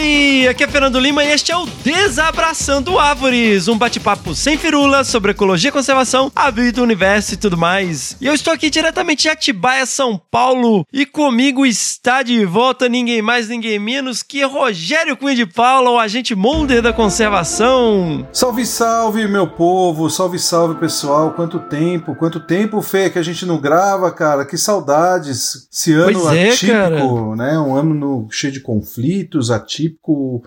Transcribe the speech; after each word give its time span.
Howdy! 0.00 0.48
Aqui 0.48 0.64
é 0.64 0.68
Fernando 0.68 0.98
Lima 0.98 1.22
e 1.22 1.30
este 1.30 1.52
é 1.52 1.56
o 1.56 1.66
Desabraçando 1.84 2.98
Árvores, 2.98 3.68
um 3.68 3.76
bate-papo 3.76 4.34
sem 4.34 4.56
firulas 4.56 5.06
sobre 5.08 5.32
ecologia, 5.32 5.70
conservação, 5.70 6.32
a 6.34 6.50
vida, 6.50 6.80
o 6.80 6.84
universo 6.84 7.34
e 7.34 7.36
tudo 7.36 7.56
mais. 7.56 8.16
E 8.20 8.26
eu 8.26 8.32
estou 8.34 8.52
aqui 8.52 8.70
diretamente 8.70 9.22
de 9.22 9.28
Atibaia, 9.28 9.84
São 9.84 10.20
Paulo, 10.30 10.86
e 10.92 11.04
comigo 11.04 11.66
está 11.66 12.22
de 12.22 12.44
volta 12.46 12.88
ninguém 12.88 13.20
mais, 13.20 13.48
ninguém 13.48 13.78
menos 13.78 14.22
que 14.22 14.42
Rogério 14.42 15.16
Cunha 15.16 15.34
de 15.36 15.46
Paula, 15.46 15.90
o 15.90 15.98
agente 15.98 16.34
Monder 16.34 16.80
da 16.82 16.92
conservação. 16.92 18.26
Salve, 18.32 18.64
salve, 18.66 19.28
meu 19.28 19.46
povo! 19.46 20.08
Salve, 20.08 20.38
salve, 20.38 20.80
pessoal! 20.80 21.32
Quanto 21.32 21.58
tempo, 21.60 22.14
quanto 22.14 22.40
tempo, 22.40 22.80
Fê, 22.80 23.10
que 23.10 23.18
a 23.18 23.22
gente 23.22 23.44
não 23.44 23.58
grava, 23.60 24.10
cara! 24.10 24.44
Que 24.46 24.56
saudades! 24.56 25.68
Esse 25.70 25.92
ano 25.92 26.20
Pois 26.20 26.36
é, 26.36 26.50
atípico, 26.50 27.36
né? 27.36 27.58
Um 27.58 27.74
ano 27.76 27.94
no- 27.94 28.28
cheio 28.30 28.52
de 28.52 28.60
conflitos, 28.60 29.50
atípico, 29.50 29.89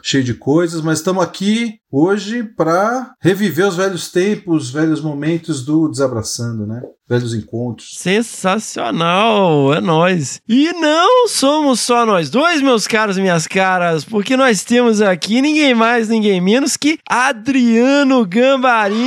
cheio 0.02 0.24
de 0.24 0.34
coisas, 0.34 0.82
mas 0.82 1.00
estamos 1.00 1.24
aqui 1.24 1.76
hoje 1.92 2.44
para 2.44 3.14
reviver 3.22 3.68
os 3.68 3.76
velhos 3.76 4.12
tempos, 4.12 4.72
velhos 4.72 5.02
momentos 5.02 5.64
do 5.64 5.90
Desabraçando, 5.90 6.66
né? 6.66 6.82
Velhos 7.06 7.34
encontros. 7.34 7.98
Sensacional, 7.98 9.74
é 9.74 9.82
nós. 9.82 10.40
E 10.48 10.72
não 10.72 11.28
somos 11.28 11.82
só 11.82 12.06
nós 12.06 12.30
dois, 12.30 12.62
meus 12.62 12.88
caros 12.88 13.18
e 13.18 13.22
minhas 13.22 13.46
caras, 13.46 14.06
porque 14.06 14.38
nós 14.38 14.64
temos 14.64 15.02
aqui 15.02 15.42
ninguém 15.42 15.76
mais, 15.76 16.08
ninguém 16.08 16.40
menos 16.40 16.78
que 16.78 16.98
Adriano 17.10 18.26
Gambarini. 18.26 19.04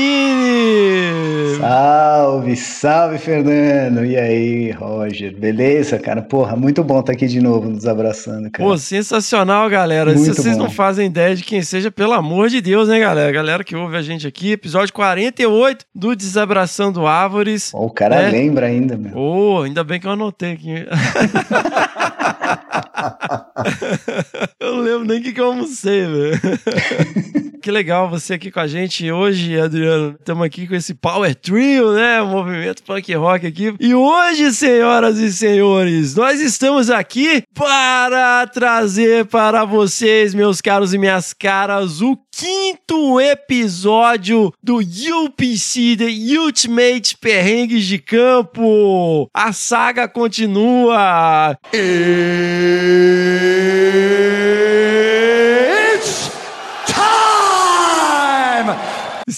Salve, 1.58 2.54
salve, 2.56 3.16
Fernando! 3.16 4.04
E 4.04 4.14
aí, 4.14 4.70
Roger? 4.72 5.34
Beleza, 5.34 5.98
cara? 5.98 6.20
Porra, 6.20 6.54
muito 6.54 6.84
bom 6.84 7.00
estar 7.00 7.12
aqui 7.12 7.26
de 7.26 7.40
novo 7.40 7.70
nos 7.70 7.86
abraçando, 7.86 8.50
cara. 8.50 8.68
Pô, 8.68 8.76
sensacional, 8.76 9.70
galera. 9.70 10.12
Muito 10.12 10.34
Se 10.34 10.42
vocês 10.42 10.58
bom. 10.58 10.64
não 10.64 10.70
fazem 10.70 11.06
ideia 11.06 11.34
de 11.34 11.42
quem 11.42 11.62
seja, 11.62 11.90
pelo 11.90 12.12
amor 12.12 12.50
de 12.50 12.60
Deus, 12.60 12.88
né, 12.88 13.00
galera? 13.00 13.32
Galera 13.32 13.64
que 13.64 13.74
ouve 13.74 13.96
a 13.96 14.02
gente 14.02 14.26
aqui, 14.26 14.52
episódio 14.52 14.92
48 14.92 15.86
do 15.94 16.14
Desabraçando 16.14 17.06
Árvores. 17.06 17.72
Ó, 17.74 17.86
o 17.86 17.90
cara 17.96 18.16
É. 18.22 18.30
lembra 18.30 18.66
ainda, 18.66 18.96
meu. 18.96 19.16
Oh, 19.16 19.62
ainda 19.62 19.82
bem 19.82 19.98
que 19.98 20.06
eu 20.06 20.10
anotei 20.12 20.52
aqui. 20.52 20.86
eu 24.60 24.74
não 24.76 24.82
lembro 24.82 25.04
nem 25.04 25.18
o 25.18 25.22
que, 25.22 25.32
que 25.32 25.40
eu 25.40 25.46
almocei, 25.46 26.06
velho. 26.06 26.40
que 27.62 27.70
legal 27.70 28.08
você 28.08 28.34
aqui 28.34 28.50
com 28.50 28.60
a 28.60 28.66
gente 28.66 29.10
hoje, 29.10 29.58
Adriano. 29.58 30.14
Estamos 30.18 30.44
aqui 30.44 30.66
com 30.66 30.74
esse 30.74 30.94
Power 30.94 31.34
Trio, 31.34 31.94
né? 31.94 32.20
O 32.22 32.26
movimento 32.28 32.82
punk 32.82 33.12
rock 33.14 33.46
aqui. 33.46 33.74
E 33.80 33.94
hoje, 33.94 34.52
senhoras 34.52 35.18
e 35.18 35.32
senhores, 35.32 36.14
nós 36.14 36.40
estamos 36.40 36.90
aqui 36.90 37.42
para 37.54 38.46
trazer 38.46 39.26
para 39.26 39.64
vocês, 39.64 40.34
meus 40.34 40.60
caros 40.60 40.94
e 40.94 40.98
minhas 40.98 41.32
caras, 41.32 42.00
o 42.00 42.16
quinto 42.38 43.18
episódio 43.18 44.52
do 44.62 44.76
UPC, 44.76 45.96
The 45.96 46.36
Ultimate 46.36 47.16
Perrengues 47.16 47.86
de 47.86 47.98
Campo. 47.98 49.30
A 49.32 49.54
saga 49.54 50.06
continua. 50.06 51.58
It's 51.72 51.80
time! 56.86 58.76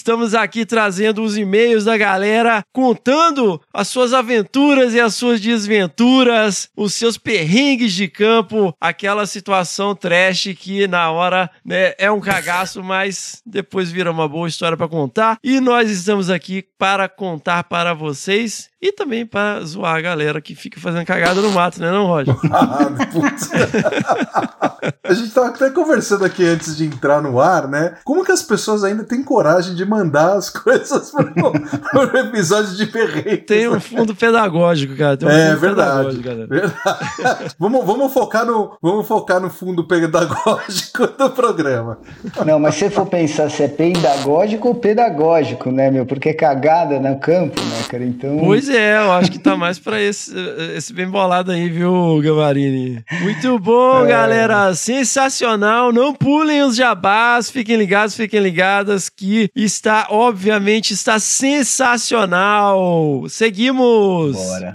Estamos 0.09 0.35
aqui 0.35 0.65
trazendo 0.65 1.23
os 1.23 1.37
e-mails 1.37 1.85
da 1.85 1.95
galera, 1.95 2.63
contando 2.73 3.61
as 3.71 3.89
suas 3.89 4.15
aventuras 4.15 4.95
e 4.95 5.01
as 5.01 5.15
suas 5.15 5.39
desventuras, 5.39 6.71
os 6.75 6.95
seus 6.95 7.19
perrengues 7.19 7.93
de 7.93 8.09
campo, 8.09 8.75
aquela 8.81 9.27
situação 9.27 9.95
trash 9.95 10.55
que 10.59 10.89
na 10.89 11.11
hora 11.11 11.51
né, 11.63 11.93
é 11.99 12.11
um 12.11 12.21
cagaço, 12.21 12.83
mas 12.83 13.43
depois 13.45 13.91
vira 13.91 14.11
uma 14.11 14.27
boa 14.27 14.49
história 14.49 14.79
para 14.79 14.89
contar. 14.89 15.37
E 15.45 15.61
nós 15.61 15.91
estamos 15.91 16.31
aqui 16.31 16.65
para 16.79 17.07
contar 17.07 17.65
para 17.65 17.93
vocês 17.93 18.71
e 18.81 18.93
também 18.93 19.27
para 19.27 19.61
zoar 19.65 19.97
a 19.97 20.01
galera 20.01 20.41
que 20.41 20.55
fica 20.55 20.81
fazendo 20.81 21.05
cagada 21.05 21.41
no 21.41 21.51
mato, 21.51 21.81
né, 21.81 21.91
não, 21.91 22.07
Roger? 22.07 22.35
Ah, 22.51 22.89
putz. 23.13 23.51
a 25.05 25.13
gente 25.15 25.31
tava 25.33 25.49
até 25.49 25.71
conversando 25.71 26.25
aqui 26.25 26.45
antes 26.45 26.77
de 26.77 26.85
entrar 26.87 27.21
no 27.21 27.41
ar, 27.41 27.67
né? 27.69 27.97
Como 28.05 28.25
que 28.25 28.33
as 28.33 28.43
pessoas 28.43 28.85
ainda 28.85 29.05
têm 29.05 29.23
coragem 29.23 29.75
de 29.75 29.85
mandar 29.85 30.35
as 30.37 30.49
coisas 30.51 31.11
pro, 31.11 31.53
pro 31.91 32.19
episódio 32.19 32.77
de 32.77 32.87
perrengue? 32.87 33.39
Tem 33.39 33.69
um 33.69 33.81
fundo 33.81 34.15
pedagógico, 34.15 34.97
cara. 34.97 35.17
Tem 35.17 35.29
um 35.29 35.31
É 35.31 35.49
fundo 35.51 35.61
verdade. 35.61 36.17
pedagógico, 36.23 36.49
verdade. 36.49 37.55
vamos, 37.59 37.85
vamos, 37.85 38.13
focar 38.13 38.45
no, 38.47 38.77
vamos 38.81 39.07
focar 39.07 39.41
no 39.41 39.51
fundo 39.51 39.87
pedagógico 39.87 41.07
do 41.07 41.31
programa. 41.31 41.99
Não, 42.45 42.59
mas 42.59 42.75
se 42.75 42.81
você 42.81 42.91
for 42.91 43.07
pensar 43.07 43.51
se 43.51 43.63
é 43.63 43.69
pedagógico 43.69 44.69
ou 44.69 44.75
pedagógico, 44.75 45.71
né, 45.71 45.91
meu? 45.91 46.07
Porque 46.07 46.31
é 46.31 46.35
cagada 46.35 46.99
no 47.01 47.19
campo, 47.19 47.61
né, 47.61 47.83
cara? 47.89 48.05
Então. 48.05 48.39
Pois 48.39 48.68
é, 48.69 48.97
eu 48.99 49.13
acho 49.13 49.31
que 49.31 49.39
tá 49.39 49.57
mais 49.57 49.79
pra 49.79 50.01
esse, 50.01 50.33
esse 50.77 50.93
bem 50.93 51.09
bolado 51.09 51.53
aí, 51.53 51.69
viu, 51.69 52.21
Gavarini? 52.23 53.03
Muito 53.23 53.59
bom, 53.59 54.05
É. 54.05 54.09
galera. 54.09 54.75
Sensacional. 54.75 55.93
Não 55.93 56.15
pulem 56.15 56.63
os 56.63 56.77
jabás. 56.77 57.51
Fiquem 57.51 57.77
ligados, 57.77 58.15
fiquem 58.15 58.41
ligadas 58.41 59.09
que 59.09 59.51
está, 59.55 60.07
obviamente, 60.11 60.93
está 60.93 61.19
sensacional. 61.19 63.25
Seguimos. 63.29 64.37
Bora. 64.37 64.75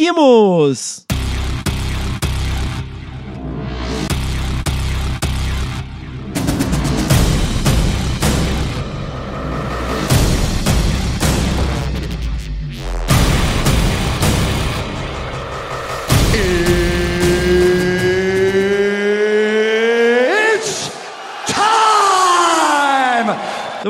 Seguimos! 0.00 1.09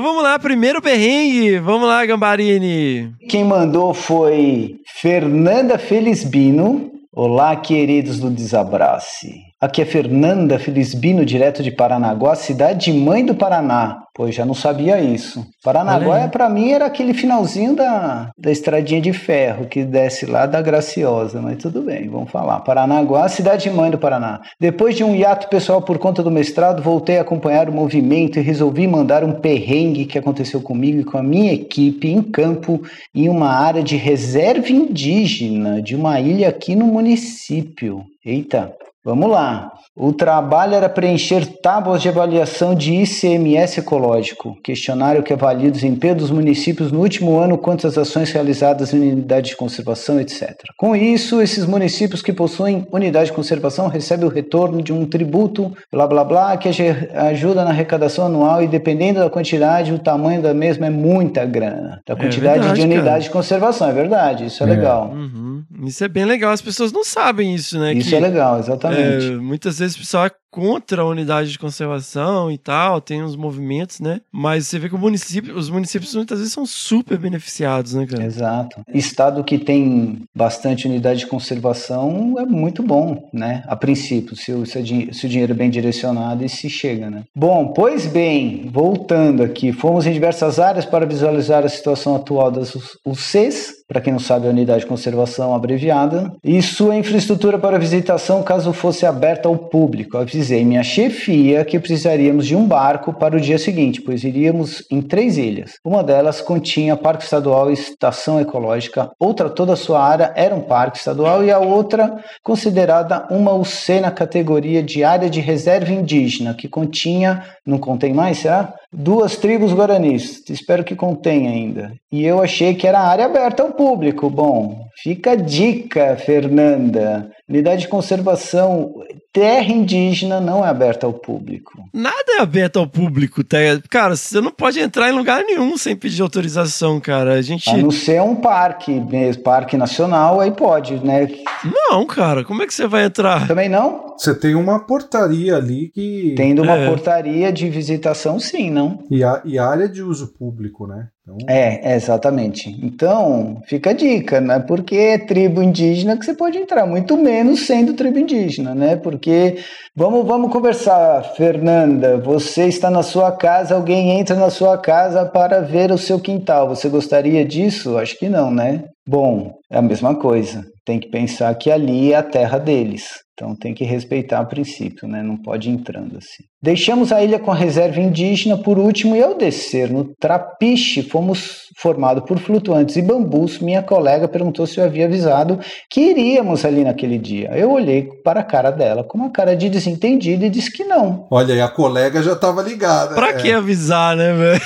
Então 0.01 0.09
vamos 0.15 0.23
lá, 0.25 0.39
primeiro 0.39 0.81
perrengue. 0.81 1.59
Vamos 1.59 1.87
lá, 1.87 2.07
Gambarini. 2.07 3.13
Quem 3.29 3.45
mandou 3.45 3.93
foi 3.93 4.77
Fernanda 4.87 5.77
Felisbino. 5.77 6.91
Olá, 7.13 7.55
queridos 7.55 8.19
do 8.19 8.31
Desabrace. 8.31 9.50
Aqui 9.61 9.83
é 9.83 9.85
Fernanda 9.85 10.59
Felisbino, 10.59 11.23
direto 11.23 11.63
de 11.63 11.71
Paranaguá, 11.71 12.35
cidade 12.35 12.91
mãe 12.95 13.23
do 13.23 13.35
Paraná. 13.35 14.05
Pois 14.15 14.35
já 14.35 14.47
não 14.47 14.55
sabia 14.55 14.99
isso. 14.99 15.47
Paranaguá, 15.63 16.27
para 16.29 16.49
mim, 16.49 16.71
era 16.71 16.87
aquele 16.87 17.13
finalzinho 17.13 17.77
da, 17.77 18.31
da 18.39 18.51
estradinha 18.51 19.03
de 19.03 19.13
ferro 19.13 19.67
que 19.67 19.85
desce 19.85 20.25
lá 20.25 20.47
da 20.47 20.63
Graciosa, 20.63 21.43
mas 21.43 21.59
tudo 21.59 21.83
bem, 21.83 22.09
vamos 22.09 22.31
falar. 22.31 22.61
Paranaguá, 22.61 23.29
cidade 23.29 23.69
mãe 23.69 23.91
do 23.91 23.99
Paraná. 23.99 24.41
Depois 24.59 24.97
de 24.97 25.05
um 25.05 25.15
hiato 25.15 25.47
pessoal 25.49 25.83
por 25.83 25.99
conta 25.99 26.23
do 26.23 26.31
mestrado, 26.31 26.83
voltei 26.83 27.19
a 27.19 27.21
acompanhar 27.21 27.69
o 27.69 27.73
movimento 27.73 28.39
e 28.39 28.43
resolvi 28.43 28.87
mandar 28.87 29.23
um 29.23 29.33
perrengue 29.33 30.07
que 30.07 30.19
aconteceu 30.19 30.63
comigo 30.63 31.01
e 31.01 31.05
com 31.05 31.19
a 31.19 31.23
minha 31.23 31.53
equipe 31.53 32.09
em 32.09 32.23
campo, 32.23 32.81
em 33.15 33.29
uma 33.29 33.51
área 33.51 33.83
de 33.83 33.97
reserva 33.97 34.73
indígena 34.73 35.83
de 35.83 35.95
uma 35.95 36.19
ilha 36.19 36.49
aqui 36.49 36.75
no 36.75 36.87
município. 36.87 38.07
Eita, 38.25 38.75
Vamos 39.05 39.31
lá. 39.31 39.71
O 39.97 40.13
trabalho 40.13 40.75
era 40.75 40.89
preencher 40.89 41.47
tábuas 41.61 42.03
de 42.03 42.09
avaliação 42.09 42.75
de 42.75 42.95
ICMS 42.95 43.81
ecológico, 43.81 44.55
questionário 44.63 45.23
que 45.23 45.33
avalia 45.33 45.69
o 45.69 45.73
desempenho 45.73 46.17
dos 46.17 46.31
municípios 46.31 46.93
no 46.93 47.01
último 47.01 47.39
ano, 47.39 47.57
quantas 47.57 47.97
ações 47.97 48.31
realizadas 48.31 48.93
em 48.93 49.01
unidade 49.01 49.51
de 49.51 49.57
conservação, 49.57 50.21
etc. 50.21 50.55
Com 50.77 50.95
isso, 50.95 51.41
esses 51.41 51.65
municípios 51.65 52.23
que 52.23 52.33
possuem 52.33 52.87
unidade 52.93 53.27
de 53.27 53.33
conservação 53.33 53.89
recebem 53.89 54.27
o 54.27 54.31
retorno 54.31 54.83
de 54.83 54.93
um 54.93 55.07
tributo, 55.07 55.73
blá 55.91 56.07
blá 56.07 56.25
blá, 56.25 56.57
que 56.57 56.69
ajuda 56.69 57.65
na 57.65 57.71
arrecadação 57.71 58.27
anual 58.27 58.63
e 58.63 58.69
dependendo 58.69 59.21
da 59.21 59.31
quantidade, 59.31 59.93
o 59.93 59.99
tamanho 59.99 60.43
da 60.43 60.53
mesma 60.53 60.87
é 60.87 60.91
muita 60.91 61.45
grana. 61.47 62.01
Da 62.07 62.15
quantidade 62.15 62.59
é 62.59 62.61
verdade, 62.61 62.81
de 62.81 62.87
unidade 62.87 63.07
cara. 63.07 63.21
de 63.21 63.31
conservação, 63.31 63.89
é 63.89 63.93
verdade, 63.93 64.47
isso 64.47 64.63
é, 64.63 64.67
é. 64.67 64.71
legal. 64.71 65.11
Uhum. 65.11 65.63
Isso 65.85 66.05
é 66.05 66.09
bem 66.09 66.25
legal, 66.25 66.53
as 66.53 66.63
pessoas 66.63 66.93
não 66.93 67.05
sabem 67.05 67.55
isso, 67.55 67.79
né? 67.79 67.95
Isso 67.95 68.11
que... 68.11 68.15
é 68.15 68.21
legal, 68.21 68.59
exatamente. 68.59 68.90
É, 68.95 69.37
muitas 69.37 69.79
vezes 69.79 69.97
o 69.97 70.01
pessoal 70.01 70.27
é 70.27 70.31
contra 70.51 71.03
a 71.03 71.07
unidade 71.07 71.53
de 71.53 71.59
conservação 71.59 72.51
e 72.51 72.59
tal, 72.59 73.01
tem 73.01 73.23
uns 73.23 73.37
movimentos, 73.37 74.01
né? 74.01 74.21
Mas 74.33 74.67
você 74.67 74.79
vê 74.79 74.89
que 74.89 74.95
o 74.95 74.99
município, 74.99 75.57
os 75.57 75.71
municípios 75.71 76.15
muitas 76.15 76.39
vezes 76.39 76.53
são 76.53 76.67
super 76.67 77.17
beneficiados, 77.17 77.95
né, 77.95 78.07
cara? 78.07 78.25
Exato. 78.25 78.81
Estado 78.93 79.45
que 79.45 79.59
tem 79.59 80.23
bastante 80.35 80.87
unidade 80.87 81.21
de 81.21 81.27
conservação 81.27 82.35
é 82.39 82.45
muito 82.45 82.83
bom, 82.83 83.29
né? 83.33 83.63
A 83.67 83.77
princípio, 83.77 84.35
se 84.37 84.53
o, 84.53 84.67
se 84.67 84.79
o 84.79 85.29
dinheiro 85.29 85.53
é 85.53 85.57
bem 85.57 85.71
direcionado 85.71 86.45
e 86.45 86.49
se 86.49 86.69
chega, 86.69 87.09
né? 87.09 87.23
Bom, 87.35 87.73
pois 87.73 88.07
bem, 88.07 88.69
voltando 88.73 89.43
aqui, 89.43 89.73
fomos 89.73 90.07
em 90.07 90.13
diversas 90.13 90.59
áreas 90.59 90.85
para 90.85 91.07
visualizar 91.07 91.65
a 91.65 91.69
situação 91.69 92.17
atual 92.17 92.51
das 92.51 92.75
UCs, 93.07 93.81
para 93.87 94.01
quem 94.01 94.13
não 94.13 94.21
sabe, 94.21 94.47
a 94.47 94.51
unidade 94.51 94.81
de 94.81 94.87
conservação 94.87 95.55
abreviada, 95.55 96.33
e 96.45 96.61
sua 96.63 96.97
infraestrutura 96.97 97.59
para 97.59 97.79
visitação 97.79 98.43
caso 98.43 98.73
fosse 98.81 99.05
aberta 99.05 99.47
ao 99.47 99.57
público. 99.57 100.17
Avisei 100.17 100.65
minha 100.65 100.83
chefia 100.83 101.65
que 101.65 101.79
precisaríamos 101.79 102.47
de 102.47 102.57
um 102.57 102.67
barco 102.67 103.13
para 103.13 103.37
o 103.37 103.41
dia 103.41 103.59
seguinte, 103.59 104.01
pois 104.01 104.25
iríamos 104.25 104.83
em 104.91 105.03
três 105.03 105.37
ilhas. 105.37 105.73
Uma 105.85 106.03
delas 106.03 106.41
continha 106.41 106.97
parque 106.97 107.25
estadual 107.25 107.71
e 107.71 107.75
estação 107.75 108.41
ecológica, 108.41 109.11
outra 109.19 109.51
toda 109.51 109.75
a 109.75 109.77
sua 109.77 110.03
área 110.03 110.33
era 110.35 110.55
um 110.55 110.63
parque 110.63 110.99
estadual 110.99 111.45
e 111.45 111.51
a 111.51 111.59
outra 111.59 112.17
considerada 112.43 113.27
uma 113.31 113.53
UC 113.53 114.01
na 114.01 114.11
categoria 114.11 114.83
de 114.83 115.05
área 115.05 115.29
de 115.29 115.41
reserva 115.41 115.93
indígena, 115.93 116.55
que 116.55 116.69
continha, 116.69 117.45
não 117.67 117.79
contém 117.79 118.15
mais, 118.15 118.39
será? 118.39 118.73
Duas 118.93 119.37
tribos 119.37 119.73
guaranis, 119.73 120.43
espero 120.49 120.83
que 120.83 120.97
contenha 120.97 121.51
ainda. 121.51 121.93
E 122.11 122.25
eu 122.25 122.43
achei 122.43 122.75
que 122.75 122.89
era 122.89 122.99
área 122.99 123.25
aberta 123.25 123.63
ao 123.63 123.71
público. 123.71 124.29
Bom, 124.29 124.85
fica 125.01 125.33
a 125.33 125.37
dica, 125.37 126.17
Fernanda. 126.17 127.31
Unidade 127.49 127.83
de 127.83 127.89
conservação, 127.89 128.93
terra 129.33 129.73
indígena 129.73 130.41
não 130.41 130.65
é 130.65 130.69
aberta 130.69 131.07
ao 131.07 131.13
público. 131.13 131.73
Nada 131.93 132.39
é 132.39 132.43
aberto 132.43 132.79
ao 132.79 132.87
público, 132.87 133.45
tá? 133.45 133.59
Cara, 133.89 134.17
você 134.17 134.41
não 134.41 134.51
pode 134.51 134.81
entrar 134.81 135.09
em 135.09 135.13
lugar 135.13 135.45
nenhum 135.45 135.77
sem 135.77 135.95
pedir 135.95 136.23
autorização, 136.23 137.01
cara. 137.01 137.35
A 137.35 137.43
gente. 137.43 137.71
A 137.71 137.77
não 137.77 137.91
ser 137.91 138.21
um 138.23 138.37
parque, 138.37 138.93
mesmo, 138.93 139.43
parque 139.43 139.77
nacional, 139.77 140.41
aí 140.41 140.51
pode, 140.51 140.95
né? 141.05 141.29
Não, 141.65 142.05
cara, 142.07 142.45
como 142.45 142.63
é 142.63 142.67
que 142.67 142.75
você 142.75 142.87
vai 142.87 143.05
entrar? 143.05 143.47
Também 143.47 143.69
não? 143.69 144.15
Você 144.17 144.35
tem 144.35 144.55
uma 144.55 144.81
portaria 144.81 145.57
ali 145.57 145.91
que. 145.95 146.35
Tendo 146.37 146.63
uma 146.63 146.77
é. 146.77 146.89
portaria 146.89 147.53
de 147.53 147.69
visitação, 147.69 148.39
sim, 148.39 148.71
não? 148.81 149.05
E, 149.11 149.23
a, 149.23 149.43
e 149.45 149.59
área 149.59 149.89
de 149.89 150.03
uso 150.03 150.33
público, 150.33 150.87
né? 150.87 151.09
Então... 151.23 151.37
É, 151.49 151.95
exatamente. 151.95 152.69
Então, 152.83 153.61
fica 153.67 153.91
a 153.91 153.93
dica, 153.93 154.41
né? 154.41 154.59
Porque 154.59 154.97
é 154.97 155.19
tribo 155.19 155.63
indígena 155.63 156.17
que 156.17 156.25
você 156.25 156.35
pode 156.35 156.59
entrar, 156.59 156.87
muito 156.87 157.17
menos 157.17 157.67
sendo 157.67 157.95
tribo 157.95 158.19
indígena, 158.19 158.75
né? 158.75 158.97
Porque 158.97 159.59
vamos, 159.95 160.27
vamos 160.27 160.53
conversar, 160.53 161.23
Fernanda. 161.37 162.19
Você 162.19 162.67
está 162.67 162.91
na 162.91 163.03
sua 163.03 163.33
casa, 163.33 163.75
alguém 163.75 164.19
entra 164.19 164.35
na 164.35 164.51
sua 164.51 164.77
casa 164.79 165.25
para 165.25 165.61
ver 165.61 165.93
o 165.93 165.99
seu 165.99 166.19
quintal. 166.19 166.69
Você 166.69 166.89
gostaria 166.89 167.45
disso? 167.45 167.99
Acho 167.99 168.19
que 168.19 168.29
não, 168.29 168.51
né? 168.51 168.85
Bom, 169.07 169.55
é 169.71 169.79
a 169.79 169.83
mesma 169.83 170.15
coisa. 170.15 170.65
Tem 170.91 170.99
que 170.99 171.09
pensar 171.09 171.55
que 171.55 171.71
ali 171.71 172.13
é 172.13 172.17
a 172.17 172.23
terra 172.23 172.59
deles. 172.59 173.21
Então 173.33 173.55
tem 173.55 173.73
que 173.73 173.85
respeitar 173.85 174.41
o 174.41 174.47
princípio, 174.47 175.07
né? 175.07 175.23
Não 175.23 175.37
pode 175.37 175.71
ir 175.71 175.73
entrando 175.73 176.19
assim. 176.19 176.43
Deixamos 176.61 177.13
a 177.13 177.23
ilha 177.23 177.39
com 177.39 177.53
a 177.53 177.55
reserva 177.55 178.01
indígena 178.01 178.59
por 178.59 178.77
último 178.77 179.15
e 179.15 179.23
ao 179.23 179.39
descer 179.39 179.89
no 179.89 180.13
Trapiche, 180.21 181.05
fomos 181.05 181.69
formados 181.79 182.25
por 182.25 182.41
flutuantes 182.41 182.97
e 182.97 183.03
bambus. 183.03 183.61
Minha 183.61 183.85
colega 183.85 184.27
perguntou 184.27 184.67
se 184.67 184.81
eu 184.81 184.85
havia 184.85 185.05
avisado 185.05 185.61
que 185.89 186.01
iríamos 186.01 186.65
ali 186.65 186.83
naquele 186.83 187.19
dia. 187.19 187.53
Eu 187.55 187.71
olhei 187.71 188.09
para 188.25 188.41
a 188.41 188.45
cara 188.45 188.73
dela 188.73 189.05
com 189.05 189.17
uma 189.17 189.31
cara 189.31 189.55
de 189.55 189.71
desentendida 189.71 190.45
e 190.45 190.51
disse 190.51 190.73
que 190.73 190.83
não. 190.83 191.29
Olha, 191.31 191.53
e 191.53 191.61
a 191.61 191.69
colega 191.69 192.21
já 192.21 192.33
estava 192.33 192.63
ligada. 192.63 193.15
Pra 193.15 193.29
é. 193.29 193.35
que 193.35 193.53
avisar, 193.53 194.17
né, 194.17 194.33
velho? 194.33 194.61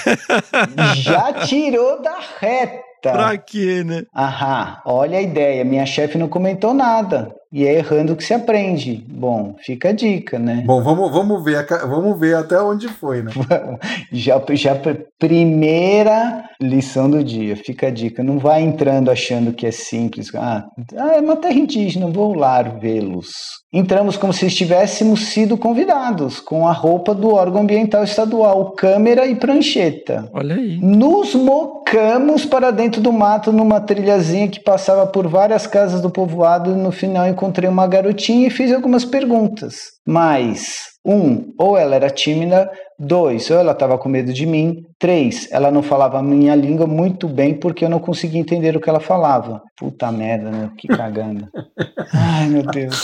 Já 0.97 1.35
tirou 1.45 2.00
da 2.00 2.16
reta. 2.40 2.94
Pra 3.13 3.37
quê, 3.39 3.83
né? 3.85 4.03
Aham, 4.15 4.79
olha 4.87 5.19
a 5.19 5.23
ideia. 5.23 5.65
Minha 5.65 5.87
chefe 5.87 6.19
não 6.19 6.29
comentou 6.29 6.73
nada. 6.75 7.35
E 7.53 7.65
é 7.65 7.75
errando 7.75 8.17
que 8.17 8.25
se 8.25 8.35
aprende. 8.35 9.05
Bom, 9.09 9.55
fica 9.61 9.91
a 9.91 9.93
dica, 9.93 10.41
né? 10.41 10.65
Bom, 10.67 10.83
vamos, 10.83 11.13
vamos, 11.13 11.45
ver, 11.45 11.65
vamos 11.87 12.19
ver 12.19 12.35
até 12.35 12.61
onde 12.61 12.89
foi, 12.89 13.23
né? 13.23 13.31
já, 14.11 14.43
já 14.55 14.77
primeira 15.21 16.45
lição 16.61 17.09
do 17.09 17.23
dia, 17.23 17.57
fica 17.57 17.87
a 17.87 17.91
dica. 17.91 18.25
Não 18.25 18.41
vai 18.41 18.63
entrando 18.63 19.09
achando 19.09 19.53
que 19.53 19.67
é 19.67 19.71
simples. 19.71 20.35
Ah, 20.35 20.67
ah 20.99 21.15
é 21.15 21.21
uma 21.21 21.37
terra 21.37 21.55
indígena, 21.55 22.09
vou 22.11 22.35
lá 22.35 22.61
vê-los. 22.63 23.29
Entramos 23.76 24.16
como 24.16 24.33
se 24.33 24.47
estivéssemos 24.47 25.31
sido 25.31 25.57
convidados, 25.59 26.38
com 26.38 26.69
a 26.69 26.71
roupa 26.71 27.12
do 27.12 27.35
órgão 27.35 27.62
ambiental 27.62 28.04
estadual, 28.04 28.71
câmera 28.71 29.26
e 29.26 29.35
prancheta. 29.35 30.31
Olha 30.33 30.54
aí. 30.54 30.78
Nos 30.81 31.35
mocamos 31.35 32.47
para 32.47 32.71
dentro 32.71 33.00
do 33.00 33.12
mato 33.12 33.50
numa 33.50 33.81
trilhazinha 33.81 34.47
que 34.47 34.61
passava 34.61 35.09
por 35.09 35.26
várias 35.26 35.66
casas 35.66 36.00
do 36.00 36.09
povoado 36.09 36.71
e 36.71 36.76
no 36.76 36.93
final 36.93 37.26
encontrei 37.26 37.69
uma 37.69 37.88
garotinha 37.88 38.47
e 38.47 38.50
fiz 38.50 38.73
algumas 38.73 39.04
perguntas. 39.04 39.75
Mas, 40.07 40.94
um, 41.05 41.53
ou 41.59 41.77
ela 41.77 41.95
era 41.95 42.09
tímida, 42.09 42.71
dois, 42.99 43.51
ou 43.51 43.59
ela 43.59 43.73
estava 43.73 43.99
com 43.99 44.09
medo 44.09 44.33
de 44.33 44.47
mim, 44.47 44.85
três, 44.99 45.49
ela 45.51 45.71
não 45.71 45.83
falava 45.83 46.19
a 46.19 46.23
minha 46.23 46.55
língua 46.55 46.87
muito 46.87 47.29
bem 47.29 47.55
porque 47.55 47.85
eu 47.85 47.91
não 47.91 47.99
conseguia 47.99 48.41
entender 48.41 48.77
o 48.77 48.81
que 48.81 48.89
ela 48.89 49.01
falava. 49.01 49.61
Puta 49.77 50.11
merda, 50.13 50.51
né? 50.51 50.71
Que 50.79 50.89
cagando. 50.89 51.49
Ai, 52.13 52.49
meu 52.49 52.63
Deus. 52.63 53.03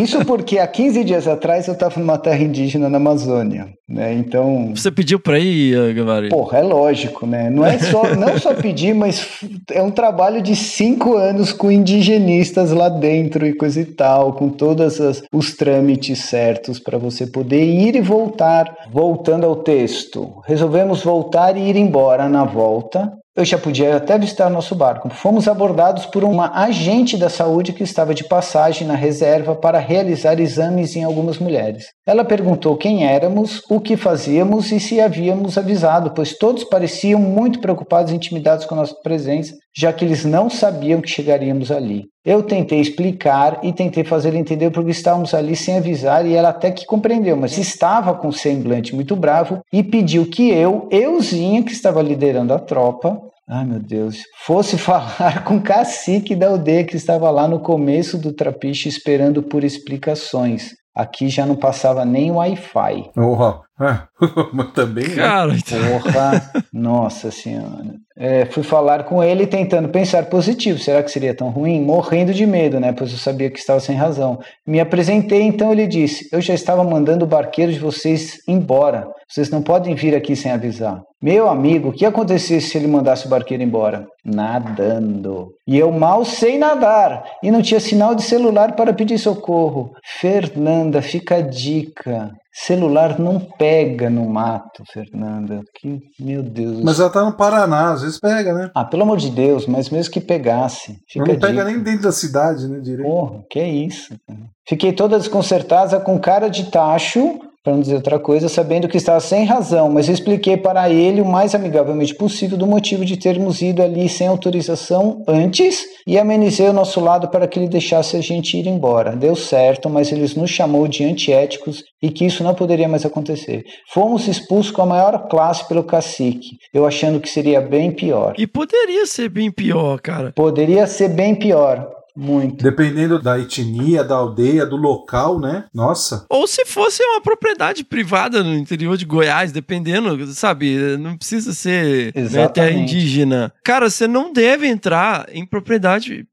Isso 0.00 0.24
porque 0.24 0.58
há 0.58 0.66
15 0.66 1.04
dias 1.04 1.26
atrás 1.26 1.66
eu 1.66 1.74
estava 1.74 1.98
numa 1.98 2.16
terra 2.16 2.42
indígena 2.42 2.88
na 2.88 2.98
Amazônia, 2.98 3.68
né? 3.88 4.14
Então, 4.14 4.72
Você 4.74 4.90
pediu 4.90 5.18
pra 5.18 5.38
ir, 5.38 5.76
eh, 5.76 5.92
Gavari? 5.92 6.28
Porra, 6.28 6.58
é 6.58 6.62
lógico, 6.62 7.26
né? 7.26 7.50
Não 7.50 7.66
é 7.66 7.78
só, 7.78 8.02
não 8.14 8.38
só 8.38 8.54
pedir, 8.54 8.94
mas 8.94 9.40
é 9.72 9.82
um 9.82 9.90
trabalho 9.90 10.40
de 10.40 10.54
cinco 10.54 11.16
anos 11.16 11.52
com 11.52 11.70
indigenistas 11.70 12.70
lá 12.70 12.88
dentro 12.88 13.46
e 13.46 13.52
coisa 13.52 13.80
e 13.80 13.84
tal, 13.84 14.34
com 14.34 14.48
todos 14.48 14.98
os 15.32 15.56
trâmites 15.56 16.20
certos 16.20 16.78
para 16.78 16.96
você 16.96 17.17
poder 17.26 17.64
ir 17.64 17.96
e 17.96 18.00
voltar. 18.00 18.88
Voltando 18.90 19.44
ao 19.44 19.56
texto, 19.56 20.40
resolvemos 20.46 21.02
voltar 21.02 21.56
e 21.56 21.68
ir 21.68 21.76
embora 21.76 22.28
na 22.28 22.44
volta. 22.44 23.12
Eu 23.38 23.44
já 23.44 23.56
podia 23.56 23.94
até 23.94 24.18
visitar 24.18 24.50
nosso 24.50 24.74
barco. 24.74 25.08
Fomos 25.10 25.46
abordados 25.46 26.04
por 26.06 26.24
uma 26.24 26.58
agente 26.58 27.16
da 27.16 27.28
saúde 27.28 27.72
que 27.72 27.84
estava 27.84 28.12
de 28.12 28.24
passagem 28.24 28.84
na 28.84 28.96
reserva 28.96 29.54
para 29.54 29.78
realizar 29.78 30.40
exames 30.40 30.96
em 30.96 31.04
algumas 31.04 31.38
mulheres. 31.38 31.84
Ela 32.04 32.24
perguntou 32.24 32.76
quem 32.76 33.06
éramos, 33.06 33.62
o 33.70 33.78
que 33.78 33.96
fazíamos 33.96 34.72
e 34.72 34.80
se 34.80 35.00
havíamos 35.00 35.56
avisado, 35.56 36.10
pois 36.10 36.36
todos 36.36 36.64
pareciam 36.64 37.20
muito 37.20 37.60
preocupados 37.60 38.10
e 38.12 38.16
intimidados 38.16 38.66
com 38.66 38.74
a 38.74 38.78
nossa 38.78 38.96
presença, 39.04 39.54
já 39.72 39.92
que 39.92 40.04
eles 40.04 40.24
não 40.24 40.50
sabiam 40.50 41.00
que 41.00 41.08
chegaríamos 41.08 41.70
ali. 41.70 42.06
Eu 42.28 42.42
tentei 42.42 42.78
explicar 42.78 43.58
e 43.62 43.72
tentei 43.72 44.04
fazer 44.04 44.28
ela 44.28 44.36
entender 44.36 44.68
porque 44.68 44.90
estávamos 44.90 45.32
ali 45.32 45.56
sem 45.56 45.78
avisar 45.78 46.26
e 46.26 46.34
ela 46.34 46.50
até 46.50 46.70
que 46.70 46.84
compreendeu, 46.84 47.34
mas 47.38 47.56
estava 47.56 48.12
com 48.12 48.28
um 48.28 48.32
semblante 48.32 48.94
muito 48.94 49.16
bravo 49.16 49.62
e 49.72 49.82
pediu 49.82 50.26
que 50.26 50.50
eu, 50.50 50.86
euzinha, 50.90 51.62
que 51.62 51.72
estava 51.72 52.02
liderando 52.02 52.52
a 52.52 52.58
tropa, 52.58 53.18
ai 53.48 53.64
meu 53.64 53.80
Deus, 53.80 54.24
fosse 54.44 54.76
falar 54.76 55.42
com 55.42 55.56
o 55.56 55.62
cacique 55.62 56.36
da 56.36 56.48
aldeia 56.48 56.84
que 56.84 56.96
estava 56.96 57.30
lá 57.30 57.48
no 57.48 57.60
começo 57.60 58.18
do 58.18 58.30
trapiche 58.30 58.90
esperando 58.90 59.42
por 59.42 59.64
explicações. 59.64 60.72
Aqui 60.98 61.28
já 61.28 61.46
não 61.46 61.54
passava 61.54 62.04
nem 62.04 62.32
Wi-Fi. 62.32 63.10
Oh, 63.16 63.60
mas 64.52 64.72
também, 64.72 65.06
né? 65.10 65.14
Cara, 65.14 65.52
Porra, 65.52 66.50
nossa 66.72 67.30
senhora. 67.30 67.94
É, 68.16 68.44
fui 68.46 68.64
falar 68.64 69.04
com 69.04 69.22
ele 69.22 69.46
tentando 69.46 69.88
pensar 69.88 70.24
positivo. 70.26 70.76
Será 70.80 71.00
que 71.00 71.10
seria 71.12 71.32
tão 71.32 71.50
ruim? 71.50 71.80
Morrendo 71.80 72.34
de 72.34 72.44
medo, 72.44 72.80
né? 72.80 72.92
Pois 72.92 73.12
eu 73.12 73.18
sabia 73.18 73.48
que 73.48 73.60
estava 73.60 73.78
sem 73.78 73.94
razão. 73.94 74.40
Me 74.66 74.80
apresentei, 74.80 75.42
então 75.42 75.70
ele 75.70 75.86
disse: 75.86 76.28
Eu 76.32 76.40
já 76.40 76.52
estava 76.52 76.82
mandando 76.82 77.24
o 77.24 77.28
barqueiro 77.28 77.72
de 77.72 77.78
vocês 77.78 78.38
embora. 78.48 79.06
Vocês 79.28 79.50
não 79.50 79.62
podem 79.62 79.94
vir 79.94 80.16
aqui 80.16 80.34
sem 80.34 80.50
avisar. 80.50 81.00
Meu 81.22 81.48
amigo, 81.48 81.90
o 81.90 81.92
que 81.92 82.06
acontecesse 82.06 82.70
se 82.70 82.78
ele 82.78 82.88
mandasse 82.88 83.26
o 83.26 83.28
barqueiro 83.28 83.62
embora? 83.62 84.04
Nadando. 84.24 85.52
E 85.66 85.78
eu 85.78 85.90
mal 85.92 86.24
sei 86.24 86.58
nadar. 86.58 87.24
E 87.42 87.50
não 87.50 87.62
tinha 87.62 87.80
sinal 87.80 88.14
de 88.14 88.22
celular 88.22 88.74
para 88.74 88.92
pedir 88.92 89.18
socorro. 89.18 89.92
Fernanda, 90.20 91.00
fica 91.00 91.36
a 91.36 91.40
dica. 91.40 92.32
Celular 92.52 93.20
não 93.20 93.38
pega 93.38 94.10
no 94.10 94.28
mato, 94.28 94.82
Fernanda. 94.92 95.60
Que, 95.76 96.00
meu 96.18 96.42
Deus. 96.42 96.82
Mas 96.82 96.98
ela 96.98 97.08
tá 97.08 97.24
no 97.24 97.36
Paraná, 97.36 97.92
às 97.92 98.02
vezes 98.02 98.18
pega, 98.18 98.52
né? 98.52 98.70
Ah, 98.74 98.84
pelo 98.84 99.04
amor 99.04 99.18
de 99.18 99.30
Deus, 99.30 99.66
mas 99.66 99.90
mesmo 99.90 100.12
que 100.12 100.20
pegasse. 100.20 100.96
Não 101.14 101.24
pega 101.24 101.50
dica. 101.50 101.64
nem 101.64 101.78
dentro 101.78 102.02
da 102.02 102.12
cidade, 102.12 102.66
né? 102.66 102.80
Direito. 102.80 103.08
Porra, 103.08 103.44
que 103.48 103.62
isso. 103.62 104.14
cara. 104.26 104.40
Fiquei 104.68 104.92
toda 104.92 105.18
desconcertada 105.18 106.00
com 106.00 106.18
cara 106.18 106.48
de 106.48 106.70
tacho, 106.70 107.38
para 107.62 107.72
não 107.72 107.80
dizer 107.80 107.96
outra 107.96 108.18
coisa, 108.18 108.48
sabendo 108.48 108.88
que 108.88 108.96
estava 108.96 109.20
sem 109.20 109.44
razão, 109.44 109.90
mas 109.90 110.08
eu 110.08 110.14
expliquei 110.14 110.56
para 110.56 110.88
ele 110.88 111.20
o 111.20 111.24
mais 111.24 111.54
amigavelmente 111.54 112.14
possível 112.14 112.56
do 112.56 112.66
motivo 112.66 113.04
de 113.04 113.16
termos 113.16 113.60
ido 113.60 113.82
ali 113.82 114.08
sem 114.08 114.26
autorização 114.26 115.22
antes 115.26 115.84
e 116.06 116.18
amenizei 116.18 116.68
o 116.68 116.72
nosso 116.72 117.00
lado 117.00 117.28
para 117.28 117.46
que 117.46 117.58
ele 117.58 117.68
deixasse 117.68 118.16
a 118.16 118.20
gente 118.20 118.56
ir 118.56 118.66
embora. 118.66 119.16
Deu 119.16 119.34
certo, 119.34 119.90
mas 119.90 120.10
eles 120.12 120.34
nos 120.34 120.50
chamou 120.50 120.88
de 120.88 121.04
antiéticos 121.04 121.82
e 122.02 122.10
que 122.10 122.24
isso 122.24 122.44
não 122.44 122.54
poderia 122.54 122.88
mais 122.88 123.04
acontecer. 123.04 123.64
Fomos 123.92 124.26
expulsos 124.28 124.70
com 124.70 124.82
a 124.82 124.86
maior 124.86 125.28
classe 125.28 125.66
pelo 125.68 125.84
cacique, 125.84 126.56
eu 126.72 126.86
achando 126.86 127.20
que 127.20 127.28
seria 127.28 127.60
bem 127.60 127.90
pior. 127.90 128.34
E 128.38 128.46
poderia 128.46 129.04
ser 129.06 129.28
bem 129.28 129.50
pior, 129.50 130.00
cara. 130.00 130.32
Poderia 130.34 130.86
ser 130.86 131.08
bem 131.08 131.34
pior, 131.34 131.88
muito. 132.18 132.64
Dependendo 132.64 133.22
da 133.22 133.38
etnia, 133.38 134.02
da 134.02 134.16
aldeia, 134.16 134.66
do 134.66 134.76
local, 134.76 135.38
né? 135.38 135.64
Nossa. 135.72 136.26
Ou 136.28 136.48
se 136.48 136.64
fosse 136.64 137.00
uma 137.02 137.20
propriedade 137.20 137.84
privada 137.84 138.42
no 138.42 138.54
interior 138.54 138.96
de 138.96 139.04
Goiás, 139.04 139.52
dependendo, 139.52 140.26
sabe? 140.34 140.96
Não 140.98 141.16
precisa 141.16 141.52
ser 141.52 142.06
né, 142.06 142.22
Exatamente. 142.22 142.52
terra 142.54 142.72
indígena. 142.72 143.52
Cara, 143.62 143.88
você 143.88 144.08
não 144.08 144.32
deve 144.32 144.66
entrar 144.66 145.26
em 145.32 145.46
propriedade, 145.46 146.26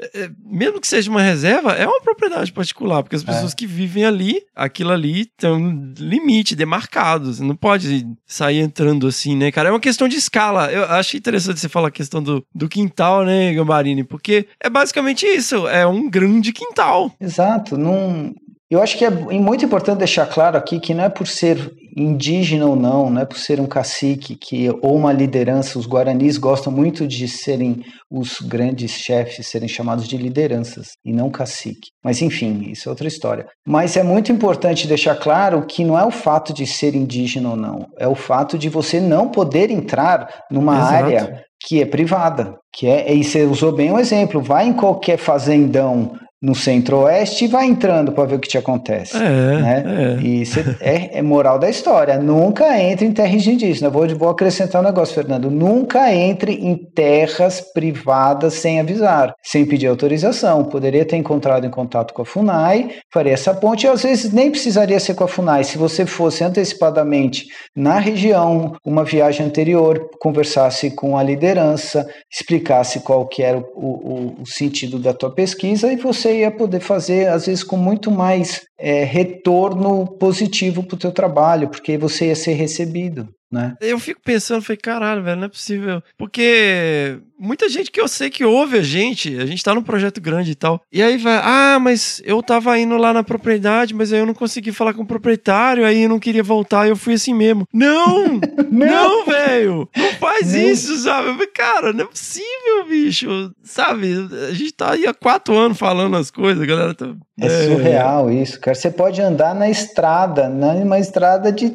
é, 0.00 0.22
é, 0.22 0.30
mesmo 0.44 0.80
que 0.80 0.86
seja 0.86 1.10
uma 1.10 1.22
reserva, 1.22 1.72
é 1.72 1.86
uma 1.86 2.00
propriedade 2.00 2.52
particular, 2.52 3.02
porque 3.02 3.16
as 3.16 3.24
pessoas 3.24 3.52
que 3.52 3.66
vivem 3.66 4.04
ali, 4.04 4.42
aquilo 4.54 4.92
ali 4.92 5.26
tem 5.36 5.50
um 5.50 5.92
limite 5.98 6.54
demarcado. 6.54 7.34
Você 7.34 7.42
não 7.42 7.56
pode 7.56 8.06
sair 8.26 8.58
entrando 8.58 9.08
assim, 9.08 9.36
né, 9.36 9.50
cara? 9.50 9.70
É 9.70 9.72
uma 9.72 9.80
questão 9.80 10.06
de 10.06 10.16
escala. 10.16 10.70
Eu 10.70 10.84
achei 10.84 11.18
interessante 11.18 11.58
você 11.58 11.68
falar 11.68 11.88
a 11.88 11.92
questão 11.92 12.22
do, 12.22 12.44
do 12.54 12.68
quintal, 12.68 13.24
né, 13.24 13.52
Gambarini? 13.52 14.04
Porque 14.04 14.46
é 14.60 14.70
basicamente 14.70 15.31
isso, 15.34 15.68
é 15.68 15.86
um 15.86 16.08
grande 16.08 16.52
quintal. 16.52 17.10
Exato. 17.20 17.76
Não... 17.76 18.32
Eu 18.70 18.80
acho 18.80 18.96
que 18.96 19.04
é 19.04 19.10
muito 19.10 19.66
importante 19.66 19.98
deixar 19.98 20.24
claro 20.24 20.56
aqui 20.56 20.80
que 20.80 20.94
não 20.94 21.04
é 21.04 21.08
por 21.10 21.26
ser 21.26 21.74
indígena 21.94 22.64
ou 22.64 22.74
não, 22.74 23.10
não 23.10 23.20
é 23.20 23.24
por 23.26 23.36
ser 23.36 23.60
um 23.60 23.66
cacique 23.66 24.34
que, 24.34 24.70
ou 24.80 24.96
uma 24.96 25.12
liderança. 25.12 25.78
Os 25.78 25.86
guaranis 25.86 26.38
gostam 26.38 26.72
muito 26.72 27.06
de 27.06 27.28
serem 27.28 27.84
os 28.10 28.40
grandes 28.40 28.92
chefes, 28.92 29.48
serem 29.48 29.68
chamados 29.68 30.08
de 30.08 30.16
lideranças 30.16 30.92
e 31.04 31.12
não 31.12 31.30
cacique. 31.30 31.90
Mas 32.02 32.22
enfim, 32.22 32.62
isso 32.70 32.88
é 32.88 32.90
outra 32.90 33.08
história. 33.08 33.46
Mas 33.66 33.94
é 33.96 34.02
muito 34.02 34.32
importante 34.32 34.88
deixar 34.88 35.16
claro 35.16 35.66
que 35.66 35.84
não 35.84 35.98
é 35.98 36.04
o 36.06 36.10
fato 36.10 36.54
de 36.54 36.66
ser 36.66 36.94
indígena 36.94 37.50
ou 37.50 37.56
não, 37.56 37.86
é 37.98 38.08
o 38.08 38.14
fato 38.14 38.56
de 38.56 38.70
você 38.70 39.00
não 39.00 39.28
poder 39.28 39.70
entrar 39.70 40.28
numa 40.50 40.76
Exato. 40.76 40.94
área 40.94 41.44
que 41.66 41.80
é 41.80 41.86
privada, 41.86 42.58
que 42.72 42.86
é, 42.86 43.12
e 43.12 43.22
você 43.22 43.44
usou 43.44 43.72
bem 43.72 43.92
um 43.92 43.98
exemplo, 43.98 44.40
vai 44.40 44.66
em 44.66 44.72
qualquer 44.72 45.16
fazendão 45.16 46.12
no 46.42 46.54
centro-oeste 46.56 47.44
e 47.44 47.48
vai 47.48 47.66
entrando 47.66 48.10
para 48.10 48.24
ver 48.24 48.34
o 48.34 48.38
que 48.40 48.48
te 48.48 48.58
acontece. 48.58 49.16
É, 49.16 49.20
né? 49.60 49.84
é. 50.18 50.26
E 50.26 50.44
cê- 50.44 50.76
é, 50.80 51.18
é 51.18 51.22
moral 51.22 51.56
da 51.58 51.70
história. 51.70 52.18
Nunca 52.18 52.76
entre 52.82 53.06
em 53.06 53.12
terras 53.12 53.46
indígenas. 53.46 53.92
Vou, 53.92 54.08
vou 54.16 54.28
acrescentar 54.28 54.82
um 54.82 54.84
negócio, 54.84 55.14
Fernando. 55.14 55.50
Nunca 55.50 56.12
entre 56.12 56.54
em 56.54 56.74
terras 56.76 57.60
privadas 57.72 58.54
sem 58.54 58.80
avisar, 58.80 59.32
sem 59.42 59.64
pedir 59.64 59.86
autorização. 59.86 60.64
Poderia 60.64 61.04
ter 61.04 61.16
encontrado 61.16 61.64
em 61.64 61.70
contato 61.70 62.12
com 62.12 62.22
a 62.22 62.26
FUNAI, 62.26 62.90
faria 63.12 63.32
essa 63.34 63.54
ponte, 63.54 63.86
e 63.86 63.88
às 63.88 64.02
vezes 64.02 64.32
nem 64.32 64.50
precisaria 64.50 64.98
ser 64.98 65.14
com 65.14 65.22
a 65.24 65.28
FUNAI. 65.28 65.62
Se 65.62 65.78
você 65.78 66.04
fosse 66.04 66.42
antecipadamente 66.42 67.46
na 67.76 67.98
região, 68.00 68.74
uma 68.84 69.04
viagem 69.04 69.46
anterior, 69.46 70.08
conversasse 70.18 70.90
com 70.90 71.16
a 71.16 71.22
liderança, 71.22 72.06
explicasse 72.32 73.00
qual 73.00 73.26
que 73.26 73.42
era 73.42 73.58
o, 73.58 73.62
o- 73.76 74.34
o 74.42 74.46
sentido 74.46 74.98
da 74.98 75.12
tua 75.12 75.30
pesquisa 75.30 75.92
e 75.92 75.96
você 75.96 76.31
ia 76.40 76.50
poder 76.50 76.80
fazer, 76.80 77.28
às 77.28 77.46
vezes, 77.46 77.62
com 77.64 77.76
muito 77.76 78.10
mais 78.10 78.62
é, 78.78 79.04
retorno 79.04 80.06
positivo 80.18 80.82
para 80.82 80.94
o 80.94 80.98
teu 80.98 81.12
trabalho, 81.12 81.68
porque 81.68 81.96
você 81.96 82.26
ia 82.26 82.36
ser 82.36 82.52
recebido, 82.52 83.28
né? 83.52 83.76
Eu 83.80 83.98
fico 83.98 84.20
pensando, 84.24 84.62
falei, 84.62 84.78
caralho, 84.78 85.22
velho, 85.22 85.36
não 85.36 85.44
é 85.46 85.48
possível. 85.48 86.02
Porque 86.18 87.18
muita 87.38 87.68
gente 87.68 87.90
que 87.90 88.00
eu 88.00 88.08
sei 88.08 88.30
que 88.30 88.44
ouve 88.44 88.78
a 88.78 88.82
gente, 88.82 89.36
a 89.38 89.44
gente 89.46 89.62
tá 89.62 89.74
num 89.74 89.82
projeto 89.82 90.20
grande 90.20 90.52
e 90.52 90.54
tal. 90.54 90.80
E 90.92 91.02
aí 91.02 91.16
vai, 91.18 91.40
ah, 91.42 91.78
mas 91.80 92.22
eu 92.24 92.42
tava 92.42 92.78
indo 92.78 92.96
lá 92.96 93.12
na 93.12 93.22
propriedade, 93.22 93.92
mas 93.94 94.12
aí 94.12 94.20
eu 94.20 94.26
não 94.26 94.34
consegui 94.34 94.72
falar 94.72 94.94
com 94.94 95.02
o 95.02 95.06
proprietário, 95.06 95.84
aí 95.84 96.02
eu 96.04 96.08
não 96.08 96.18
queria 96.18 96.42
voltar, 96.42 96.88
eu 96.88 96.96
fui 96.96 97.14
assim 97.14 97.34
mesmo. 97.34 97.66
Não! 97.72 98.40
não, 98.70 99.26
velho! 99.26 99.88
Não 99.96 100.12
faz 100.14 100.52
Não. 100.54 100.60
isso, 100.60 100.96
sabe? 100.98 101.28
Eu 101.28 101.32
falei, 101.34 101.48
cara, 101.48 101.92
não 101.92 102.04
é 102.04 102.08
possível, 102.08 102.86
bicho. 102.88 103.52
Sabe? 103.62 104.14
A 104.48 104.52
gente 104.52 104.72
tá 104.72 104.92
aí 104.92 105.06
há 105.06 105.12
quatro 105.12 105.56
anos 105.56 105.78
falando 105.78 106.16
as 106.16 106.30
coisas, 106.30 106.62
a 106.62 106.66
galera 106.66 106.94
tá. 106.94 107.12
É, 107.40 107.48
surreal 107.66 108.30
isso, 108.30 108.60
cara. 108.60 108.74
Você 108.74 108.90
pode 108.90 109.20
andar 109.20 109.54
na 109.54 109.68
estrada, 109.68 110.48
na- 110.48 110.74
numa 110.74 110.98
estrada 110.98 111.50
de 111.50 111.72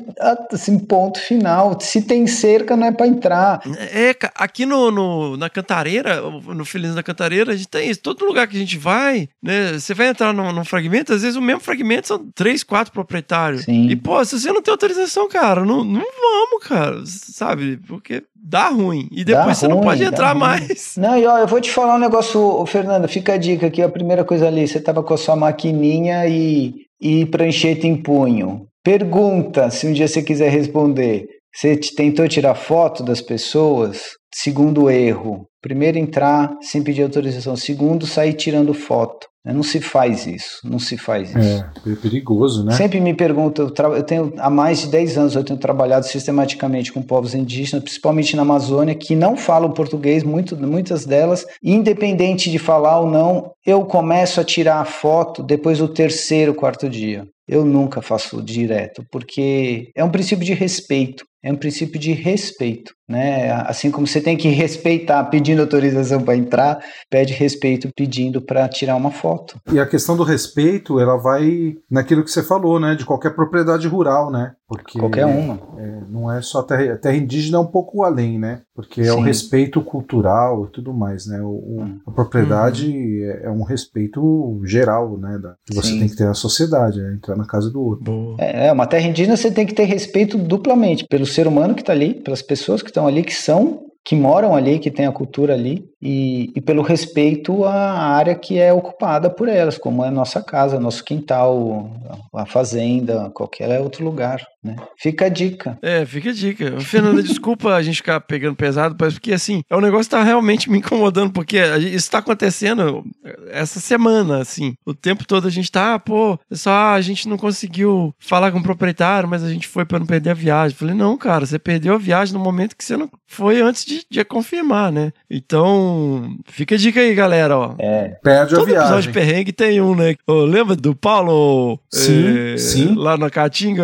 assim, 0.51 0.79
ponto 0.79 1.19
final, 1.19 1.66
Se 1.79 2.01
tem 2.01 2.27
cerca, 2.27 2.75
não 2.77 2.87
é 2.87 2.91
pra 2.91 3.07
entrar. 3.07 3.61
É, 3.93 4.15
aqui 4.35 4.65
no, 4.65 4.91
no- 4.91 5.37
na 5.37 5.49
Cantareira, 5.49 6.21
no 6.21 6.63
Feliz 6.65 6.93
da 6.93 7.01
Cantareira, 7.03 7.51
a 7.53 7.55
gente 7.55 7.67
tem 7.67 7.89
isso. 7.89 8.01
Todo 8.01 8.25
lugar 8.25 8.47
que 8.47 8.55
a 8.55 8.59
gente 8.59 8.77
vai, 8.77 9.27
né? 9.41 9.73
Você 9.73 9.93
vai 9.93 10.07
entrar 10.09 10.33
num, 10.33 10.51
num 10.51 10.65
fragmento, 10.65 11.13
às 11.13 11.21
vezes 11.21 11.35
o 11.37 11.41
mesmo 11.41 11.61
fragmento 11.61 12.07
são 12.07 12.25
três, 12.35 12.63
quatro 12.63 12.93
proprietários. 12.93 13.63
Sim. 13.63 13.87
E, 13.89 13.95
pô, 13.95 14.23
se 14.23 14.39
você 14.39 14.51
não 14.51 14.61
tem 14.61 14.71
autorização, 14.71 15.27
cara, 15.27 15.65
não, 15.65 15.83
não 15.83 16.01
vamos, 16.01 16.63
cara. 16.67 17.01
Sabe? 17.05 17.77
Porque 17.87 18.23
dá 18.35 18.69
ruim. 18.69 19.07
E 19.11 19.23
depois 19.23 19.45
Dá 19.47 19.53
você 19.53 19.67
não 19.67 19.77
ruim, 19.77 19.85
pode 19.87 20.01
dá 20.03 20.07
entrar 20.09 20.31
ruim. 20.31 20.39
mais. 20.39 20.93
Não, 20.97 21.17
e 21.17 21.25
ó, 21.25 21.37
eu 21.39 21.47
vou 21.47 21.59
te 21.61 21.71
falar 21.71 21.95
um 21.95 21.99
negócio, 21.99 22.65
Fernando, 22.65 23.07
fica 23.07 23.33
a 23.33 23.37
dica 23.37 23.67
aqui, 23.67 23.81
a 23.81 23.89
primeira 23.89 24.23
coisa 24.23 24.47
ali, 24.47 24.67
você 24.67 24.79
tava 24.79 25.03
com 25.03 25.13
a 25.13 25.17
sua 25.17 25.35
maquininha 25.35 26.25
e, 26.27 26.73
e 27.01 27.25
prancheta 27.25 27.85
em 27.87 27.95
punho. 27.95 28.67
Pergunta, 28.83 29.69
se 29.69 29.85
um 29.85 29.91
dia 29.93 30.07
você 30.07 30.21
quiser 30.23 30.49
responder, 30.49 31.27
você 31.59 31.75
te- 31.75 31.95
tentou 31.95 32.27
tirar 32.27 32.53
foto 32.55 33.03
das 33.03 33.21
pessoas? 33.21 34.01
Segundo 34.33 34.89
erro, 34.89 35.47
primeiro 35.61 35.97
entrar 35.97 36.53
sem 36.61 36.83
pedir 36.83 37.01
autorização, 37.03 37.55
segundo 37.55 38.05
sair 38.05 38.33
tirando 38.33 38.73
foto. 38.73 39.25
Não 39.45 39.63
se 39.63 39.79
faz 39.79 40.27
isso, 40.27 40.59
não 40.65 40.77
se 40.77 40.97
faz 40.97 41.29
isso. 41.29 41.63
É, 41.87 41.93
é 41.93 41.95
perigoso, 41.95 42.65
né? 42.65 42.73
Sempre 42.73 42.99
me 42.99 43.13
perguntam, 43.13 43.65
eu, 43.65 43.71
tra- 43.71 43.87
eu 43.87 44.03
tenho 44.03 44.33
há 44.37 44.49
mais 44.49 44.81
de 44.81 44.87
10 44.89 45.17
anos 45.17 45.35
eu 45.35 45.43
tenho 45.43 45.57
trabalhado 45.57 46.05
sistematicamente 46.05 46.91
com 46.91 47.01
povos 47.01 47.33
indígenas, 47.33 47.81
principalmente 47.81 48.35
na 48.35 48.41
Amazônia, 48.41 48.93
que 48.93 49.15
não 49.15 49.37
falam 49.37 49.71
português, 49.71 50.21
muito, 50.21 50.57
muitas 50.57 51.05
delas, 51.05 51.45
independente 51.63 52.51
de 52.51 52.59
falar 52.59 52.99
ou 52.99 53.09
não, 53.09 53.51
eu 53.65 53.85
começo 53.85 54.41
a 54.41 54.43
tirar 54.43 54.81
a 54.81 54.85
foto 54.85 55.41
depois 55.41 55.77
do 55.77 55.87
terceiro, 55.87 56.53
quarto 56.53 56.89
dia. 56.89 57.25
Eu 57.47 57.63
nunca 57.63 58.01
faço 58.01 58.41
direto, 58.43 59.05
porque 59.09 59.89
é 59.95 60.03
um 60.03 60.09
princípio 60.11 60.43
de 60.45 60.53
respeito. 60.53 61.23
É 61.47 61.51
um 61.51 61.55
princípio 61.55 61.97
de 61.99 62.11
respeito, 62.11 62.91
né? 63.07 63.51
Assim 63.67 63.89
como 63.89 64.05
você 64.05 64.19
tem 64.19 64.35
que 64.35 64.49
respeitar 64.49 65.23
pedindo 65.25 65.61
autorização 65.61 66.21
para 66.21 66.35
entrar, 66.35 66.79
pede 67.09 67.31
respeito 67.33 67.89
pedindo 67.95 68.41
para 68.41 68.67
tirar 68.67 68.95
uma 68.97 69.11
foto. 69.11 69.57
E 69.71 69.79
a 69.79 69.85
questão 69.85 70.17
do 70.17 70.23
respeito, 70.23 70.99
ela 70.99 71.15
vai 71.15 71.75
naquilo 71.89 72.23
que 72.23 72.31
você 72.31 72.43
falou, 72.43 72.79
né? 72.79 72.95
De 72.95 73.05
qualquer 73.05 73.33
propriedade 73.33 73.87
rural, 73.87 74.29
né? 74.29 74.51
Porque 74.67 74.99
Qualquer 74.99 75.25
uma. 75.25 75.57
é, 75.77 76.01
não 76.09 76.29
é 76.29 76.41
só 76.41 76.61
terra, 76.61 76.93
a 76.95 76.97
terra 76.97 77.15
indígena 77.15 77.57
é 77.57 77.61
um 77.61 77.67
pouco 77.67 78.03
além, 78.03 78.37
né? 78.37 78.63
Porque 78.75 78.99
é 79.01 79.13
o 79.13 79.17
Sim. 79.19 79.23
respeito 79.23 79.81
cultural 79.81 80.65
e 80.65 80.71
tudo 80.73 80.93
mais, 80.93 81.25
né? 81.25 81.39
O, 81.41 81.47
o- 81.47 81.99
a 82.05 82.11
propriedade 82.11 83.23
é, 83.23 83.45
é 83.45 83.49
um 83.49 83.63
respeito 83.63 84.61
geral, 84.65 85.17
né? 85.17 85.37
Da, 85.41 85.55
que 85.65 85.73
você 85.73 85.91
Sim. 85.91 85.99
tem 85.99 86.09
que 86.09 86.15
ter 86.17 86.25
na 86.25 86.33
sociedade, 86.33 86.99
é 86.99 87.13
entrar 87.13 87.37
na 87.37 87.45
casa 87.45 87.69
do 87.71 87.81
outro. 87.81 88.35
É, 88.37 88.67
é, 88.67 88.71
uma 88.73 88.85
terra 88.85 89.07
indígena 89.07 89.37
você 89.37 89.49
tem 89.49 89.65
que 89.65 89.73
ter 89.73 89.85
respeito 89.85 90.37
duplamente 90.37 91.05
pelo 91.07 91.25
ser 91.37 91.47
humano 91.47 91.75
que 91.75 91.81
está 91.81 91.93
ali, 91.93 92.15
pelas 92.15 92.41
pessoas 92.41 92.81
que 92.81 92.89
estão 92.89 93.05
ali, 93.05 93.23
que 93.23 93.33
são, 93.33 93.85
que 94.03 94.15
moram 94.15 94.55
ali, 94.55 94.79
que 94.79 94.89
têm 94.89 95.05
a 95.05 95.11
cultura 95.11 95.53
ali, 95.53 95.87
e, 96.01 96.51
e 96.55 96.61
pelo 96.61 96.81
respeito 96.81 97.63
à 97.63 97.73
área 97.73 98.33
que 98.33 98.57
é 98.57 98.73
ocupada 98.73 99.29
por 99.29 99.47
elas, 99.47 99.77
como 99.77 100.03
é 100.03 100.07
a 100.07 100.11
nossa 100.11 100.41
casa, 100.41 100.79
nosso 100.79 101.03
quintal, 101.03 101.91
a 102.33 102.45
fazenda, 102.47 103.29
qualquer 103.29 103.79
outro 103.79 104.03
lugar. 104.03 104.43
Né? 104.67 104.75
Fica 104.97 105.25
a 105.25 105.29
dica. 105.29 105.77
É, 105.81 106.05
fica 106.05 106.29
a 106.29 106.33
dica. 106.33 106.79
Fernanda, 106.81 107.23
desculpa 107.23 107.73
a 107.73 107.81
gente 107.81 107.97
ficar 107.97 108.19
pegando 108.21 108.55
pesado, 108.55 108.95
mas 108.99 109.13
porque 109.13 109.33
assim, 109.33 109.61
é 109.69 109.75
um 109.75 109.81
negócio 109.81 110.05
que 110.05 110.15
tá 110.15 110.23
realmente 110.23 110.69
me 110.69 110.79
incomodando, 110.79 111.31
porque 111.31 111.57
isso 111.93 112.11
tá 112.11 112.17
acontecendo 112.17 113.03
essa 113.49 113.79
semana, 113.79 114.39
assim. 114.39 114.73
O 114.85 114.93
tempo 114.93 115.25
todo 115.25 115.47
a 115.47 115.51
gente 115.51 115.71
tá, 115.71 115.95
ah, 115.95 115.99
pô, 115.99 116.37
só 116.51 116.93
a 116.93 117.01
gente 117.01 117.29
não 117.29 117.37
conseguiu 117.37 118.13
falar 118.19 118.51
com 118.51 118.59
o 118.59 118.63
proprietário, 118.63 119.29
mas 119.29 119.43
a 119.43 119.49
gente 119.49 119.67
foi 119.67 119.85
pra 119.85 119.99
não 119.99 120.05
perder 120.05 120.31
a 120.31 120.33
viagem. 120.33 120.77
Falei, 120.77 120.95
não, 120.95 121.17
cara, 121.17 121.45
você 121.45 121.57
perdeu 121.57 121.93
a 121.93 121.97
viagem 121.97 122.33
no 122.33 122.39
momento 122.39 122.75
que 122.75 122.83
você 122.83 122.97
não 122.97 123.09
foi 123.25 123.61
antes 123.61 123.85
de, 123.85 124.05
de 124.09 124.23
confirmar, 124.23 124.91
né? 124.91 125.11
Então, 125.29 126.37
fica 126.47 126.75
a 126.75 126.77
dica 126.77 126.99
aí, 126.99 127.13
galera, 127.13 127.57
ó. 127.57 127.75
Perde 128.23 128.55
a 128.55 128.57
Todo 128.57 128.69
episódio 128.69 129.01
de 129.01 129.11
viagem. 129.11 129.13
perrengue 129.13 129.51
tem 129.51 129.81
um, 129.81 129.95
né? 129.95 130.15
Ô, 130.25 130.43
lembra 130.45 130.75
do 130.75 130.95
Paulo 130.95 131.79
Sim, 131.91 132.53
eh, 132.53 132.57
sim. 132.57 132.95
lá 132.95 133.17
na 133.17 133.29
Caatinga 133.29 133.83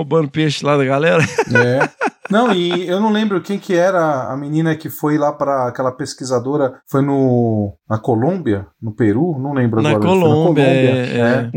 roubando 0.00 0.30
peixe 0.30 0.64
lá 0.64 0.76
da 0.76 0.84
galera? 0.84 1.22
É. 1.54 1.88
Não, 2.30 2.52
e 2.52 2.86
eu 2.88 3.00
não 3.00 3.10
lembro 3.10 3.40
quem 3.40 3.58
que 3.58 3.74
era 3.74 4.30
a 4.32 4.36
menina 4.36 4.76
que 4.76 4.88
foi 4.88 5.18
lá 5.18 5.32
para 5.32 5.66
aquela 5.66 5.90
pesquisadora, 5.90 6.74
foi 6.88 7.02
no 7.02 7.74
na 7.88 7.98
Colômbia, 7.98 8.68
no 8.80 8.92
Peru, 8.94 9.36
não 9.36 9.52
lembro 9.52 9.82
Na 9.82 9.90
agora. 9.90 10.08
Foi 10.08 10.10
Colômbia, 10.20 10.62
é, 10.62 11.50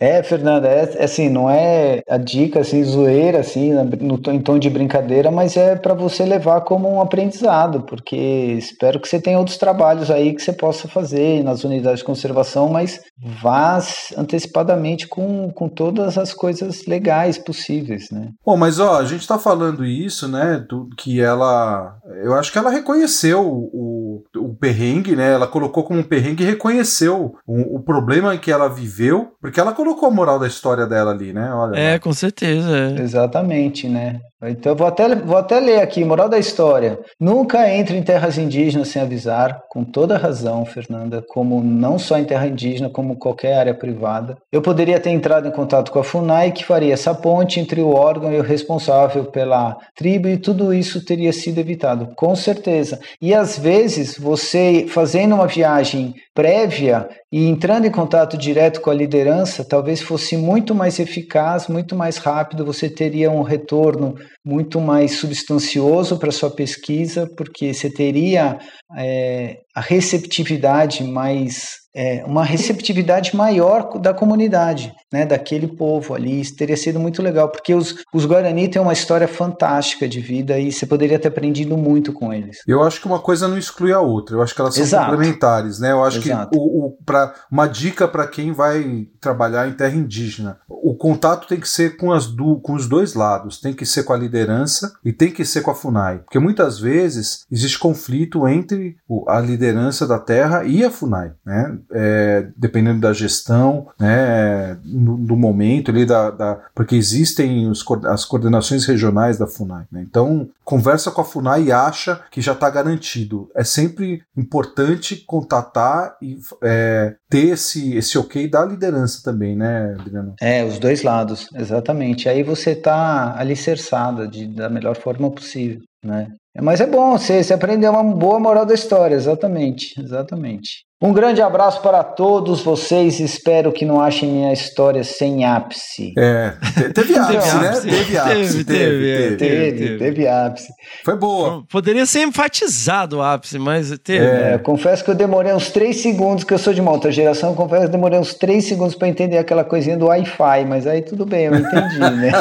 é. 0.00 0.16
É, 0.18 0.22
Fernanda, 0.22 0.66
é, 0.66 0.96
é 0.96 1.04
assim, 1.04 1.28
não 1.28 1.48
é 1.48 2.02
a 2.08 2.16
dica 2.16 2.60
assim, 2.60 2.82
zoeira, 2.82 3.40
assim, 3.40 3.72
na- 3.72 3.84
no, 3.84 4.16
tom- 4.18 4.32
em 4.32 4.40
tom 4.40 4.58
de 4.58 4.68
brincadeira, 4.68 5.30
mas 5.30 5.56
é 5.58 5.76
para 5.76 5.92
você 5.94 6.24
levar 6.24 6.62
como 6.62 6.90
um 6.90 7.00
aprendizado, 7.02 7.82
porque 7.82 8.16
espero 8.16 8.98
que 9.00 9.08
você 9.08 9.20
tenha 9.20 9.38
outros 9.38 9.56
trabalhos 9.58 10.10
aí 10.10 10.34
que 10.34 10.42
você 10.42 10.52
possa 10.54 10.88
fazer 10.88 11.44
nas 11.44 11.64
unidades 11.64 12.00
de 12.00 12.04
conservação, 12.04 12.68
mas 12.68 13.00
vá 13.42 13.78
antecipadamente 14.16 15.06
com, 15.06 15.50
com 15.50 15.68
todas 15.68 16.18
as 16.18 16.32
coisas 16.34 16.86
legais 16.86 17.38
possíveis, 17.38 17.73
né? 18.14 18.28
Bom, 18.44 18.56
mas 18.56 18.78
ó, 18.78 18.98
a 18.98 19.04
gente 19.04 19.26
tá 19.26 19.38
falando 19.38 19.84
isso, 19.84 20.28
né? 20.28 20.64
do- 20.68 20.88
que 20.96 21.20
ela. 21.20 21.96
Eu 22.22 22.34
acho 22.34 22.52
que 22.52 22.58
ela 22.58 22.70
reconheceu 22.70 23.42
o, 23.46 24.22
o 24.36 24.54
perrengue, 24.54 25.16
né? 25.16 25.32
Ela 25.32 25.46
colocou 25.46 25.82
como 25.84 26.00
um 26.00 26.02
perrengue 26.04 26.42
e 26.42 26.46
reconheceu 26.46 27.34
o, 27.46 27.76
o 27.76 27.82
problema 27.82 28.36
que 28.36 28.50
ela 28.50 28.68
viveu, 28.68 29.32
porque 29.40 29.58
ela 29.60 29.72
colocou 29.72 30.08
a 30.08 30.12
moral 30.12 30.38
da 30.38 30.46
história 30.46 30.86
dela 30.86 31.10
ali, 31.12 31.32
né? 31.32 31.52
Olha. 31.52 31.76
É, 31.78 31.98
com 31.98 32.12
certeza. 32.12 32.70
é. 32.76 33.00
Exatamente, 33.02 33.88
né? 33.88 34.20
Então 34.50 34.74
vou 34.74 34.86
até, 34.86 35.14
vou 35.14 35.36
até 35.36 35.58
ler 35.60 35.80
aqui, 35.80 36.04
moral 36.04 36.28
da 36.28 36.38
história. 36.38 36.98
Nunca 37.20 37.70
entre 37.70 37.96
em 37.96 38.02
terras 38.02 38.38
indígenas 38.38 38.88
sem 38.88 39.00
avisar, 39.00 39.62
com 39.68 39.84
toda 39.84 40.18
razão, 40.18 40.64
Fernanda, 40.64 41.22
como 41.28 41.62
não 41.62 41.98
só 41.98 42.18
em 42.18 42.24
terra 42.24 42.46
indígena, 42.46 42.88
como 42.88 43.16
qualquer 43.16 43.58
área 43.58 43.74
privada. 43.74 44.36
Eu 44.52 44.62
poderia 44.62 45.00
ter 45.00 45.10
entrado 45.10 45.48
em 45.48 45.52
contato 45.52 45.90
com 45.90 45.98
a 45.98 46.04
FUNAI, 46.04 46.52
que 46.52 46.64
faria 46.64 46.92
essa 46.94 47.14
ponte 47.14 47.60
entre 47.60 47.80
o 47.80 47.94
órgão 47.94 48.32
e 48.32 48.38
o 48.38 48.42
responsável 48.42 49.24
pela 49.26 49.76
tribo, 49.96 50.28
e 50.28 50.36
tudo 50.36 50.72
isso 50.72 51.04
teria 51.04 51.32
sido 51.32 51.58
evitado, 51.58 52.08
com 52.16 52.34
certeza. 52.36 52.98
E 53.20 53.34
às 53.34 53.58
vezes, 53.58 54.18
você 54.18 54.86
fazendo 54.88 55.34
uma 55.34 55.46
viagem 55.46 56.14
prévia 56.34 57.08
e 57.32 57.48
entrando 57.48 57.86
em 57.86 57.90
contato 57.90 58.36
direto 58.36 58.80
com 58.80 58.90
a 58.90 58.94
liderança, 58.94 59.64
talvez 59.64 60.00
fosse 60.00 60.36
muito 60.36 60.74
mais 60.74 60.98
eficaz, 60.98 61.68
muito 61.68 61.94
mais 61.96 62.16
rápido, 62.16 62.64
você 62.64 62.88
teria 62.88 63.30
um 63.30 63.42
retorno 63.42 64.14
muito 64.44 64.80
mais 64.80 65.12
substancioso 65.12 66.18
para 66.18 66.30
sua 66.30 66.50
pesquisa, 66.50 67.26
porque 67.36 67.72
você 67.72 67.90
teria 67.90 68.58
é, 68.96 69.63
a 69.74 69.80
receptividade 69.80 71.04
mais 71.04 71.82
é, 71.96 72.24
uma 72.26 72.42
receptividade 72.44 73.36
maior 73.36 74.00
da 74.00 74.12
comunidade, 74.12 74.92
né, 75.12 75.24
daquele 75.24 75.68
povo 75.68 76.12
ali. 76.12 76.40
Isso 76.40 76.56
teria 76.56 76.76
sido 76.76 76.98
muito 76.98 77.22
legal, 77.22 77.48
porque 77.48 77.72
os, 77.72 77.94
os 78.12 78.24
Guarani 78.26 78.66
têm 78.66 78.82
uma 78.82 78.92
história 78.92 79.28
fantástica 79.28 80.08
de 80.08 80.18
vida 80.18 80.58
e 80.58 80.72
você 80.72 80.86
poderia 80.86 81.20
ter 81.20 81.28
aprendido 81.28 81.76
muito 81.76 82.12
com 82.12 82.32
eles. 82.32 82.58
Eu 82.66 82.82
acho 82.82 83.00
que 83.00 83.06
uma 83.06 83.20
coisa 83.20 83.46
não 83.46 83.56
exclui 83.56 83.92
a 83.92 84.00
outra. 84.00 84.34
Eu 84.34 84.42
acho 84.42 84.52
que 84.52 84.60
elas 84.60 84.74
são 84.74 84.82
Exato. 84.82 85.10
complementares, 85.12 85.78
né? 85.78 85.92
Eu 85.92 86.02
acho 86.02 86.18
Exato. 86.18 86.50
que 86.50 86.58
o, 86.58 86.86
o, 86.86 86.98
pra, 87.06 87.32
uma 87.48 87.68
dica 87.68 88.08
para 88.08 88.26
quem 88.26 88.50
vai 88.50 89.06
trabalhar 89.20 89.68
em 89.68 89.72
terra 89.74 89.94
indígena: 89.94 90.58
o 90.68 90.96
contato 90.96 91.46
tem 91.46 91.60
que 91.60 91.68
ser 91.68 91.96
com, 91.96 92.10
as 92.10 92.26
du, 92.26 92.58
com 92.60 92.74
os 92.74 92.88
dois 92.88 93.14
lados. 93.14 93.60
Tem 93.60 93.72
que 93.72 93.86
ser 93.86 94.02
com 94.02 94.12
a 94.12 94.16
liderança 94.16 94.92
e 95.04 95.12
tem 95.12 95.30
que 95.30 95.44
ser 95.44 95.60
com 95.60 95.70
a 95.70 95.74
FUNAI. 95.76 96.18
Porque 96.24 96.40
muitas 96.40 96.76
vezes 96.80 97.44
existe 97.52 97.78
conflito 97.78 98.48
entre 98.48 98.96
o- 99.08 99.30
a 99.30 99.38
liderança 99.38 99.63
da 100.06 100.18
terra 100.18 100.64
e 100.64 100.84
a 100.84 100.90
FUNAI, 100.90 101.32
né? 101.44 101.78
É, 101.92 102.48
dependendo 102.56 103.00
da 103.00 103.12
gestão, 103.12 103.88
né? 103.98 104.76
No, 104.84 105.16
do 105.16 105.36
momento 105.36 105.90
ali, 105.90 106.04
da, 106.04 106.30
da- 106.30 106.58
porque 106.74 106.94
existem 106.96 107.68
os 107.68 107.84
as 108.06 108.24
coordenações 108.24 108.84
regionais 108.86 109.38
da 109.38 109.46
FUNAI. 109.46 109.84
né? 109.90 110.04
Então, 110.08 110.48
conversa 110.64 111.10
com 111.10 111.20
a 111.20 111.24
FUNAI 111.24 111.64
e 111.64 111.72
acha 111.72 112.20
que 112.30 112.40
já 112.40 112.52
está 112.52 112.68
garantido. 112.70 113.48
É 113.54 113.62
sempre 113.64 114.22
importante 114.36 115.16
contatar 115.26 116.16
e 116.20 116.38
é, 116.62 117.14
ter 117.28 117.48
esse, 117.50 117.94
esse 117.96 118.16
ok 118.18 118.48
da 118.48 118.64
liderança 118.64 119.22
também, 119.22 119.56
né, 119.56 119.94
Adriano? 119.98 120.34
É, 120.40 120.64
os 120.64 120.78
dois 120.78 121.02
lados, 121.02 121.48
exatamente. 121.54 122.28
Aí 122.28 122.42
você 122.42 122.70
está 122.70 123.34
alicerçada 123.38 124.26
de, 124.26 124.46
da 124.46 124.68
melhor 124.68 124.96
forma 124.96 125.30
possível, 125.30 125.80
né? 126.04 126.28
Mas 126.62 126.80
é 126.80 126.86
bom, 126.86 127.18
você, 127.18 127.42
você 127.42 127.52
aprendeu 127.52 127.90
uma 127.92 128.04
boa 128.04 128.38
moral 128.38 128.64
da 128.64 128.74
história, 128.74 129.14
exatamente, 129.14 130.00
exatamente. 130.00 130.84
Um 131.02 131.12
grande 131.12 131.42
abraço 131.42 131.82
para 131.82 132.02
todos 132.02 132.62
vocês. 132.62 133.20
Espero 133.20 133.70
que 133.72 133.84
não 133.84 134.00
achem 134.00 134.30
minha 134.30 134.52
história 134.52 135.04
sem 135.04 135.44
ápice. 135.44 136.14
É, 136.16 136.54
te- 136.74 136.92
teve 136.94 137.18
ápice, 137.18 137.56
né? 137.56 137.68
ápice. 137.68 137.88
Teve 137.88 138.16
ápice, 138.16 138.64
Teve, 138.64 138.64
teve, 138.64 138.64
teve, 138.64 138.64
teve. 138.64 139.36
Teve, 139.36 139.72
teve. 139.76 139.98
teve, 139.98 140.28
ápice. 140.28 140.68
Foi 141.04 141.14
boa. 141.16 141.62
Poderia 141.70 142.06
ser 142.06 142.22
enfatizado 142.22 143.18
o 143.18 143.22
ápice, 143.22 143.58
mas 143.58 143.90
teve. 143.98 144.24
É, 144.24 144.56
confesso 144.56 145.04
que 145.04 145.10
eu 145.10 145.14
demorei 145.14 145.52
uns 145.52 145.68
três 145.70 146.00
segundos, 146.00 146.44
que 146.44 146.54
eu 146.54 146.58
sou 146.58 146.72
de 146.72 146.80
uma 146.80 146.92
outra 146.92 147.12
geração, 147.12 147.54
confesso 147.54 147.82
que 147.82 147.88
eu 147.88 147.92
demorei 147.92 148.18
uns 148.18 148.32
três 148.32 148.64
segundos 148.64 148.94
para 148.94 149.08
entender 149.08 149.36
aquela 149.36 149.64
coisinha 149.64 149.98
do 149.98 150.06
Wi-Fi, 150.06 150.64
mas 150.66 150.86
aí 150.86 151.02
tudo 151.02 151.26
bem, 151.26 151.46
eu 151.46 151.54
entendi, 151.56 151.98
né? 151.98 152.32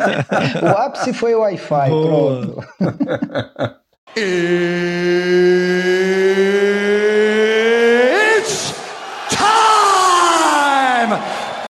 o 0.62 0.66
ápice 0.68 1.12
foi 1.12 1.34
o 1.34 1.40
Wi-Fi, 1.40 1.90
pronto. 1.90 2.64
O 2.80 4.14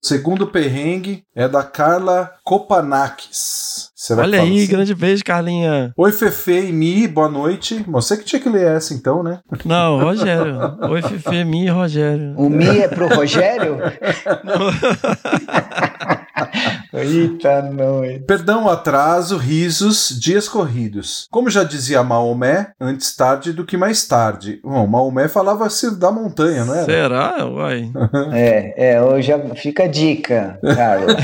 segundo 0.02 0.48
perrengue 0.48 1.24
é 1.36 1.48
da 1.48 1.64
Carla 1.64 2.32
Kopanakis. 2.44 3.92
Será 3.96 4.24
que 4.24 4.30
Olha 4.30 4.42
aí, 4.42 4.58
assim? 4.58 4.68
grande 4.68 4.96
beijo, 4.96 5.24
Carlinha. 5.24 5.94
Oi, 5.96 6.12
Fefe 6.12 6.70
e 6.70 6.72
Mi, 6.72 7.08
boa 7.08 7.30
noite. 7.30 7.86
Você 7.88 8.18
que 8.18 8.24
tinha 8.24 8.42
que 8.42 8.50
ler 8.50 8.66
essa 8.76 8.96
então, 8.96 9.22
né? 9.22 9.40
Não, 9.64 10.00
Rogério. 10.02 10.58
Oi, 10.90 11.02
Fefe, 11.04 11.44
Mi 11.44 11.66
e 11.66 11.70
Rogério. 11.70 12.34
O 12.36 12.50
Mi 12.50 12.80
é 12.80 12.88
pro 12.88 13.08
Rogério? 13.08 13.78
Eita, 16.94 17.62
noite. 17.62 18.26
Perdão 18.26 18.66
o 18.66 18.70
atraso, 18.70 19.38
risos, 19.38 20.10
dias 20.20 20.50
corridos. 20.50 21.26
Como 21.32 21.50
já 21.50 21.64
dizia 21.64 22.04
Maomé, 22.04 22.74
antes 22.80 23.16
tarde 23.16 23.54
do 23.54 23.66
que 23.66 23.78
mais 23.78 24.06
tarde. 24.06 24.60
Bom, 24.62 24.86
Maomé 24.88 25.30
falava-se 25.30 25.98
da 25.98 26.12
montanha, 26.12 26.66
não 26.66 26.76
era? 26.76 26.86
Será? 26.86 27.46
Uai. 27.46 27.92
É, 28.34 28.94
é, 28.94 29.02
hoje 29.02 29.28
já 29.28 29.40
fica 29.56 29.84
a 29.84 29.88
dica, 29.88 30.60
Carla. 30.76 31.16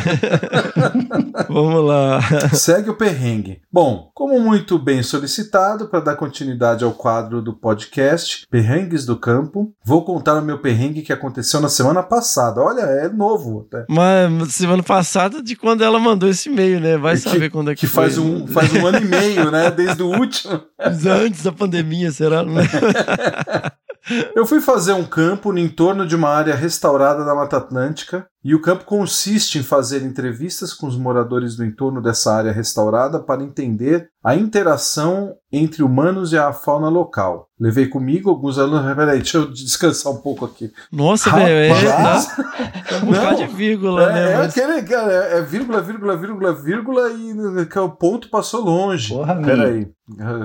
Vamos 1.49 1.85
lá. 1.85 2.19
Segue 2.53 2.89
o 2.89 2.95
perrengue. 2.95 3.61
Bom, 3.71 4.09
como 4.13 4.39
muito 4.39 4.79
bem 4.79 5.03
solicitado 5.03 5.87
para 5.87 5.99
dar 5.99 6.15
continuidade 6.15 6.83
ao 6.83 6.91
quadro 6.91 7.41
do 7.41 7.53
podcast 7.53 8.45
Perrengues 8.49 9.05
do 9.05 9.17
Campo, 9.17 9.73
vou 9.85 10.03
contar 10.03 10.35
o 10.35 10.41
meu 10.41 10.59
perrengue 10.59 11.01
que 11.01 11.13
aconteceu 11.13 11.59
na 11.59 11.69
semana 11.69 12.03
passada. 12.03 12.61
Olha, 12.61 12.81
é 12.81 13.09
novo 13.09 13.67
até. 13.67 13.85
Mas 13.89 14.53
semana 14.53 14.83
passada, 14.83 15.41
de 15.41 15.55
quando 15.59 15.83
ela 15.83 15.99
mandou 15.99 16.29
esse 16.29 16.49
e-mail, 16.49 16.79
né? 16.79 16.97
Vai 16.97 17.15
Que- 17.15 17.21
saber 17.21 17.49
quando 17.49 17.71
é 17.71 17.75
que, 17.75 17.81
Que 17.81 17.87
foi. 17.87 18.03
faz 18.03 18.17
um, 18.17 18.47
faz 18.47 18.73
um 18.73 18.85
ano 18.85 18.99
e 18.99 19.05
meio, 19.05 19.49
né? 19.51 19.69
Desde 19.71 20.01
o 20.03 20.07
último. 20.07 20.61
Antes 20.79 21.43
da 21.43 21.51
pandemia, 21.51 22.11
será? 22.11 22.43
Eu 24.35 24.45
fui 24.45 24.61
fazer 24.61 24.93
um 24.93 25.03
campo 25.03 25.51
no 25.51 25.59
entorno 25.59 26.05
de 26.07 26.15
uma 26.15 26.29
área 26.29 26.55
restaurada 26.55 27.25
da 27.25 27.35
Mata 27.35 27.57
Atlântica 27.57 28.25
e 28.47 28.55
o 28.55 28.61
campo 28.61 28.85
consiste 28.85 29.59
em 29.59 29.61
fazer 29.63 30.03
entrevistas 30.03 30.73
com 30.73 30.87
os 30.87 30.95
moradores 30.97 31.57
do 31.57 31.65
entorno 31.65 32.01
dessa 32.01 32.33
área 32.33 32.53
restaurada 32.53 33.19
para 33.19 33.43
entender 33.43 34.07
a 34.23 34.35
interação 34.35 35.33
entre 35.51 35.83
humanos 35.83 36.31
e 36.31 36.37
a 36.37 36.53
fauna 36.53 36.87
local. 36.89 37.47
Levei 37.59 37.87
comigo 37.87 38.29
alguns 38.29 38.57
alunos. 38.59 38.93
Peraí, 38.95 39.17
deixa 39.19 39.37
eu 39.37 39.49
descansar 39.51 40.11
um 40.13 40.17
pouco 40.17 40.45
aqui. 40.45 40.71
Nossa, 40.91 41.29
velho, 41.31 41.75
é, 41.75 41.83
dá 41.83 42.19
um 43.03 43.05
bocado 43.07 43.37
de 43.37 43.47
vírgula, 43.47 44.03
É, 44.11 44.13
né? 44.13 44.31
é 44.33 44.37
Mas- 44.37 44.57
aquele, 44.57 44.81
cara, 44.83 45.11
é, 45.13 45.37
é 45.39 45.41
vírgula, 45.41 45.81
vírgula, 45.81 46.17
vírgula, 46.17 46.53
vírgula 46.53 47.09
e 47.11 47.65
que 47.65 47.79
o 47.79 47.89
ponto 47.89 48.29
passou 48.29 48.61
longe. 48.63 49.13
Porra. 49.13 49.41
Peraí, 49.41 49.87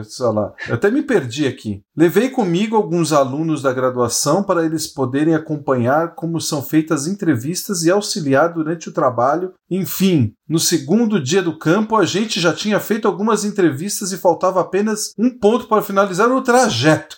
sei 0.04 0.26
lá. 0.26 0.52
Eu 0.68 0.74
até 0.76 0.90
me 0.90 1.02
perdi 1.02 1.46
aqui. 1.46 1.82
Levei 1.96 2.30
comigo 2.30 2.76
alguns 2.76 3.12
alunos 3.12 3.60
da 3.62 3.72
graduação 3.72 4.42
para 4.42 4.64
eles 4.64 4.86
poderem 4.86 5.34
acompanhar 5.34 6.14
como 6.14 6.40
são 6.40 6.62
feitas 6.62 7.06
entrevistas 7.06 7.82
e 7.82 7.90
auxiliar 7.92 8.52
durante 8.52 8.88
o 8.88 8.92
trabalho. 8.92 9.52
Enfim, 9.70 10.32
no 10.48 10.58
segundo 10.58 11.22
dia 11.22 11.42
do 11.42 11.58
campo, 11.58 11.96
a 11.96 12.04
gente 12.04 12.40
já 12.40 12.52
tinha 12.52 12.80
feito 12.80 13.06
algumas 13.06 13.44
entrevistas 13.44 14.12
e 14.12 14.18
faltava 14.18 14.60
apenas 14.60 15.12
um 15.18 15.30
ponto 15.38 15.66
para 15.66 15.82
finalizar 15.82 16.30
o 16.30 16.42
trajeto. 16.42 17.16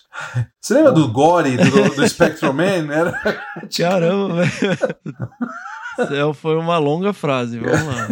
Você 0.61 0.75
lembra 0.75 0.93
do 0.93 1.09
Gore, 1.09 1.57
do, 1.57 1.95
do 1.95 2.09
Spectrum 2.09 2.53
Man? 2.53 2.93
Era 2.93 3.13
Caramba, 3.77 4.43
velho. 6.09 6.35
Foi 6.35 6.57
uma 6.57 6.79
longa 6.79 7.13
frase, 7.13 7.59
vamos 7.59 7.87
lá. 7.87 8.09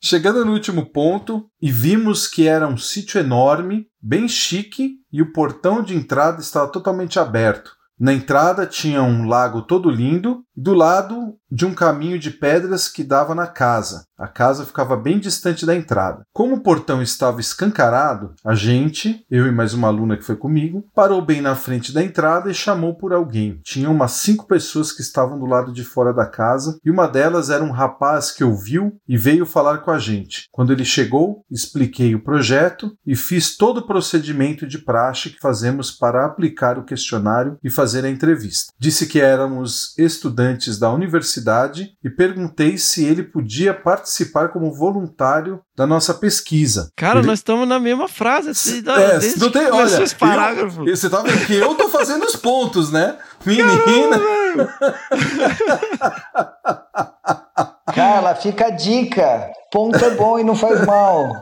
Chegando 0.00 0.44
no 0.44 0.52
último 0.52 0.86
ponto, 0.86 1.46
e 1.60 1.70
vimos 1.70 2.26
que 2.26 2.48
era 2.48 2.66
um 2.66 2.76
sítio 2.76 3.20
enorme, 3.20 3.86
bem 4.00 4.28
chique, 4.28 4.96
e 5.12 5.22
o 5.22 5.32
portão 5.32 5.82
de 5.82 5.94
entrada 5.94 6.40
estava 6.40 6.66
totalmente 6.66 7.18
aberto. 7.18 7.72
Na 7.98 8.12
entrada 8.12 8.66
tinha 8.66 9.00
um 9.00 9.28
lago 9.28 9.62
todo 9.62 9.88
lindo, 9.88 10.42
do 10.56 10.74
lado 10.74 11.34
de 11.50 11.66
um 11.66 11.74
caminho 11.74 12.18
de 12.18 12.30
pedras 12.30 12.88
que 12.88 13.04
dava 13.04 13.34
na 13.34 13.46
casa. 13.46 14.04
A 14.18 14.28
casa 14.28 14.64
ficava 14.64 14.96
bem 14.96 15.18
distante 15.18 15.66
da 15.66 15.74
entrada. 15.74 16.22
Como 16.32 16.56
o 16.56 16.60
portão 16.60 17.02
estava 17.02 17.40
escancarado, 17.40 18.34
a 18.44 18.54
gente, 18.54 19.24
eu 19.30 19.46
e 19.46 19.52
mais 19.52 19.74
uma 19.74 19.88
aluna 19.88 20.16
que 20.16 20.24
foi 20.24 20.36
comigo, 20.36 20.84
parou 20.94 21.20
bem 21.20 21.40
na 21.40 21.54
frente 21.54 21.92
da 21.92 22.02
entrada 22.02 22.50
e 22.50 22.54
chamou 22.54 22.94
por 22.94 23.12
alguém. 23.12 23.60
Tinha 23.62 23.90
umas 23.90 24.12
cinco 24.12 24.46
pessoas 24.46 24.92
que 24.92 25.02
estavam 25.02 25.38
do 25.38 25.46
lado 25.46 25.72
de 25.72 25.84
fora 25.84 26.12
da 26.12 26.24
casa, 26.24 26.78
e 26.84 26.90
uma 26.90 27.06
delas 27.06 27.50
era 27.50 27.64
um 27.64 27.70
rapaz 27.70 28.30
que 28.30 28.44
ouviu 28.44 28.96
e 29.08 29.16
veio 29.16 29.44
falar 29.44 29.78
com 29.78 29.90
a 29.90 29.98
gente. 29.98 30.46
Quando 30.52 30.72
ele 30.72 30.84
chegou, 30.84 31.44
expliquei 31.50 32.14
o 32.14 32.22
projeto 32.22 32.96
e 33.06 33.16
fiz 33.16 33.56
todo 33.56 33.78
o 33.78 33.86
procedimento 33.86 34.66
de 34.66 34.78
praxe 34.78 35.30
que 35.30 35.40
fazemos 35.40 35.90
para 35.90 36.24
aplicar 36.24 36.78
o 36.78 36.84
questionário 36.84 37.58
e 37.62 37.68
fazer 37.68 38.04
a 38.04 38.10
entrevista. 38.10 38.72
Disse 38.78 39.06
que 39.06 39.20
éramos 39.20 39.94
estudantes 39.98 40.41
da 40.78 40.90
universidade 40.92 41.90
e 42.04 42.10
perguntei 42.10 42.76
se 42.78 43.04
ele 43.04 43.22
podia 43.22 43.72
participar 43.74 44.48
como 44.48 44.72
voluntário 44.74 45.60
da 45.76 45.86
nossa 45.86 46.12
pesquisa. 46.14 46.90
Cara, 46.96 47.20
Ele- 47.20 47.26
nós 47.28 47.38
estamos 47.38 47.66
na 47.68 47.78
mesma 47.80 48.08
frase. 48.08 48.50
Assim, 48.50 48.82
É, 48.86 49.18
desde 49.18 49.40
não 49.40 49.50
tem, 49.50 49.70
olha, 49.70 50.02
esse 50.02 50.14
parágrafo. 50.14 50.86
eu- 50.88 50.96
você 50.96 51.08
tá 51.10 51.20
vendo 51.22 51.46
que 51.46 51.54
eu 51.54 51.74
tô 51.74 51.88
fazendo 51.88 52.24
os 52.24 52.36
pontos, 52.36 52.90
né? 52.92 53.16
Menina, 53.44 53.72
Carla, 57.94 58.34
fica 58.34 58.66
a 58.66 58.70
dica. 58.70 59.50
Ponto 59.72 59.96
é 60.04 60.10
bom 60.14 60.38
e 60.38 60.44
não 60.44 60.54
faz 60.54 60.84
mal. 60.86 61.32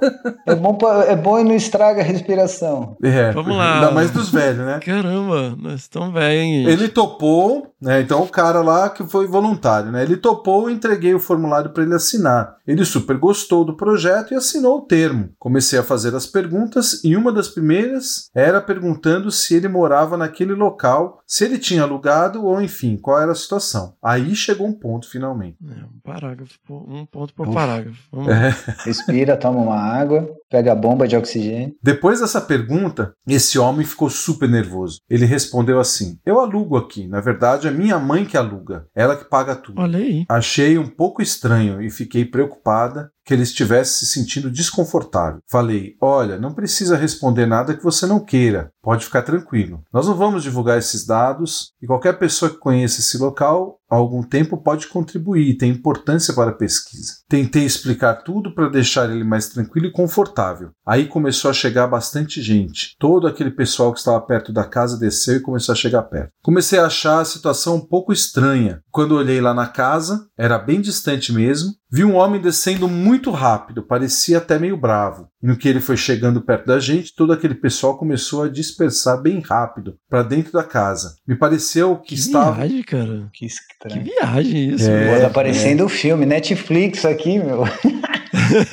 É 0.47 0.55
bom, 0.55 0.75
pra- 0.75 1.05
é 1.05 1.17
bom 1.17 1.41
e 1.41 1.43
não 1.45 1.55
estraga 1.55 2.01
a 2.01 2.05
respiração. 2.05 2.97
é, 3.03 3.33
Vamos 3.33 3.57
lá. 3.57 3.75
ainda 3.75 3.91
mais 3.91 4.13
dos 4.13 4.31
velhos, 4.31 4.65
né? 4.65 4.79
Caramba, 4.79 5.57
nós 5.59 5.81
estamos 5.81 6.13
velhos, 6.15 6.41
hein? 6.41 6.65
Ele 6.69 6.89
topou, 6.89 7.75
né? 7.83 8.01
Então 8.01 8.23
o 8.23 8.29
cara 8.29 8.61
lá 8.63 8.89
que 8.89 9.03
foi 9.05 9.27
voluntário, 9.27 9.91
né? 9.91 10.05
Ele 10.05 10.17
topou 10.17 10.71
e 10.71 10.75
entreguei 10.75 11.13
o 11.13 11.19
formulário 11.19 11.71
para 11.71 11.83
ele 11.83 11.95
assinar. 11.95 12.55
Ele 12.65 12.85
super 12.85 13.17
gostou 13.19 13.65
do 13.65 13.77
projeto 13.77 14.33
e 14.33 14.37
assinou 14.37 14.79
o 14.79 14.83
termo. 14.83 15.31
Comecei 15.37 15.81
a 15.81 15.83
fazer 15.83 16.15
as 16.15 16.25
perguntas 16.27 17.03
e 17.03 17.17
uma 17.17 17.33
das 17.33 17.49
primeiras 17.49 18.31
era 18.33 18.61
perguntando 18.61 19.29
se 19.33 19.57
ele 19.57 19.67
morava 19.67 20.17
naquele 20.17 20.55
local, 20.55 21.19
se 21.27 21.45
ele 21.45 21.59
tinha 21.59 21.83
alugado 21.83 22.47
ou 22.47 22.63
enfim, 22.63 22.97
qual 22.97 23.21
era 23.21 23.33
a 23.33 23.35
situação. 23.35 23.95
Aí 24.01 24.37
chegou 24.37 24.69
um 24.69 24.73
ponto 24.73 25.11
finalmente. 25.11 25.57
É, 25.69 26.10
parágrafo, 26.13 26.59
um 26.69 27.07
ponto 27.07 27.33
por 27.35 27.49
Ufa. 27.49 27.55
parágrafo. 27.55 28.03
Vamos 28.11 28.33
É. 28.33 28.55
Respira, 28.85 29.37
toma 29.37 29.61
uma 29.61 29.77
água, 29.77 30.29
pega 30.51 30.73
a 30.73 30.75
bomba 30.75 31.07
de 31.07 31.17
oxigênio. 31.17 31.75
Depois 31.83 32.21
dessa 32.21 32.41
pergunta, 32.41 33.15
esse 33.27 33.59
homem 33.59 33.87
ficou 33.87 34.11
super 34.11 34.49
nervoso. 34.49 35.01
Ele 35.09 35.25
respondeu 35.25 35.79
assim: 35.79 36.19
Eu 36.25 36.41
alugo 36.41 36.77
aqui. 36.77 37.07
Na 37.07 37.21
verdade, 37.21 37.69
é 37.69 37.71
minha 37.71 37.99
mãe 37.99 38.25
que 38.25 38.37
aluga. 38.37 38.87
Ela 38.95 39.17
que 39.17 39.25
paga 39.25 39.55
tudo. 39.55 39.81
Olha 39.81 39.99
aí. 39.99 40.25
Achei 40.29 40.79
um 40.79 40.89
pouco 40.89 41.23
estranho 41.23 41.81
e 41.81 41.91
fiquei 41.91 42.25
preocupada 42.25 43.11
que 43.31 43.35
ele 43.35 43.45
estivesse 43.45 44.01
se 44.01 44.07
sentindo 44.07 44.51
desconfortável. 44.51 45.41
Falei: 45.49 45.95
Olha, 46.01 46.37
não 46.37 46.53
precisa 46.53 46.97
responder 46.97 47.47
nada 47.47 47.77
que 47.77 47.85
você 47.85 48.05
não 48.05 48.19
queira. 48.19 48.73
Pode 48.83 49.05
ficar 49.05 49.23
tranquilo. 49.23 49.85
Nós 49.93 50.09
não 50.09 50.17
vamos 50.17 50.43
divulgar 50.43 50.79
esses 50.79 51.07
dados 51.07 51.71
e 51.81 51.87
qualquer 51.87 52.19
pessoa 52.19 52.51
que 52.51 52.59
conheça 52.59 52.99
esse 52.99 53.19
local 53.19 53.79
há 53.91 53.97
algum 53.97 54.23
tempo 54.23 54.57
pode 54.57 54.87
contribuir, 54.87 55.57
tem 55.57 55.73
importância 55.73 56.33
para 56.33 56.51
a 56.51 56.55
pesquisa. 56.55 57.15
Tentei 57.29 57.65
explicar 57.65 58.23
tudo 58.23 58.55
para 58.55 58.69
deixar 58.69 59.11
ele 59.11 59.25
mais 59.25 59.49
tranquilo 59.49 59.89
e 59.89 59.93
confortável. 59.93 60.71
Aí 60.87 61.07
começou 61.07 61.51
a 61.51 61.55
chegar 61.55 61.89
bastante 61.89 62.41
gente. 62.41 62.97
Todo 62.99 63.27
aquele 63.27 63.51
pessoal 63.51 63.93
que 63.93 63.99
estava 63.99 64.21
perto 64.21 64.53
da 64.53 64.65
casa 64.65 64.97
desceu 64.97 65.37
e 65.37 65.41
começou 65.41 65.73
a 65.73 65.77
chegar 65.77 66.03
perto. 66.05 66.31
Comecei 66.43 66.79
a 66.79 66.87
achar 66.87 67.21
a 67.21 67.25
situação 67.25 67.77
um 67.77 67.87
pouco 67.87 68.13
estranha. 68.13 68.81
Quando 68.91 69.17
olhei 69.17 69.41
lá 69.41 69.53
na 69.53 69.67
casa, 69.67 70.27
era 70.39 70.59
bem 70.59 70.81
distante 70.81 71.33
mesmo, 71.33 71.75
vi 71.91 72.05
um 72.05 72.17
homem 72.17 72.41
descendo 72.41 72.89
muito 72.89 73.31
rápido, 73.31 73.83
parecia 73.83 74.39
até 74.39 74.59
meio 74.59 74.77
bravo. 74.77 75.29
E 75.43 75.47
no 75.47 75.57
que 75.57 75.69
ele 75.69 75.81
foi 75.81 75.97
chegando 75.97 76.41
perto 76.41 76.67
da 76.67 76.79
gente, 76.79 77.15
todo 77.15 77.33
aquele 77.33 77.55
pessoal 77.55 77.97
começou 77.97 78.43
a 78.43 78.49
dispersar 78.49 79.21
bem 79.21 79.41
rápido 79.41 79.97
para 80.09 80.23
dentro 80.23 80.53
da 80.53 80.63
casa. 80.63 81.17
Me 81.27 81.35
pareceu 81.35 81.97
que, 81.97 82.09
Que 82.09 82.15
estava. 82.15 82.53
viagem, 82.53 82.83
cara. 82.83 83.29
Que 83.33 83.47
Que 83.89 83.99
viagem 83.99 84.71
isso. 84.71 84.91
É. 84.91 85.15
Pô, 85.17 85.23
tá 85.23 85.31
parecendo 85.31 85.85
o 85.85 85.89
filme 85.89 86.27
Netflix 86.27 87.05
aqui, 87.05 87.39
meu. 87.39 87.65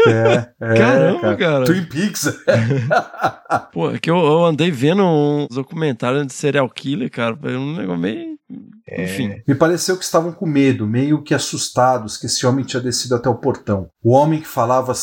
É, 0.08 0.50
é, 0.62 0.78
Caramba, 0.78 1.36
cara. 1.36 1.66
Twin 1.66 1.84
Peaks. 1.86 2.26
Pô, 3.74 3.92
é 3.92 4.00
que 4.00 4.10
eu, 4.10 4.18
eu 4.18 4.46
andei 4.46 4.72
vendo 4.72 5.04
uns 5.04 5.48
documentários 5.50 6.26
de 6.28 6.34
serial 6.34 6.70
killer, 6.70 7.10
cara. 7.10 7.36
Foi 7.36 7.56
um 7.56 7.76
negócio 7.76 8.02
meio. 8.02 8.37
Enfim. 8.98 9.42
Me 9.48 9.54
pareceu 9.54 9.98
que 9.98 10.04
estavam 10.04 10.32
com 10.32 10.46
medo, 10.46 10.88
meio 10.88 11.22
que 11.22 11.34
assustados 11.34 12.18
que 12.18 12.26
esse 12.26 12.46
homem 12.46 12.64
tinha 12.64 12.82
descido 12.82 13.16
até 13.16 13.30
o 13.30 13.36
portão. 13.36 13.90
O 14.02 14.12
homem 14.12 14.40
que 14.40 14.48
falava, 14.48 14.94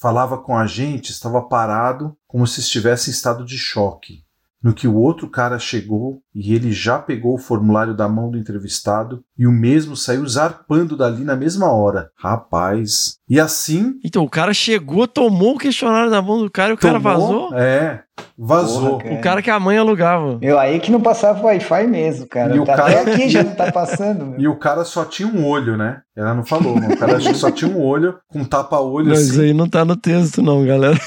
falava 0.00 0.38
com 0.38 0.56
a 0.56 0.66
gente 0.66 1.10
estava 1.10 1.42
parado, 1.42 2.16
como 2.26 2.46
se 2.46 2.60
estivesse 2.60 3.10
em 3.10 3.12
estado 3.12 3.44
de 3.44 3.58
choque. 3.58 4.24
No 4.62 4.72
que 4.72 4.88
o 4.88 4.96
outro 4.96 5.28
cara 5.28 5.58
chegou 5.58 6.22
e 6.34 6.54
ele 6.54 6.72
já 6.72 6.98
pegou 6.98 7.34
o 7.34 7.38
formulário 7.38 7.94
da 7.94 8.08
mão 8.08 8.30
do 8.30 8.36
entrevistado 8.38 9.22
e 9.38 9.46
o 9.46 9.52
mesmo 9.52 9.96
saiu 9.96 10.26
zarpando 10.26 10.96
dali 10.96 11.22
na 11.24 11.36
mesma 11.36 11.70
hora. 11.72 12.10
Rapaz. 12.16 13.16
E 13.28 13.38
assim. 13.40 13.94
Então, 14.04 14.22
o 14.24 14.28
cara 14.28 14.52
chegou, 14.52 15.06
tomou 15.08 15.54
o 15.54 15.58
questionário 15.58 16.10
da 16.10 16.20
mão 16.20 16.38
do 16.40 16.50
cara 16.50 16.70
e 16.70 16.74
o 16.74 16.78
cara 16.78 17.00
tomou- 17.00 17.18
vazou. 17.50 17.54
É, 17.58 18.00
vazou. 18.36 18.98
Porra, 18.98 19.14
O 19.14 19.20
cara 19.20 19.40
que 19.42 19.50
a 19.50 19.58
mãe 19.58 19.78
alugava. 19.78 20.38
Meu, 20.38 20.58
aí 20.58 20.78
que 20.78 20.92
não 20.92 21.00
passava 21.00 21.40
Wi-Fi 21.46 21.86
mesmo, 21.86 22.26
cara. 22.26 22.54
E 22.54 22.58
o 22.58 22.64
Tá 22.64 22.76
cara- 22.76 23.00
Até 23.00 23.12
aqui 23.12 23.28
já 23.28 23.42
não 23.42 23.54
tá 23.54 23.72
passando, 23.72 24.26
meu. 24.26 24.40
E 24.40 24.46
o 24.48 24.56
cara 24.56 24.84
só 24.84 25.04
tinha 25.04 25.26
um 25.28 25.46
olho, 25.46 25.76
né? 25.76 26.00
Ela 26.16 26.32
não 26.34 26.44
falou, 26.44 26.76
mas 26.76 26.92
o 26.92 26.96
cara 26.96 27.18
só 27.34 27.50
tinha 27.50 27.68
um 27.70 27.80
olho, 27.82 28.14
com 28.28 28.40
um 28.40 28.44
tapa-olho 28.44 29.08
Mas 29.08 29.18
assim. 29.20 29.30
isso 29.30 29.40
aí 29.40 29.52
não 29.52 29.68
tá 29.68 29.84
no 29.84 29.96
texto, 29.96 30.42
não, 30.42 30.64
galera. 30.64 30.94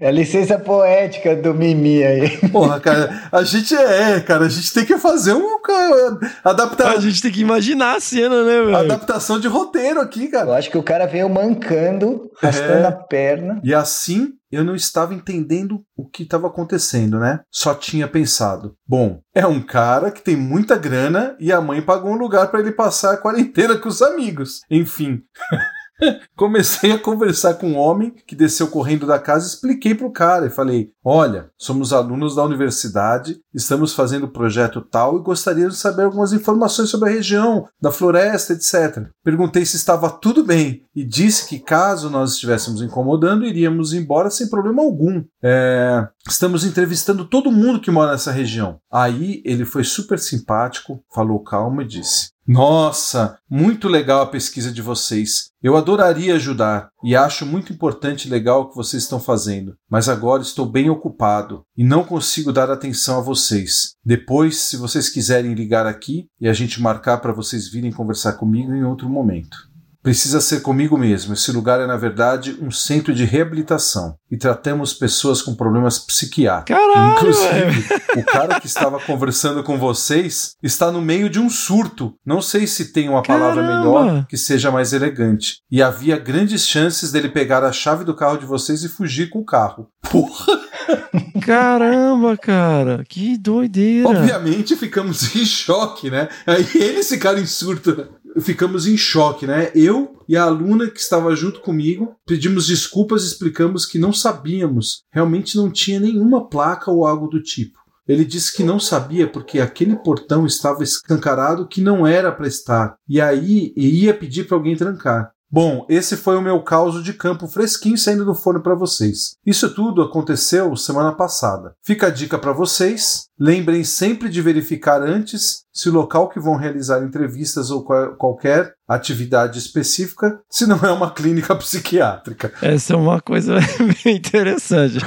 É. 0.00 0.04
é 0.04 0.08
a 0.08 0.10
licença 0.10 0.58
poética 0.58 1.34
do 1.36 1.52
Mimi 1.54 2.02
aí. 2.02 2.38
Porra, 2.50 2.80
cara, 2.80 3.28
a 3.32 3.42
gente 3.42 3.74
é, 3.74 4.20
cara, 4.20 4.46
a 4.46 4.48
gente 4.48 4.72
tem 4.72 4.84
que 4.84 4.98
fazer 4.98 5.32
um 5.34 5.60
cara, 5.62 6.18
adapta, 6.44 6.88
A 6.88 7.00
gente 7.00 7.20
tem 7.22 7.30
que 7.32 7.40
imaginar 7.40 7.96
a 7.96 8.00
cena, 8.00 8.44
né, 8.44 8.60
velho? 8.62 8.76
adaptação 8.76 9.38
de 9.40 9.48
roteiro 9.48 10.00
aqui, 10.00 10.24
Eu 10.24 10.30
cara. 10.30 10.54
acho 10.56 10.70
que 10.70 10.78
o 10.78 10.82
cara 10.82 11.06
veio 11.06 11.28
mancando, 11.28 12.30
arrastando 12.42 12.84
É. 12.84 12.86
a 12.86 12.92
perna. 12.92 13.60
E 13.62 13.74
assim 13.74 14.32
eu 14.52 14.64
não 14.64 14.74
estava 14.74 15.14
entendendo 15.14 15.80
o 15.96 16.04
que 16.08 16.24
estava 16.24 16.48
acontecendo, 16.48 17.20
né? 17.20 17.38
Só 17.52 17.72
tinha 17.72 18.08
pensado: 18.08 18.74
bom, 18.86 19.20
é 19.32 19.46
um 19.46 19.62
cara 19.62 20.10
que 20.10 20.20
tem 20.20 20.34
muita 20.34 20.76
grana 20.76 21.36
e 21.38 21.52
a 21.52 21.60
mãe 21.60 21.80
pagou 21.80 22.10
um 22.12 22.18
lugar 22.18 22.48
para 22.48 22.58
ele 22.58 22.72
passar 22.72 23.12
a 23.14 23.16
quarentena 23.16 23.76
com 23.76 23.88
os 23.88 24.02
amigos. 24.02 24.60
Enfim. 24.68 25.20
Comecei 26.36 26.92
a 26.92 26.98
conversar 26.98 27.54
com 27.54 27.68
um 27.68 27.76
homem 27.76 28.14
que 28.26 28.34
desceu 28.34 28.68
correndo 28.68 29.06
da 29.06 29.18
casa 29.18 29.46
expliquei 29.46 29.94
pro 29.94 30.12
cara 30.12 30.46
e 30.46 30.50
falei: 30.50 30.90
Olha, 31.04 31.50
somos 31.56 31.92
alunos 31.92 32.34
da 32.34 32.44
universidade, 32.44 33.40
estamos 33.54 33.94
fazendo 33.94 34.24
o 34.24 34.32
projeto 34.32 34.80
tal 34.80 35.18
e 35.18 35.22
gostaríamos 35.22 35.74
de 35.74 35.80
saber 35.80 36.04
algumas 36.04 36.32
informações 36.32 36.88
sobre 36.88 37.08
a 37.08 37.12
região, 37.12 37.66
da 37.80 37.90
floresta, 37.90 38.52
etc. 38.52 39.08
Perguntei 39.22 39.64
se 39.64 39.76
estava 39.76 40.10
tudo 40.10 40.44
bem 40.44 40.82
e 40.94 41.04
disse 41.04 41.48
que 41.48 41.58
caso 41.58 42.10
nós 42.10 42.32
estivéssemos 42.32 42.82
incomodando, 42.82 43.44
iríamos 43.44 43.92
embora 43.92 44.30
sem 44.30 44.48
problema 44.48 44.82
algum. 44.82 45.22
É, 45.42 46.06
Estamos 46.28 46.64
entrevistando 46.64 47.24
todo 47.24 47.50
mundo 47.50 47.80
que 47.80 47.90
mora 47.90 48.12
nessa 48.12 48.30
região. 48.30 48.78
Aí 48.90 49.42
ele 49.44 49.64
foi 49.64 49.82
super 49.82 50.18
simpático, 50.18 51.02
falou 51.12 51.42
calmo 51.42 51.80
e 51.80 51.86
disse: 51.86 52.30
Nossa, 52.52 53.38
muito 53.48 53.86
legal 53.86 54.22
a 54.22 54.26
pesquisa 54.26 54.72
de 54.72 54.82
vocês. 54.82 55.50
Eu 55.62 55.76
adoraria 55.76 56.34
ajudar 56.34 56.88
e 57.04 57.14
acho 57.14 57.46
muito 57.46 57.72
importante 57.72 58.26
e 58.26 58.28
legal 58.28 58.62
o 58.62 58.68
que 58.70 58.74
vocês 58.74 59.04
estão 59.04 59.20
fazendo, 59.20 59.76
mas 59.88 60.08
agora 60.08 60.42
estou 60.42 60.66
bem 60.66 60.90
ocupado 60.90 61.62
e 61.76 61.84
não 61.84 62.02
consigo 62.02 62.52
dar 62.52 62.68
atenção 62.68 63.18
a 63.18 63.22
vocês. 63.22 63.92
Depois, 64.04 64.62
se 64.62 64.76
vocês 64.76 65.08
quiserem 65.08 65.54
ligar 65.54 65.86
aqui 65.86 66.26
e 66.40 66.48
a 66.48 66.52
gente 66.52 66.82
marcar 66.82 67.18
para 67.18 67.32
vocês 67.32 67.70
virem 67.70 67.92
conversar 67.92 68.32
comigo 68.32 68.74
em 68.74 68.82
outro 68.82 69.08
momento. 69.08 69.69
Precisa 70.02 70.40
ser 70.40 70.60
comigo 70.60 70.96
mesmo. 70.96 71.34
Esse 71.34 71.52
lugar 71.52 71.80
é, 71.80 71.86
na 71.86 71.96
verdade, 71.96 72.56
um 72.60 72.70
centro 72.70 73.14
de 73.14 73.24
reabilitação 73.24 74.14
e 74.30 74.36
tratamos 74.36 74.94
pessoas 74.94 75.42
com 75.42 75.54
problemas 75.54 75.98
psiquiátricos. 75.98 76.82
Caralho, 76.82 77.12
Inclusive, 77.12 77.94
o 78.16 78.24
cara 78.24 78.60
que 78.60 78.66
estava 78.66 78.98
conversando 79.00 79.62
com 79.62 79.78
vocês 79.78 80.54
está 80.62 80.90
no 80.90 81.02
meio 81.02 81.28
de 81.28 81.38
um 81.38 81.50
surto. 81.50 82.14
Não 82.24 82.40
sei 82.40 82.66
se 82.66 82.92
tem 82.92 83.08
uma 83.08 83.22
palavra 83.22 83.62
Caramba! 83.62 83.78
melhor 83.78 84.26
que 84.26 84.38
seja 84.38 84.70
mais 84.70 84.92
elegante. 84.92 85.58
E 85.70 85.82
havia 85.82 86.18
grandes 86.18 86.66
chances 86.66 87.12
dele 87.12 87.28
pegar 87.28 87.62
a 87.62 87.72
chave 87.72 88.04
do 88.04 88.14
carro 88.14 88.38
de 88.38 88.46
vocês 88.46 88.82
e 88.82 88.88
fugir 88.88 89.28
com 89.28 89.40
o 89.40 89.44
carro. 89.44 89.88
Porra! 90.10 90.60
Caramba, 91.40 92.36
cara. 92.36 93.04
Que 93.08 93.36
doideira. 93.36 94.08
Obviamente 94.08 94.76
ficamos 94.76 95.34
em 95.34 95.44
choque, 95.46 96.10
né? 96.10 96.28
Aí 96.46 96.66
eles 96.74 97.08
ficaram 97.08 97.38
em 97.38 97.46
surto. 97.46 98.08
Ficamos 98.38 98.86
em 98.86 98.96
choque, 98.96 99.46
né? 99.46 99.70
Eu 99.74 100.20
e 100.28 100.36
a 100.36 100.44
aluna 100.44 100.88
que 100.88 101.00
estava 101.00 101.34
junto 101.34 101.60
comigo 101.60 102.14
pedimos 102.26 102.66
desculpas 102.66 103.22
e 103.24 103.26
explicamos 103.26 103.84
que 103.84 103.98
não 103.98 104.12
sabíamos. 104.12 105.02
Realmente 105.12 105.56
não 105.56 105.70
tinha 105.70 105.98
nenhuma 105.98 106.48
placa 106.48 106.90
ou 106.90 107.06
algo 107.06 107.26
do 107.26 107.42
tipo. 107.42 107.78
Ele 108.06 108.24
disse 108.24 108.56
que 108.56 108.64
não 108.64 108.80
sabia 108.80 109.30
porque 109.30 109.60
aquele 109.60 109.96
portão 109.96 110.44
estava 110.44 110.82
escancarado 110.82 111.68
que 111.68 111.80
não 111.80 112.06
era 112.06 112.32
para 112.32 112.48
estar. 112.48 112.96
E 113.08 113.20
aí 113.20 113.72
ia 113.76 114.12
pedir 114.12 114.46
para 114.46 114.56
alguém 114.56 114.76
trancar. 114.76 115.32
Bom, 115.52 115.84
esse 115.88 116.16
foi 116.16 116.36
o 116.36 116.40
meu 116.40 116.62
caos 116.62 117.02
de 117.02 117.12
campo 117.12 117.48
fresquinho 117.48 117.98
saindo 117.98 118.24
do 118.24 118.36
forno 118.36 118.62
para 118.62 118.76
vocês. 118.76 119.34
Isso 119.44 119.74
tudo 119.74 120.00
aconteceu 120.00 120.76
semana 120.76 121.12
passada. 121.12 121.74
Fica 121.84 122.06
a 122.06 122.10
dica 122.10 122.38
para 122.38 122.52
vocês. 122.52 123.24
Lembrem 123.36 123.82
sempre 123.82 124.28
de 124.28 124.40
verificar 124.40 125.02
antes 125.02 125.64
se 125.72 125.88
o 125.88 125.92
local 125.92 126.28
que 126.28 126.40
vão 126.40 126.56
realizar 126.56 127.02
entrevistas 127.02 127.70
ou 127.70 127.82
qual- 127.82 128.14
qualquer 128.16 128.74
atividade 128.88 129.56
específica, 129.56 130.40
se 130.50 130.66
não 130.66 130.76
é 130.82 130.90
uma 130.90 131.12
clínica 131.12 131.54
psiquiátrica. 131.56 132.52
Essa 132.60 132.94
é 132.94 132.96
uma 132.96 133.20
coisa 133.20 133.54
bem 134.04 134.16
interessante. 134.16 134.98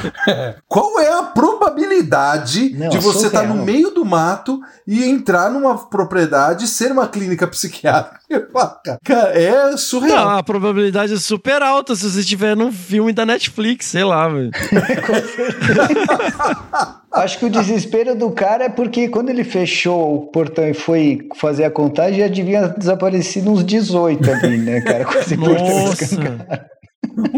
Qual 0.70 1.00
é 1.02 1.12
a 1.20 1.24
probabilidade 1.24 2.70
Não, 2.78 2.88
de 2.88 2.98
você 3.00 3.28
estar 3.28 3.40
surreal. 3.42 3.58
no 3.58 3.66
meio 3.66 3.92
do 3.92 4.06
mato 4.06 4.62
e 4.88 5.04
entrar 5.04 5.50
numa 5.52 5.78
propriedade 5.78 6.64
e 6.64 6.68
ser 6.68 6.92
uma 6.94 7.08
clínica 7.10 7.46
psiquiátrica? 7.46 8.24
Cara, 9.04 9.38
é 9.38 9.76
surreal. 9.76 10.26
Não, 10.26 10.38
a 10.38 10.44
probabilidade 10.44 11.14
é 11.14 11.18
super 11.18 11.62
alta 11.62 11.94
se 11.96 12.10
você 12.10 12.22
estiver 12.22 12.56
num 12.56 12.72
filme 12.72 13.12
da 13.12 13.26
Netflix, 13.26 13.88
sei 13.88 14.04
lá, 14.06 14.28
velho. 14.30 14.50
Acho 17.12 17.38
que 17.38 17.46
o 17.46 17.50
desespero 17.50 18.16
do 18.16 18.32
cara 18.32 18.64
é 18.66 18.70
porque 18.70 19.08
quando 19.08 19.30
ele 19.30 19.44
fechou 19.44 20.16
o 20.16 20.22
portão 20.28 20.53
e 20.62 20.74
foi 20.74 21.20
fazer 21.36 21.64
a 21.66 21.72
contagem, 21.72 22.20
já 22.20 22.28
devia 22.28 22.68
desaparecido 22.68 23.52
uns 23.52 23.64
18 23.66 24.30
ali, 24.32 24.58
né, 24.58 24.82
cara? 24.82 25.06
Com 25.06 25.18
esse. 25.20 25.36
Nossa. 25.38 26.18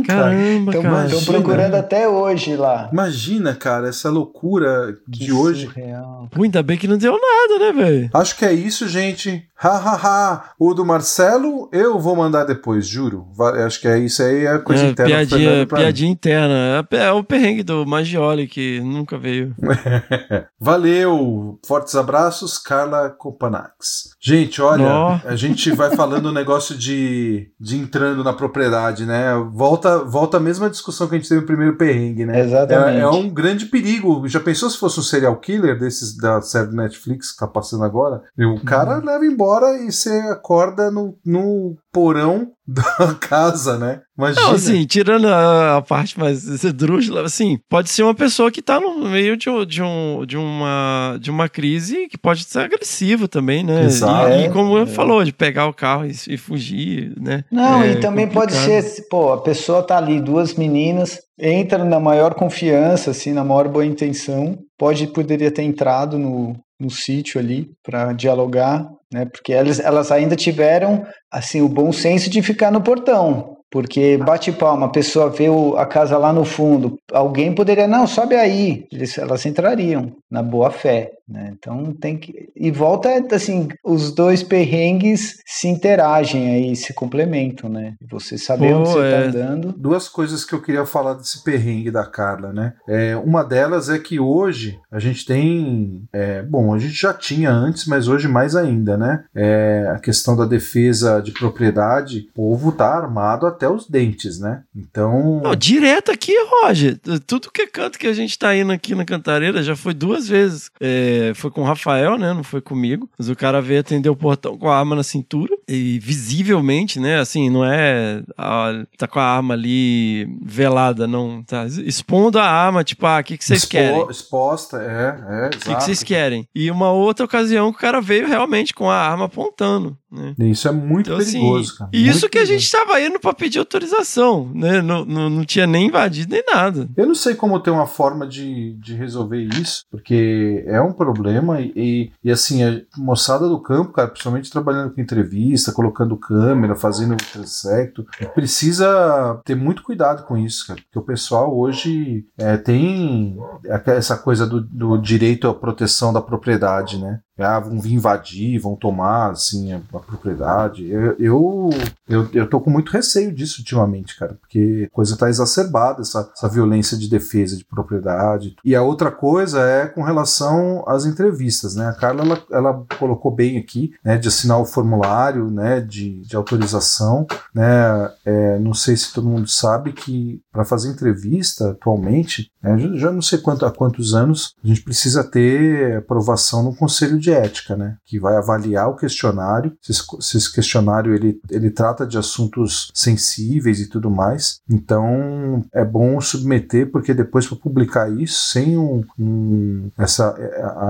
Caramba, 0.08 0.72
Estão 0.72 0.84
cara. 0.84 1.00
imagina. 1.10 1.22
procurando 1.26 1.76
até 1.76 2.08
hoje 2.08 2.56
lá. 2.56 2.90
Imagina, 2.94 3.54
cara, 3.56 3.90
essa 3.90 4.10
loucura 4.10 4.96
de 5.08 5.26
Que 5.26 5.32
hoje. 5.34 5.66
surreal. 5.66 6.30
Pô, 6.32 6.44
ainda 6.44 6.64
bem 6.64 6.78
que 6.78 6.88
não 6.88 6.98
deu 6.98 7.14
nada, 7.14 7.66
né, 7.74 7.84
velho? 7.84 8.10
Acho 8.14 8.38
que 8.38 8.46
é 8.46 8.54
isso, 8.54 8.88
gente. 8.88 9.44
Ha, 9.58 9.70
ha, 9.70 10.00
ha. 10.04 10.44
O 10.60 10.74
do 10.74 10.86
Marcelo 10.86 11.70
eu 11.72 11.98
vou 12.00 12.16
mandar 12.16 12.44
depois, 12.44 12.86
juro. 12.86 13.28
Acho 13.66 13.80
que 13.80 13.88
é 13.88 13.98
isso 14.00 14.22
aí, 14.22 14.46
é 14.46 14.58
coisa 14.60 14.84
É, 14.86 14.90
interna. 14.90 15.10
piadinha, 15.10 15.56
mim. 15.60 15.66
piadinha 15.68 16.12
interna. 16.12 16.88
É, 16.92 16.98
é 16.98 17.12
o 17.12 17.24
perrengue 17.24 17.64
do 17.64 17.86
Magioli, 17.86 18.48
que 18.48 18.82
nunca 18.82 19.18
veio. 19.18 19.56
Valeu, 20.60 21.58
fortes 21.66 21.96
abraços, 21.96 22.58
Carla 22.58 23.10
Copanax. 23.10 24.10
Gente, 24.22 24.62
olha, 24.62 25.22
a 25.24 25.36
gente 25.36 25.72
vai 25.72 25.96
falando 25.96 26.26
o 26.28 26.32
negócio 26.34 26.78
de, 26.78 27.50
de 27.60 27.78
entrando 27.78 28.24
na 28.24 28.34
propriedade, 28.34 29.06
né? 29.06 29.34
Volta, 29.54 30.00
volta 30.00 30.38
a 30.38 30.40
mesma 30.40 30.70
discussão 30.70 31.08
que 31.08 31.16
a 31.16 31.18
gente 31.18 31.30
teve 31.30 31.42
no 31.42 31.48
primeiro 31.48 31.78
perrengue, 31.78 32.26
né? 32.26 32.42
Exatamente. 32.42 32.98
É, 32.98 33.02
é 33.02 33.08
um 33.10 33.30
grande 33.30 33.66
perigo. 33.68 34.28
Já 34.28 34.40
pensou 34.40 34.70
se 34.70 34.78
fosse 34.78 35.00
um 35.00 35.04
serial 35.04 35.36
killer 35.38 35.78
desses 35.80 36.16
da 36.18 36.42
série 36.42 36.68
do 36.68 36.76
Netflix 36.76 37.32
que 37.32 37.38
tá 37.40 37.48
passando 37.48 37.84
agora? 37.84 38.22
O 38.38 38.60
cara 38.66 38.98
Uhum. 39.00 39.06
leva 39.06 39.26
embora 39.26 39.45
e 39.78 39.92
você 39.92 40.10
acorda 40.32 40.90
no, 40.92 41.16
no 41.26 41.76
porão 41.92 42.48
da 42.68 42.84
casa, 43.22 43.78
né? 43.78 44.02
Imagina. 44.18 44.46
Não, 44.48 44.54
assim, 44.54 44.86
tirando 44.86 45.28
a, 45.28 45.78
a 45.78 45.82
parte 45.82 46.18
mais 46.20 46.44
esdrúxula, 46.46 47.22
assim, 47.24 47.60
pode 47.70 47.90
ser 47.90 48.04
uma 48.04 48.16
pessoa 48.16 48.50
que 48.50 48.62
tá 48.62 48.80
no 48.80 49.08
meio 49.10 49.36
de, 49.38 49.50
um- 49.50 49.66
de, 49.66 49.84
um, 49.84 50.26
de, 50.26 50.38
uma, 50.38 51.18
de 51.22 51.30
uma 51.30 51.48
crise 51.50 52.08
que 52.08 52.18
pode 52.18 52.44
ser 52.46 52.60
agressiva 52.60 53.28
também, 53.28 53.64
né? 53.64 53.84
Exato. 53.86 54.34
E, 54.36 54.46
e 54.46 54.50
como 54.50 54.78
É. 54.80 54.86
falou, 54.86 55.24
de 55.24 55.32
pegar 55.34 55.68
o 55.68 55.74
carro 55.74 56.06
e, 56.06 56.12
e 56.30 56.38
fugir, 56.38 57.14
né? 57.20 57.44
Não, 57.52 57.84
É 57.84 57.92
e 57.92 58.00
também 58.00 58.28
pode 58.28 58.54
complicado. 58.54 58.82
ser, 58.84 59.08
pô, 59.10 59.32
a 59.34 59.42
pessoa 59.42 59.84
tá 59.84 59.98
ali, 59.98 60.20
duas 60.20 60.56
meninas, 60.56 61.20
entra 61.40 61.84
na 61.84 62.00
maior 62.00 62.34
confiança, 62.34 63.12
assim, 63.12 63.32
na 63.34 63.44
maior 63.44 63.68
boa 63.68 63.86
intenção, 63.86 64.58
pode, 64.78 65.08
poderia 65.08 65.52
ter 65.52 65.64
entrado 65.64 66.18
no, 66.18 66.56
no 66.80 66.90
sítio 66.90 67.40
ali 67.40 67.70
para 67.84 68.14
dialogar, 68.14 68.88
né? 69.12 69.26
Porque 69.26 69.54
elas, 69.54 69.80
elas 69.80 70.12
ainda 70.12 70.36
tiveram 70.36 71.06
assim 71.32 71.62
o 71.62 71.70
bom 71.70 71.92
senso 71.92 72.30
de 72.30 72.42
ficar 72.42 72.72
no 72.72 72.82
portão. 72.82 73.54
Porque 73.72 74.18
bate 74.18 74.52
palma, 74.54 74.86
a 74.86 74.90
pessoa 74.90 75.30
vê 75.30 75.50
o- 75.50 75.76
a 75.76 75.86
casa 75.86 76.18
lá 76.18 76.32
no 76.32 76.46
fundo, 76.46 76.98
alguém 77.12 77.54
poderia, 77.54 77.88
não, 77.88 78.08
sobe 78.08 78.36
aí. 78.36 78.86
Eles, 78.92 79.18
elas 79.18 79.46
entrariam 79.46 80.14
na 80.32 80.42
boa 80.42 80.72
fé. 80.72 81.10
Né? 81.28 81.54
Então 81.58 81.92
tem 81.94 82.18
que. 82.18 82.50
E 82.56 82.70
volta, 82.70 83.10
assim, 83.36 83.68
os 83.84 84.14
dois 84.14 84.44
perrengues 84.44 85.40
se 85.46 85.68
interagem 85.68 86.54
aí, 86.54 86.76
se 86.76 86.94
complementam, 86.94 87.68
né? 87.68 87.96
Você 88.12 88.38
saber 88.38 88.72
Pô, 88.72 88.80
onde 88.80 88.90
você 88.90 89.00
é. 89.00 89.12
tá 89.12 89.28
andando. 89.28 89.74
Duas 89.76 90.08
coisas 90.08 90.46
que 90.46 90.54
eu 90.54 90.62
queria 90.62 90.86
falar 90.86 91.16
desse 91.16 91.44
perrengue 91.44 91.90
da 91.90 92.06
Carla, 92.06 92.54
né? 92.54 92.74
É, 92.88 93.16
uma 93.18 93.44
delas 93.44 93.90
é 93.90 93.98
que 93.98 94.20
hoje 94.20 94.80
a 94.92 95.00
gente 95.00 95.26
tem. 95.26 96.04
é, 96.14 96.44
bom, 96.44 96.74
a 96.74 96.78
gente 96.78 96.94
já 96.94 97.14
tinha 97.14 97.50
antes, 97.50 97.88
mas 97.88 98.08
hoje 98.08 98.28
mais 98.28 98.56
ainda, 98.56 98.96
né? 98.96 99.24
É, 99.34 99.92
a 99.96 99.98
questão 99.98 100.36
da 100.36 100.46
defesa 100.46 101.22
de 101.22 101.32
propriedade, 101.32 102.28
o 102.30 102.34
povo 102.36 102.72
tá 102.72 102.88
armado 102.88 103.48
até 103.48 103.68
os 103.68 103.90
dentes, 103.90 104.40
né? 104.40 104.62
Então. 104.76 105.42
Não, 105.44 105.56
direto 105.56 106.12
aqui, 106.12 106.34
Roger. 106.62 107.00
Tudo 107.26 107.52
que 107.52 107.64
é 107.64 107.68
canto 107.68 107.98
que 107.98 108.08
a 108.08 108.14
gente 108.14 108.38
tá 108.38 108.56
indo 108.56 108.72
aqui 108.72 108.94
na 108.94 109.06
Cantareira 109.06 109.64
já 109.64 109.76
foi 109.76 109.94
duas 109.96 110.28
vezes. 110.28 110.70
É, 110.80 111.15
foi 111.36 111.52
com 111.52 111.62
o 111.62 111.66
Rafael, 111.66 112.18
né? 112.18 112.34
Não 112.34 112.44
foi 112.44 112.62
comigo. 112.62 113.10
Mas 113.18 113.30
o 113.30 113.36
cara 113.36 113.62
veio 113.62 113.80
atender 113.80 114.10
o 114.10 114.16
portão 114.16 114.58
com 114.58 114.70
a 114.70 114.78
arma 114.78 114.96
na 114.96 115.04
cintura. 115.04 115.56
E 115.68 116.00
visivelmente, 116.00 117.00
né? 117.00 117.20
Assim, 117.20 117.50
não 117.50 117.66
é. 117.66 118.22
ah, 118.38 118.84
tá 118.98 119.08
com 119.08 119.20
a 119.20 119.24
arma 119.24 119.54
ali 119.54 120.28
velada, 120.44 121.08
não. 121.08 121.44
Tá 121.44 121.66
expondo 121.66 122.38
a 122.40 122.46
arma, 122.46 122.84
tipo, 122.84 123.06
ah, 123.06 123.20
o 123.20 123.24
que, 123.24 123.38
que 123.38 123.44
vocês 123.46 123.60
expo- 123.64 123.72
querem? 123.72 124.08
Exposta, 124.10 124.78
é, 124.78 125.46
é, 125.46 125.48
O 125.48 125.50
que, 125.60 125.76
que 125.76 125.84
vocês 125.84 126.04
querem? 126.04 126.48
E 126.54 126.70
uma 126.70 126.92
outra 126.92 127.26
ocasião 127.26 127.72
que 127.72 127.78
o 127.78 127.82
cara 127.82 128.00
veio 128.02 128.28
realmente 128.28 128.74
com 128.74 128.90
a 128.90 128.96
arma 128.96 129.26
apontando, 129.26 129.98
né? 130.16 130.34
Isso 130.40 130.68
é 130.68 130.72
muito 130.72 131.08
Então, 131.12 131.18
assim, 131.22 131.34
perigoso, 131.34 131.78
cara. 131.78 131.90
e 131.94 132.08
isso 132.08 132.30
que 132.30 132.38
a 132.38 132.42
perigoso. 132.42 132.60
gente 132.60 132.72
tava 132.72 133.02
indo 133.02 133.20
pra 133.20 133.34
pedir 133.34 133.60
autorização, 133.60 134.50
né? 134.54 134.82
Não, 134.82 135.04
não, 135.06 135.30
não 135.30 135.46
tinha 135.46 135.68
nem 135.68 135.88
invadido 135.88 136.32
nem 136.32 136.44
nada. 136.52 136.88
Eu 136.96 137.06
não 137.06 137.16
sei 137.16 137.36
como 137.36 137.60
ter 137.60 137.70
uma 137.72 137.86
forma 137.88 138.26
de, 138.28 138.74
de 138.80 138.94
resolver 138.96 139.42
isso, 139.44 139.84
porque 139.92 140.64
é 140.68 140.82
um 140.82 140.94
problema 140.94 141.60
e, 141.60 141.72
e, 141.76 142.12
e, 142.24 142.32
assim, 142.32 142.64
a 142.64 142.82
moçada 142.98 143.48
do 143.48 143.60
campo, 143.62 143.92
cara, 143.92 144.08
principalmente 144.08 144.50
trabalhando 144.52 144.94
com 144.94 145.02
entrevista, 145.02 145.72
colocando 145.72 146.18
câmera, 146.18 146.76
fazendo 146.76 147.16
transecto, 147.18 148.06
precisa 148.34 149.42
ter 149.44 149.56
muito 149.56 149.84
cuidado 149.84 150.24
com 150.26 150.38
isso, 150.38 150.68
cara, 150.68 150.80
porque 150.82 151.00
o 151.00 151.02
pessoal 151.02 151.58
hoje 151.58 152.26
é, 152.38 152.58
tem 152.58 153.38
essa 153.86 154.16
coisa 154.18 154.46
do, 154.48 154.62
do 154.62 154.98
direito 154.98 155.48
à 155.48 155.54
proteção 155.54 156.14
da 156.14 156.22
propriedade, 156.22 156.98
né? 157.00 157.20
Ah, 157.38 157.60
vão 157.60 157.80
vir 157.80 157.94
invadir, 157.94 158.60
vão 158.60 158.76
tomar, 158.76 159.32
assim, 159.32 159.74
a, 159.74 159.82
a 159.94 160.00
propriedade. 160.00 160.90
Eu, 160.90 161.16
eu, 161.20 161.70
eu, 162.08 162.30
eu 162.34 162.50
tô 162.50 162.60
com 162.60 162.70
muito 162.70 162.92
receio 162.92 163.34
disso 163.34 163.60
ultimamente, 163.60 164.18
cara, 164.18 164.36
porque 164.36 164.88
a 164.92 164.96
coisa 164.96 165.18
tá 165.18 165.30
exacerbada, 165.30 166.02
essa, 166.02 166.30
essa 166.34 166.48
violência 166.48 166.98
de 166.98 167.10
defesa 167.10 167.58
de 167.58 167.66
propriedade. 167.66 168.56
E 168.64 168.76
a 168.76 168.82
outra 168.82 169.12
coisa 169.12 169.62
é 169.62 169.86
com 169.86 170.02
relação 170.02 170.84
às 170.88 171.06
entrevistas, 171.06 171.76
né? 171.76 171.88
A 171.88 171.94
Carla, 171.94 172.24
ela, 172.24 172.44
ela 172.52 172.86
colocou 172.98 173.34
bem 173.34 173.58
aqui, 173.58 173.94
né, 174.04 174.18
de 174.18 174.28
assinar 174.28 174.60
o 174.60 174.66
formulário, 174.66 175.50
né, 175.50 175.82
de, 175.82 176.22
de 176.22 176.36
autorização, 176.36 177.26
né? 177.54 178.12
É, 178.26 178.60
não 178.60 178.74
sei 178.74 178.96
se 178.96 179.14
todo 179.14 179.28
mundo 179.28 179.48
sabe 179.48 179.92
que 179.94 180.42
para 180.52 180.66
fazer 180.66 180.90
entrevista 180.90 181.72
atualmente, 181.72 182.52
né, 182.62 182.78
já, 182.78 182.96
já 182.96 183.12
não 183.12 183.22
sei 183.22 183.40
quanto, 183.40 183.66
há 183.66 183.72
quantos 183.72 184.14
anos, 184.14 184.56
a 184.64 184.68
gente 184.68 184.82
precisa 184.82 185.24
ter 185.24 185.98
aprovação 185.98 186.64
no 186.64 186.76
Conselho 186.76 187.20
de 187.20 187.25
Ética, 187.32 187.76
né? 187.76 187.98
Que 188.06 188.20
vai 188.20 188.36
avaliar 188.36 188.90
o 188.90 188.96
questionário. 188.96 189.76
Se 189.82 190.38
esse 190.38 190.54
questionário 190.54 191.14
ele, 191.14 191.40
ele 191.50 191.70
trata 191.70 192.06
de 192.06 192.18
assuntos 192.18 192.92
sensíveis 192.94 193.80
e 193.80 193.88
tudo 193.88 194.10
mais. 194.10 194.60
Então 194.70 195.64
é 195.74 195.84
bom 195.84 196.20
submeter, 196.22 196.92
porque 196.92 197.14
depois 197.14 197.48
para 197.48 197.58
publicar 197.58 198.12
isso, 198.12 198.50
sem 198.52 198.78
um, 198.78 199.04
um, 199.18 199.90
essa, 199.98 200.36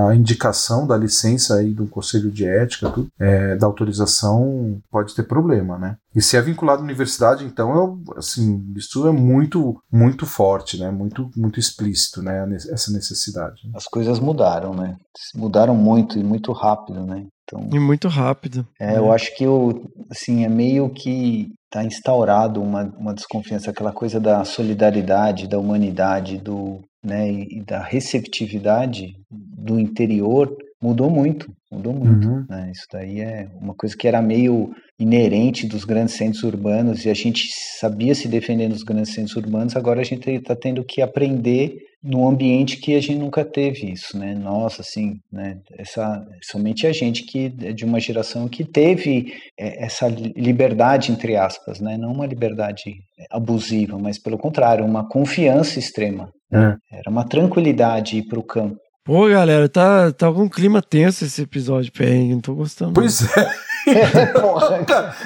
a 0.08 0.16
indicação 0.16 0.88
da 0.88 0.98
licença 0.98 1.56
aí 1.56 1.74
do 1.74 1.88
Conselho 1.88 2.32
de 2.32 2.46
Ética, 2.46 2.90
tudo, 2.90 3.08
é, 3.20 3.56
da 3.56 3.66
autorização, 3.66 4.82
pode 4.92 5.16
ter 5.16 5.24
problema, 5.24 5.78
né? 5.78 5.98
E 6.16 6.22
se 6.22 6.38
é 6.38 6.42
vinculado 6.42 6.82
à 6.82 6.84
universidade, 6.84 7.44
então, 7.44 7.76
eu, 7.76 8.04
assim, 8.16 8.64
isso 8.76 9.06
é 9.06 9.12
muito, 9.12 9.82
muito 9.92 10.26
forte, 10.26 10.80
né? 10.80 10.90
Muito, 10.90 11.30
muito 11.36 11.60
explícito, 11.60 12.22
né? 12.22 12.48
Essa 12.56 12.92
necessidade. 12.92 13.62
As 13.76 13.86
coisas 13.86 14.20
mudaram, 14.20 14.74
né? 14.74 14.96
Mudaram 15.36 15.76
muito 15.76 16.18
e 16.18 16.24
muito 16.24 16.52
rápido, 16.54 17.06
né? 17.06 17.26
Então, 17.44 17.70
E 17.72 17.80
muito 17.80 18.08
rápido. 18.08 18.66
é, 18.80 18.98
eu 18.98 19.12
acho 19.12 19.36
que 19.36 19.46
o, 19.46 19.84
assim, 20.10 20.46
é 20.46 20.50
meio 20.50 20.90
que 20.90 21.52
está 21.66 21.84
instaurado 21.84 22.62
uma, 22.62 22.84
uma 22.98 23.14
desconfiança, 23.14 23.70
aquela 23.70 23.92
coisa 23.92 24.20
da 24.20 24.44
solidariedade, 24.46 25.48
da 25.48 25.60
humanidade, 25.60 26.38
do, 26.38 26.80
né, 27.04 27.30
e 27.30 27.62
da 27.64 27.84
receptividade 27.84 29.14
do 29.30 29.80
interior 29.80 30.56
mudou 30.86 31.10
muito, 31.10 31.52
mudou 31.72 31.94
muito. 31.94 32.28
Uhum. 32.28 32.46
né? 32.48 32.72
Isso 32.72 32.86
daí 32.92 33.20
é 33.20 33.48
uma 33.60 33.74
coisa 33.74 33.98
que 33.98 34.08
era 34.08 34.22
meio 34.22 34.72
inerente 35.00 35.68
dos 35.68 35.84
grandes 35.84 36.16
centros 36.16 36.44
urbanos 36.44 37.06
e 37.06 37.10
a 37.10 37.14
gente 37.14 37.48
sabia 37.80 38.14
se 38.14 38.28
defender 38.28 38.70
nos 38.70 38.84
grandes 38.84 39.14
centros 39.14 39.36
urbanos, 39.36 39.76
agora 39.76 40.02
a 40.02 40.04
gente 40.04 40.30
está 40.30 40.56
tendo 40.56 40.84
que 40.86 41.02
aprender 41.02 41.76
num 42.04 42.28
ambiente 42.28 42.78
que 42.78 42.94
a 42.94 43.02
gente 43.02 43.18
nunca 43.18 43.44
teve 43.44 43.92
isso, 43.92 44.16
né? 44.16 44.36
Nossa, 44.36 44.84
assim, 44.84 45.16
né? 45.32 45.58
Essa, 45.76 46.24
somente 46.44 46.86
a 46.86 46.94
gente 46.94 47.24
que 47.24 47.52
é 47.64 47.74
de 47.74 47.84
uma 47.84 48.00
geração 48.00 48.48
que 48.48 48.64
teve 48.64 49.34
é, 49.60 49.86
essa 49.86 50.08
liberdade, 50.08 51.12
entre 51.12 51.36
aspas, 51.36 51.80
né? 51.80 51.98
Não 51.98 52.12
uma 52.12 52.28
liberdade 52.28 52.94
abusiva, 53.32 53.98
mas 53.98 54.20
pelo 54.20 54.38
contrário, 54.38 54.86
uma 54.86 55.08
confiança 55.10 55.80
extrema. 55.80 56.30
É. 56.54 56.76
Era 57.00 57.10
uma 57.10 57.28
tranquilidade 57.28 58.18
ir 58.20 58.28
para 58.28 58.40
o 58.40 58.44
campo. 58.44 58.78
Pô, 59.06 59.30
galera, 59.30 59.70
tá, 59.70 60.12
tá 60.12 60.26
algum 60.26 60.50
clima 60.50 60.82
tenso 60.82 61.24
esse 61.26 61.44
episódio, 61.44 61.92
perrengue, 61.92 62.34
não 62.34 62.42
tô 62.42 62.56
gostando. 62.56 62.90
não. 62.90 62.94
Pois 62.96 63.22
é. 63.38 63.56
Porra, 64.42 64.84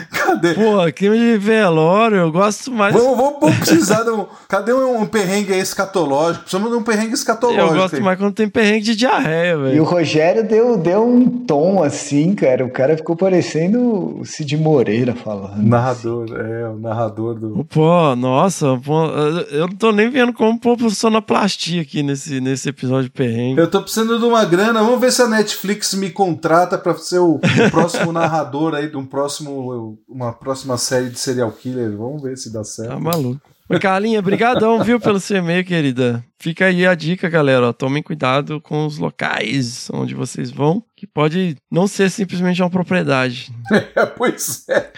Cadê? 0.10 0.54
Pô, 0.54 0.92
clima 0.94 1.16
de 1.16 1.38
velório, 1.38 2.18
eu 2.18 2.32
gosto 2.32 2.72
mais. 2.72 2.94
Vamos, 2.94 3.18
vamos, 3.18 3.40
vamos 3.40 3.58
precisar 3.58 4.04
de 4.04 4.10
um. 4.10 4.26
Cadê 4.48 4.74
um, 4.74 5.02
um 5.02 5.06
perrengue 5.06 5.54
escatológico? 5.54 6.44
Precisamos 6.44 6.72
de 6.72 6.78
um 6.78 6.84
perrengue 6.84 7.14
escatológico. 7.14 7.76
Eu 7.76 7.82
gosto 7.82 7.96
aí. 7.96 8.02
mais 8.02 8.18
quando 8.20 8.34
tem 8.34 8.50
perrengue 8.50 8.84
de 8.84 8.96
diarreia, 8.96 9.54
E 9.54 9.56
o 9.56 9.64
velho. 9.64 9.84
Rogério 9.84 10.48
deu, 10.48 10.78
deu 10.78 11.06
um 11.06 11.28
tom 11.46 11.84
assim, 11.84 12.34
cara. 12.36 12.66
O 12.66 12.70
cara 12.70 12.98
ficou 12.98 13.16
parecendo 13.16 14.20
o 14.20 14.26
Cid 14.26 14.58
Moreira 14.58 15.16
falando. 15.16 15.62
Narrador, 15.62 16.28
é, 16.36 16.68
o 16.68 16.78
narrador 16.80 17.36
do. 17.36 17.66
Pô, 17.66 18.16
nossa, 18.16 18.80
pô, 18.84 19.06
eu 19.52 19.68
não 19.68 19.76
tô 19.76 19.92
nem 19.92 20.10
vendo 20.10 20.34
como 20.34 20.60
pôr 20.60 20.78
sonoplastia 20.92 21.82
aqui 21.82 22.04
nesse, 22.04 22.42
nesse 22.42 22.70
episódio 22.70 23.06
de 23.06 23.12
perrengue. 23.12 23.60
Eu 23.60 23.70
tô 23.70 23.82
precisando 23.82 24.20
de 24.20 24.26
uma 24.26 24.44
grana. 24.46 24.82
Vamos 24.82 25.00
ver 25.00 25.12
se 25.12 25.22
a 25.22 25.28
Netflix 25.28 25.94
me 25.94 26.10
contrata 26.10 26.78
pra 26.78 26.94
ser 26.96 27.20
o, 27.20 27.36
o 27.36 27.72
próximo 27.72 28.12
narrador 28.14 28.49
aí 28.76 28.90
de 28.90 28.98
um 28.98 29.06
próximo, 29.06 30.00
uma 30.08 30.34
próxima 30.34 30.78
série 30.78 31.10
de 31.10 31.20
serial 31.20 31.52
killer. 31.52 31.96
Vamos 31.96 32.22
ver 32.22 32.38
se 32.38 32.52
dá 32.52 32.64
certo. 32.64 32.90
Tá 32.90 33.00
maluco. 33.00 33.42
Mas, 33.70 33.80
Carlinha, 33.80 34.20
brigadão, 34.20 34.84
viu, 34.84 35.00
pelo 35.00 35.20
seu 35.20 35.38
e-mail, 35.38 35.64
querida. 35.64 36.26
Fica 36.40 36.66
aí 36.66 36.88
a 36.88 36.96
dica, 36.96 37.30
galera. 37.30 37.68
ó, 37.68 37.74
tomem 37.74 38.02
cuidado 38.02 38.60
com 38.60 38.84
os 38.88 38.98
locais 38.98 39.88
onde 39.94 40.16
vocês 40.16 40.50
vão, 40.50 40.84
que 40.98 41.06
pode 41.06 41.56
não 41.70 41.86
ser 41.86 42.10
simplesmente 42.10 42.64
uma 42.64 42.70
propriedade. 42.70 43.52
É, 43.96 44.06
pois 44.18 44.66
é. 44.68 44.92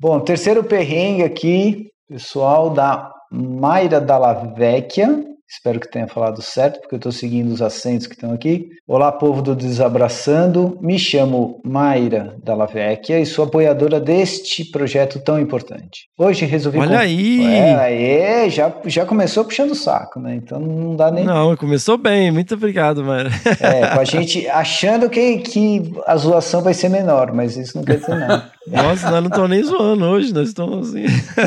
Bom, 0.00 0.18
terceiro 0.18 0.64
perrengue 0.64 1.22
aqui, 1.22 1.90
pessoal 2.08 2.70
da 2.70 3.12
Mayra 3.32 4.00
Dalla 4.00 4.32
Vecchia. 4.56 5.24
Espero 5.52 5.80
que 5.80 5.90
tenha 5.90 6.06
falado 6.06 6.40
certo, 6.40 6.78
porque 6.80 6.94
eu 6.94 6.98
estou 6.98 7.10
seguindo 7.10 7.50
os 7.52 7.60
acentos 7.60 8.06
que 8.06 8.14
estão 8.14 8.32
aqui. 8.32 8.68
Olá, 8.86 9.10
povo 9.10 9.42
do 9.42 9.56
Desabraçando. 9.56 10.78
Me 10.80 10.96
chamo 10.96 11.60
Mayra 11.64 12.36
Dalla 12.44 12.66
Vecchia 12.66 13.18
e 13.18 13.26
sou 13.26 13.46
apoiadora 13.46 13.98
deste 13.98 14.64
projeto 14.70 15.18
tão 15.18 15.40
importante. 15.40 16.02
Hoje 16.16 16.46
resolvi. 16.46 16.78
Olha 16.78 16.90
com- 16.90 16.96
aí! 17.02 17.44
É, 17.44 17.74
aí, 17.74 18.50
já, 18.50 18.72
já 18.86 19.04
começou 19.04 19.44
puxando 19.44 19.72
o 19.72 19.74
saco, 19.74 20.20
né? 20.20 20.36
Então 20.36 20.60
não 20.60 20.94
dá 20.94 21.10
nem 21.10 21.24
Não, 21.24 21.56
começou 21.56 21.98
bem. 21.98 22.30
Muito 22.30 22.54
obrigado, 22.54 23.02
mano. 23.04 23.28
É, 23.60 23.88
com 23.88 24.00
a 24.00 24.04
gente 24.06 24.46
achando 24.48 25.10
que, 25.10 25.38
que 25.38 25.82
a 26.06 26.16
zoação 26.16 26.62
vai 26.62 26.74
ser 26.74 26.88
menor, 26.88 27.32
mas 27.32 27.56
isso 27.56 27.76
não 27.76 27.82
quer 27.84 27.98
dizer 27.98 28.14
nada. 28.16 28.52
Nossa, 28.70 29.10
nós 29.10 29.20
não 29.20 29.28
estamos 29.28 29.50
nem 29.50 29.62
zoando 29.62 30.04
hoje, 30.04 30.32
nós 30.32 30.48
estamos 30.48 30.88
assim. 30.88 31.04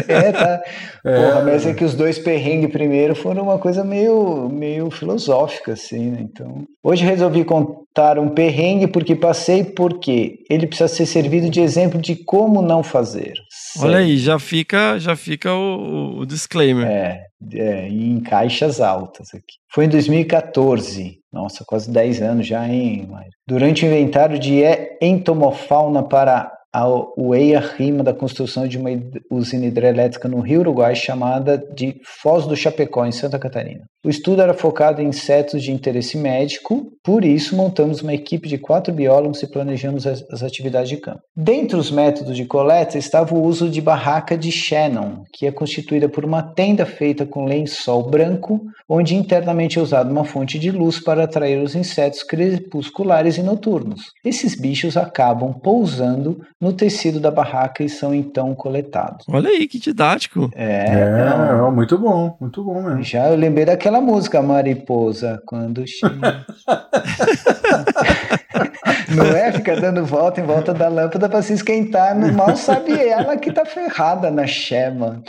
É, 0.07 0.31
tá. 0.31 0.61
Porra, 1.03 1.43
mas 1.43 1.65
é 1.65 1.73
que 1.73 1.83
os 1.83 1.95
dois 1.95 2.17
perrengues 2.19 2.71
primeiro 2.71 3.15
foram 3.15 3.43
uma 3.43 3.57
coisa 3.57 3.83
meio, 3.83 4.49
meio 4.49 4.89
filosófica, 4.89 5.73
assim, 5.73 6.11
né? 6.11 6.19
Então, 6.21 6.63
hoje 6.83 7.03
resolvi 7.03 7.43
contar 7.43 8.17
um 8.19 8.29
perrengue 8.29 8.87
porque 8.87 9.15
passei 9.15 9.63
porque 9.63 10.35
ele 10.49 10.67
precisa 10.67 10.87
ser 10.87 11.05
servido 11.05 11.49
de 11.49 11.59
exemplo 11.61 11.99
de 11.99 12.15
como 12.15 12.61
não 12.61 12.83
fazer. 12.83 13.33
Olha 13.79 13.97
aí, 13.97 14.17
já 14.17 14.37
fica, 14.39 14.97
já 14.99 15.15
fica 15.15 15.53
o, 15.53 16.19
o 16.19 16.25
disclaimer. 16.25 16.85
É, 16.85 17.21
é, 17.53 17.87
em 17.87 18.19
caixas 18.21 18.79
altas 18.79 19.29
aqui. 19.33 19.55
Foi 19.73 19.85
em 19.85 19.89
2014. 19.89 21.19
Nossa, 21.31 21.63
quase 21.65 21.91
10 21.91 22.21
anos 22.21 22.47
já, 22.47 22.67
hein? 22.67 23.09
Durante 23.47 23.83
o 23.83 23.87
inventário 23.87 24.37
de 24.37 24.61
entomofauna 25.01 26.03
para 26.03 26.51
a 26.73 26.87
UEIA 27.15 27.59
rima 27.59 28.03
da 28.03 28.13
construção 28.13 28.67
de 28.67 28.79
uma 28.79 28.89
usina 29.29 29.65
hidrelétrica 29.67 30.27
no 30.27 30.39
Rio 30.39 30.61
Uruguai 30.61 30.95
chamada 30.95 31.57
de 31.57 32.01
Foz 32.03 32.47
do 32.47 32.55
Chapecó, 32.55 33.05
em 33.05 33.11
Santa 33.11 33.37
Catarina. 33.37 33.85
O 34.05 34.09
estudo 34.09 34.41
era 34.41 34.53
focado 34.53 35.01
em 35.01 35.07
insetos 35.07 35.63
de 35.63 35.71
interesse 35.71 36.17
médico, 36.17 36.91
por 37.01 37.23
isso 37.23 37.55
montamos 37.55 38.01
uma 38.01 38.13
equipe 38.13 38.49
de 38.49 38.57
quatro 38.57 38.93
biólogos 38.93 39.41
e 39.41 39.47
planejamos 39.47 40.05
as, 40.05 40.21
as 40.29 40.43
atividades 40.43 40.89
de 40.89 40.97
campo. 40.97 41.21
Dentre 41.35 41.77
os 41.77 41.89
métodos 41.89 42.35
de 42.35 42.43
coleta 42.43 42.97
estava 42.97 43.33
o 43.33 43.41
uso 43.41 43.69
de 43.69 43.79
barraca 43.79 44.37
de 44.37 44.51
Shannon, 44.51 45.23
que 45.31 45.47
é 45.47 45.51
constituída 45.51 46.09
por 46.09 46.25
uma 46.25 46.43
tenda 46.43 46.85
feita 46.85 47.25
com 47.25 47.45
lençol 47.45 48.09
branco, 48.09 48.61
onde 48.89 49.15
internamente 49.15 49.79
é 49.79 49.81
usada 49.81 50.11
uma 50.11 50.25
fonte 50.25 50.59
de 50.59 50.69
luz 50.69 50.99
para 50.99 51.23
atrair 51.23 51.63
os 51.63 51.73
insetos 51.73 52.23
crepusculares 52.23 53.37
e 53.37 53.43
noturnos. 53.43 54.11
Esses 54.23 54.53
bichos 54.53 54.97
acabam 54.97 55.53
pousando 55.53 56.41
no 56.59 56.73
tecido 56.73 57.19
da 57.19 57.31
barraca 57.31 57.83
e 57.83 57.89
são 57.89 58.13
então 58.13 58.53
coletados. 58.53 59.25
Olha 59.29 59.49
aí, 59.49 59.65
que 59.65 59.79
didático. 59.79 60.49
É, 60.53 60.85
É, 60.87 61.55
não. 61.55 61.71
muito 61.71 61.97
bom, 61.97 62.35
muito 62.39 62.63
bom 62.63 62.81
mesmo. 62.81 63.03
Já 63.03 63.29
eu 63.29 63.37
lembrei 63.37 63.65
daquela 63.65 63.92
música 64.01 64.41
Mariposa, 64.41 65.41
quando 65.45 65.85
chega. 65.87 66.45
Não 69.09 69.25
é? 69.25 69.51
Fica 69.51 69.75
dando 69.79 70.05
volta 70.05 70.41
em 70.41 70.43
volta 70.43 70.73
da 70.73 70.87
lâmpada 70.87 71.29
para 71.29 71.41
se 71.41 71.53
esquentar. 71.53 72.15
Mal 72.33 72.55
sabe 72.55 72.93
ela 72.93 73.37
que 73.37 73.51
tá 73.51 73.65
ferrada 73.65 74.29
na 74.29 74.47
chama. 74.47 75.23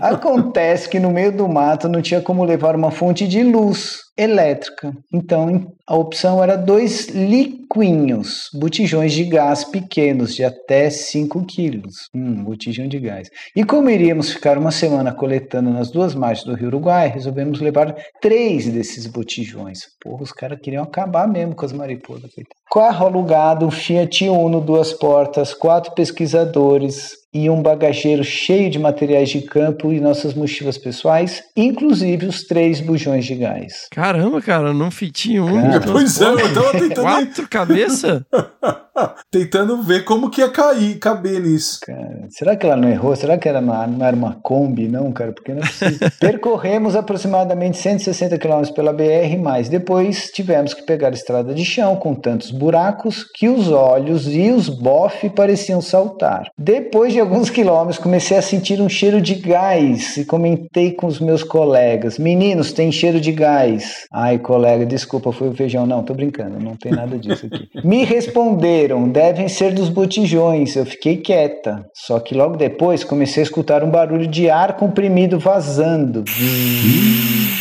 Acontece 0.00 0.88
que 0.88 1.00
no 1.00 1.10
meio 1.10 1.32
do 1.32 1.48
mato 1.48 1.88
não 1.88 2.00
tinha 2.00 2.20
como 2.20 2.44
levar 2.44 2.74
uma 2.74 2.90
fonte 2.90 3.26
de 3.26 3.42
luz 3.42 4.02
elétrica. 4.16 4.92
Então 5.12 5.72
a 5.86 5.96
opção 5.96 6.42
era 6.42 6.56
dois 6.56 7.08
liquinhos, 7.08 8.48
botijões 8.54 9.12
de 9.12 9.24
gás 9.24 9.64
pequenos, 9.64 10.34
de 10.34 10.44
até 10.44 10.88
5 10.90 11.44
quilos. 11.46 12.08
Hum, 12.14 12.44
botijão 12.44 12.86
de 12.86 12.98
gás. 12.98 13.28
E 13.56 13.64
como 13.64 13.90
iríamos 13.90 14.32
ficar 14.32 14.58
uma 14.58 14.70
semana 14.70 15.12
coletando 15.12 15.70
nas 15.70 15.90
duas 15.90 16.14
margens 16.14 16.46
do 16.46 16.54
Rio 16.54 16.68
Uruguai, 16.68 17.08
resolvemos 17.08 17.60
levar 17.60 17.94
três 18.20 18.68
desses 18.68 19.06
botijões. 19.06 19.80
Porra, 20.00 20.22
os 20.22 20.32
caras 20.32 20.58
queriam 20.62 20.84
acabar 20.84 21.26
mesmo 21.26 21.54
com 21.54 21.64
as 21.64 21.72
mariposas. 21.72 22.30
coitado. 22.34 22.62
Carro 22.92 23.06
alugado, 23.06 23.64
um 23.64 23.70
Fiat 23.70 24.28
Uno, 24.28 24.60
duas 24.60 24.92
portas, 24.92 25.54
quatro 25.54 25.92
pesquisadores 25.92 27.21
e 27.34 27.48
um 27.48 27.62
bagageiro 27.62 28.22
cheio 28.22 28.68
de 28.70 28.78
materiais 28.78 29.30
de 29.30 29.40
campo 29.42 29.92
e 29.92 30.00
nossas 30.00 30.34
mochilas 30.34 30.76
pessoais, 30.76 31.42
inclusive 31.56 32.26
os 32.26 32.44
três 32.44 32.80
bujões 32.80 33.24
de 33.24 33.34
gás. 33.34 33.86
Caramba, 33.90 34.40
cara, 34.42 34.72
num 34.72 34.90
fitinho 34.90 35.46
um. 35.46 35.62
Cara, 35.62 35.80
Pois 35.80 36.20
é, 36.20 36.24
eu 36.26 36.54
tava 36.54 36.72
tentando, 36.72 37.00
Quatro 37.02 37.48
cabeça? 37.48 38.26
tentando 39.30 39.82
ver 39.82 40.04
como 40.04 40.30
que 40.30 40.40
ia 40.42 40.50
cair, 40.50 40.98
caber 40.98 41.40
nisso. 41.40 41.80
Cara, 41.84 42.26
será 42.28 42.54
que 42.56 42.66
ela 42.66 42.76
não 42.76 42.88
errou? 42.90 43.16
Será 43.16 43.38
que 43.38 43.48
era 43.48 43.60
uma- 43.60 43.86
não 43.86 44.04
era 44.04 44.14
uma 44.14 44.34
Kombi? 44.42 44.86
Não, 44.88 45.10
cara, 45.12 45.32
porque 45.32 45.54
não 45.54 45.62
é. 45.62 46.10
Percorremos 46.20 46.94
aproximadamente 46.94 47.78
160 47.78 48.36
km 48.38 48.70
pela 48.74 48.92
BR, 48.92 49.38
mas 49.40 49.68
depois 49.68 50.30
tivemos 50.30 50.74
que 50.74 50.82
pegar 50.82 51.08
a 51.08 51.12
estrada 51.12 51.54
de 51.54 51.64
chão 51.64 51.96
com 51.96 52.14
tantos 52.14 52.50
buracos 52.50 53.24
que 53.34 53.48
os 53.48 53.68
olhos 53.70 54.26
e 54.28 54.50
os 54.50 54.68
bofe 54.68 55.30
pareciam 55.30 55.80
saltar. 55.80 56.50
Depois 56.58 57.12
de 57.12 57.20
alguns 57.22 57.48
quilômetros, 57.48 57.98
comecei 57.98 58.36
a 58.36 58.42
sentir 58.42 58.80
um 58.80 58.88
cheiro 58.88 59.20
de 59.20 59.34
gás 59.34 60.16
e 60.16 60.24
comentei 60.24 60.92
com 60.92 61.06
os 61.06 61.20
meus 61.20 61.42
colegas: 61.42 62.18
Meninos, 62.18 62.72
tem 62.72 62.92
cheiro 62.92 63.20
de 63.20 63.32
gás. 63.32 64.06
Ai, 64.12 64.38
colega, 64.38 64.84
desculpa, 64.84 65.32
foi 65.32 65.48
o 65.48 65.54
feijão. 65.54 65.86
Não, 65.86 66.02
tô 66.02 66.12
brincando, 66.12 66.58
não 66.58 66.76
tem 66.76 66.92
nada 66.92 67.16
disso 67.16 67.46
aqui. 67.46 67.68
Me 67.82 68.04
responderam: 68.04 69.08
devem 69.08 69.48
ser 69.48 69.72
dos 69.72 69.88
botijões. 69.88 70.76
Eu 70.76 70.84
fiquei 70.84 71.16
quieta. 71.16 71.86
Só 71.94 72.18
que 72.20 72.34
logo 72.34 72.56
depois 72.56 73.04
comecei 73.04 73.42
a 73.42 73.46
escutar 73.46 73.82
um 73.82 73.90
barulho 73.90 74.26
de 74.26 74.50
ar 74.50 74.76
comprimido 74.76 75.38
vazando. 75.38 76.24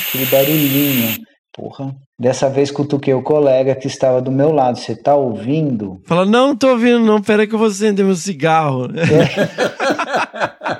Aquele 0.09 0.25
barulhinho. 0.25 1.30
Porra. 1.53 1.93
Dessa 2.19 2.49
vez 2.49 2.71
cutuquei 2.71 3.13
o 3.13 3.21
colega 3.23 3.75
que 3.75 3.87
estava 3.87 4.21
do 4.21 4.31
meu 4.31 4.51
lado. 4.53 4.77
Você 4.79 4.95
tá 4.95 5.15
ouvindo? 5.15 5.99
Fala, 6.05 6.25
não, 6.25 6.47
não 6.49 6.55
tô 6.55 6.69
ouvindo, 6.69 6.99
não. 6.99 7.21
Pera 7.21 7.41
aí 7.43 7.47
que 7.47 7.53
eu 7.55 7.59
vou 7.59 7.67
acender 7.67 8.05
meu 8.05 8.15
cigarro. 8.15 8.87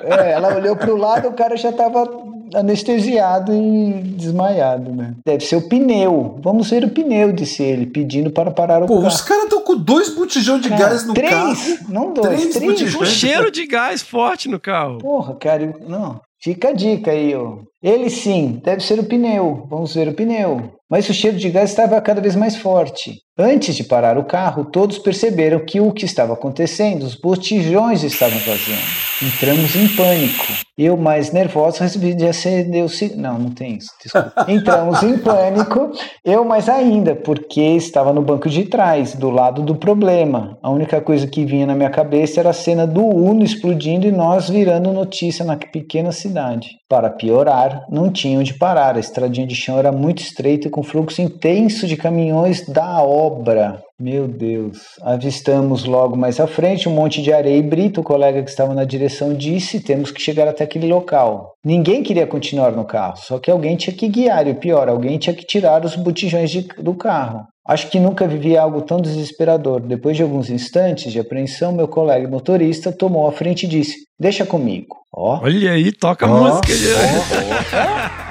É, 0.04 0.32
ela 0.32 0.56
olhou 0.56 0.74
pro 0.74 0.96
lado, 0.96 1.28
o 1.28 1.32
cara 1.32 1.56
já 1.56 1.70
tava 1.70 2.08
anestesiado 2.54 3.52
e 3.54 3.92
desmaiado, 4.16 4.90
né? 4.92 5.14
Deve 5.24 5.44
ser 5.44 5.56
o 5.56 5.68
pneu. 5.68 6.38
Vamos 6.42 6.70
ver 6.70 6.84
o 6.84 6.88
pneu, 6.90 7.32
disse 7.32 7.62
ele, 7.62 7.86
pedindo 7.86 8.30
para 8.30 8.50
parar 8.50 8.82
o 8.82 8.86
Pô, 8.86 8.96
carro. 8.96 9.06
os 9.08 9.20
caras 9.20 9.44
estão 9.44 9.62
com 9.62 9.76
dois 9.76 10.08
botijões 10.14 10.62
de 10.62 10.68
Cara, 10.70 10.88
gás 10.88 11.06
no 11.06 11.14
três, 11.14 11.30
carro. 11.30 11.56
não 11.88 12.12
dois, 12.12 12.26
Três 12.40 12.54
três. 12.54 12.72
botijões. 12.72 13.02
Um 13.08 13.12
cheiro 13.12 13.50
de 13.50 13.66
gás 13.66 14.02
forte 14.02 14.48
no 14.48 14.58
carro. 14.58 14.98
Porra, 14.98 15.34
cara, 15.36 15.62
eu- 15.62 15.88
não. 15.88 16.20
Fica 16.42 16.70
a 16.70 16.72
dica 16.72 17.12
aí, 17.12 17.34
ó. 17.36 17.58
Ele 17.80 18.10
sim, 18.10 18.60
deve 18.64 18.82
ser 18.82 18.98
o 18.98 19.04
pneu. 19.04 19.64
Vamos 19.70 19.94
ver 19.94 20.08
o 20.08 20.14
pneu. 20.14 20.72
Mas 20.90 21.08
o 21.08 21.14
cheiro 21.14 21.36
de 21.36 21.48
gás 21.50 21.70
estava 21.70 22.00
cada 22.00 22.20
vez 22.20 22.34
mais 22.34 22.56
forte. 22.56 23.14
Antes 23.38 23.74
de 23.74 23.84
parar 23.84 24.18
o 24.18 24.24
carro, 24.24 24.66
todos 24.66 24.98
perceberam 24.98 25.64
que 25.64 25.80
o 25.80 25.90
que 25.90 26.04
estava 26.04 26.34
acontecendo, 26.34 27.04
os 27.04 27.14
botijões 27.14 28.02
estavam 28.02 28.38
vazando. 28.40 29.02
Entramos 29.22 29.74
em 29.74 29.88
pânico. 29.88 30.62
Eu, 30.76 30.96
mais 30.96 31.32
nervoso, 31.32 31.80
resolvi 31.80 32.12
acender 32.26 32.84
o 32.84 32.88
cigarro. 32.88 33.20
Não, 33.20 33.38
não 33.38 33.50
tem 33.50 33.76
isso, 33.76 33.90
desculpa. 34.02 34.46
Entramos 34.50 35.02
em 35.02 35.16
pânico. 35.16 35.92
Eu, 36.24 36.44
mais 36.44 36.68
ainda, 36.68 37.14
porque 37.14 37.60
estava 37.60 38.12
no 38.12 38.20
banco 38.20 38.48
de 38.48 38.64
trás, 38.64 39.14
do 39.14 39.30
lado 39.30 39.62
do 39.62 39.76
problema. 39.76 40.58
A 40.62 40.70
única 40.70 41.00
coisa 41.00 41.26
que 41.26 41.44
vinha 41.44 41.66
na 41.66 41.74
minha 41.74 41.90
cabeça 41.90 42.40
era 42.40 42.50
a 42.50 42.54
cena 42.54 42.86
do 42.86 43.04
Uno 43.04 43.44
explodindo 43.44 44.06
e 44.06 44.12
nós 44.12 44.50
virando 44.50 44.92
notícia 44.92 45.44
na 45.44 45.56
pequena 45.56 46.10
cidade. 46.10 46.70
Para 46.88 47.10
piorar, 47.10 47.86
não 47.88 48.10
tinha 48.10 48.38
onde 48.38 48.54
parar. 48.54 48.96
A 48.96 49.00
estradinha 49.00 49.46
de 49.46 49.54
chão 49.54 49.78
era 49.78 49.92
muito 49.92 50.20
estreita 50.20 50.68
e 50.68 50.70
com 50.70 50.82
fluxo 50.82 51.22
intenso 51.22 51.86
de 51.86 51.96
caminhões 51.96 52.66
da 52.66 53.02
obra. 53.26 53.80
Meu 54.00 54.26
Deus. 54.26 54.78
Avistamos 55.02 55.84
logo 55.84 56.16
mais 56.16 56.40
à 56.40 56.46
frente 56.46 56.88
um 56.88 56.92
monte 56.92 57.22
de 57.22 57.32
areia 57.32 57.56
e 57.56 57.62
brita. 57.62 58.00
O 58.00 58.04
colega 58.04 58.42
que 58.42 58.50
estava 58.50 58.74
na 58.74 58.84
direção 58.84 59.32
disse: 59.32 59.78
temos 59.80 60.10
que 60.10 60.20
chegar 60.20 60.48
até 60.48 60.64
aquele 60.64 60.86
local. 60.88 61.52
Ninguém 61.64 62.02
queria 62.02 62.26
continuar 62.26 62.72
no 62.72 62.84
carro, 62.84 63.16
só 63.16 63.38
que 63.38 63.50
alguém 63.50 63.76
tinha 63.76 63.94
que 63.94 64.08
guiar, 64.08 64.46
e 64.48 64.50
o 64.50 64.56
pior, 64.56 64.88
alguém 64.88 65.18
tinha 65.18 65.34
que 65.34 65.46
tirar 65.46 65.84
os 65.84 65.94
botijões 65.94 66.50
de- 66.50 66.66
do 66.78 66.94
carro. 66.94 67.44
Acho 67.64 67.88
que 67.88 68.00
nunca 68.00 68.26
vivi 68.26 68.56
algo 68.58 68.82
tão 68.82 69.00
desesperador. 69.00 69.80
Depois 69.80 70.16
de 70.16 70.22
alguns 70.24 70.50
instantes 70.50 71.12
de 71.12 71.20
apreensão, 71.20 71.70
meu 71.70 71.86
colega 71.86 72.26
motorista 72.28 72.90
tomou 72.90 73.28
a 73.28 73.32
frente 73.32 73.66
e 73.66 73.68
disse: 73.68 73.94
Deixa 74.18 74.44
comigo. 74.44 74.96
Ó, 75.14 75.38
Olha 75.42 75.70
aí, 75.72 75.92
toca 75.92 76.26
a 76.26 76.28
música. 76.28 76.72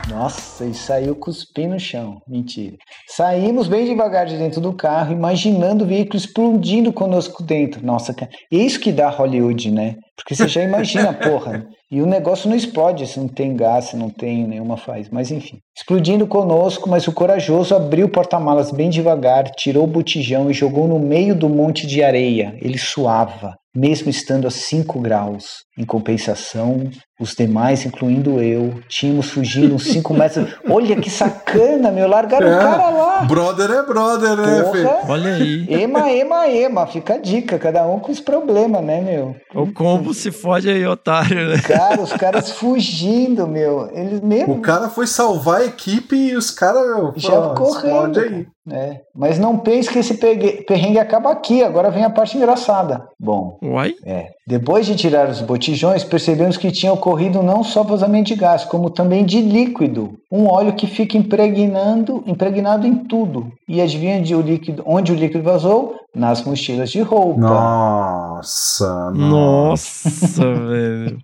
Nossa, 0.10 0.66
e 0.66 0.74
saiu 0.74 1.16
cuspindo 1.16 1.74
no 1.74 1.80
chão. 1.80 2.22
Mentira. 2.28 2.78
Saímos 3.08 3.68
bem 3.68 3.86
devagar 3.86 4.26
de 4.26 4.38
dentro 4.38 4.60
do 4.60 4.74
carro, 4.74 5.14
imaginando 5.14 5.84
o 5.84 5.88
veículo 5.88 6.18
explodindo 6.18 6.92
conosco 6.92 7.44
dentro. 7.44 7.86
Nossa, 7.86 8.14
cara, 8.14 8.32
isso 8.52 8.80
que 8.80 8.92
dá 8.92 9.10
Hollywood, 9.10 9.72
né? 9.72 9.96
Porque 10.16 10.36
você 10.36 10.48
já 10.48 10.64
imagina, 10.64 11.14
porra. 11.14 11.66
E 11.92 12.02
o 12.02 12.06
negócio 12.06 12.50
não 12.50 12.56
explode 12.56 13.06
se 13.06 13.20
não 13.20 13.28
tem 13.28 13.56
gás, 13.56 13.86
se 13.86 13.98
não 13.98 14.10
tem 14.10 14.48
nenhuma 14.48 14.78
faz. 14.78 15.10
Mas 15.10 15.30
enfim. 15.30 15.58
Explodindo 15.78 16.26
conosco, 16.26 16.90
mas 16.90 17.08
o 17.08 17.12
corajoso 17.12 17.76
abriu 17.76 18.06
o 18.06 18.10
porta-malas 18.10 18.72
bem 18.72 18.90
devagar, 18.90 19.50
tirou 19.52 19.84
o 19.84 19.88
botijão 19.88 20.50
e 20.50 20.54
jogou 20.54 20.88
no 20.88 21.00
meio 21.00 21.36
do 21.36 21.50
monte 21.50 21.86
de 21.86 22.02
areia. 22.02 22.56
Ele 22.62 22.78
suava, 22.78 23.56
mesmo 23.76 24.10
estando 24.10 24.48
a 24.48 24.52
5 24.52 25.00
graus. 25.02 25.62
Em 25.78 25.86
compensação, 25.86 26.90
Os 27.22 27.36
demais, 27.36 27.86
incluindo 27.86 28.42
eu, 28.42 28.74
tínhamos 28.88 29.30
fugindo 29.30 29.76
uns 29.76 29.84
5 29.84 30.12
metros. 30.12 30.56
Olha 30.68 30.96
que 30.96 31.08
sacana, 31.08 31.92
meu. 31.92 32.08
Largaram 32.08 32.48
o 32.48 32.58
cara 32.58 32.90
lá. 32.90 33.22
Brother 33.22 33.70
é 33.70 33.84
brother, 33.84 34.36
né? 34.36 34.64
Porra. 34.64 35.00
Olha 35.08 35.36
aí. 35.36 35.68
Ema, 35.70 36.12
ema, 36.12 36.48
ema. 36.48 36.88
Fica 36.88 37.14
a 37.14 37.18
dica. 37.18 37.60
Cada 37.60 37.86
um 37.86 38.00
com 38.00 38.12
os 38.12 38.20
problemas, 38.20 38.84
né, 38.84 39.02
meu? 39.02 39.36
O 39.54 39.72
combo 39.72 40.16
se 40.16 40.32
fode 40.32 40.68
aí, 40.68 40.84
otário, 40.84 41.48
né? 41.50 41.60
Cara, 41.60 42.02
os 42.02 42.12
caras 42.12 42.50
fugindo, 42.54 43.48
meu. 43.48 43.88
Eles 43.94 44.20
mesmo. 44.20 44.56
O 44.56 44.62
cara 44.62 44.90
foi 44.90 45.06
salvar 45.06 45.62
a 45.62 45.66
equipe 45.66 46.16
e 46.16 46.36
os 46.36 46.50
caras. 46.50 46.84
meu, 46.84 47.14
Já 47.16 47.40
pô, 47.40 47.54
correndo. 47.54 48.20
aí. 48.20 48.48
É, 48.72 49.02
mas 49.16 49.40
não 49.40 49.58
pense 49.58 49.90
que 49.90 49.98
esse 49.98 50.14
perrengue 50.14 51.00
acaba 51.00 51.32
aqui, 51.32 51.64
agora 51.64 51.90
vem 51.90 52.04
a 52.04 52.12
parte 52.12 52.38
engraçada. 52.38 53.08
Bom, 53.20 53.58
Uai? 53.64 53.96
é. 54.06 54.28
Depois 54.48 54.88
de 54.88 54.96
tirar 54.96 55.30
os 55.30 55.40
botijões, 55.40 56.04
percebemos 56.04 56.58
que 56.58 56.72
tinha 56.72 56.92
ocorrido 56.92 57.44
não 57.44 57.64
só 57.64 57.84
vazamento 57.84 58.30
de 58.30 58.36
gás, 58.36 58.66
como 58.66 58.90
também 58.90 59.24
de 59.24 59.40
líquido. 59.40 60.14
Um 60.32 60.48
óleo 60.48 60.74
que 60.74 60.88
fica 60.88 61.16
impregnando, 61.16 62.24
impregnado 62.26 62.88
em 62.88 62.96
tudo. 63.06 63.52
E 63.70 63.80
adivinha 63.80 64.20
de 64.20 64.34
o 64.34 64.42
líquido, 64.42 64.84
onde 64.86 65.12
o 65.12 65.16
líquido 65.16 65.44
vazou? 65.44 65.96
Nas 66.16 66.44
mochilas 66.44 66.90
de 66.90 67.02
roupa. 67.02 67.40
Nossa, 67.40 69.12
Nossa, 69.12 70.42
velho. 70.42 71.18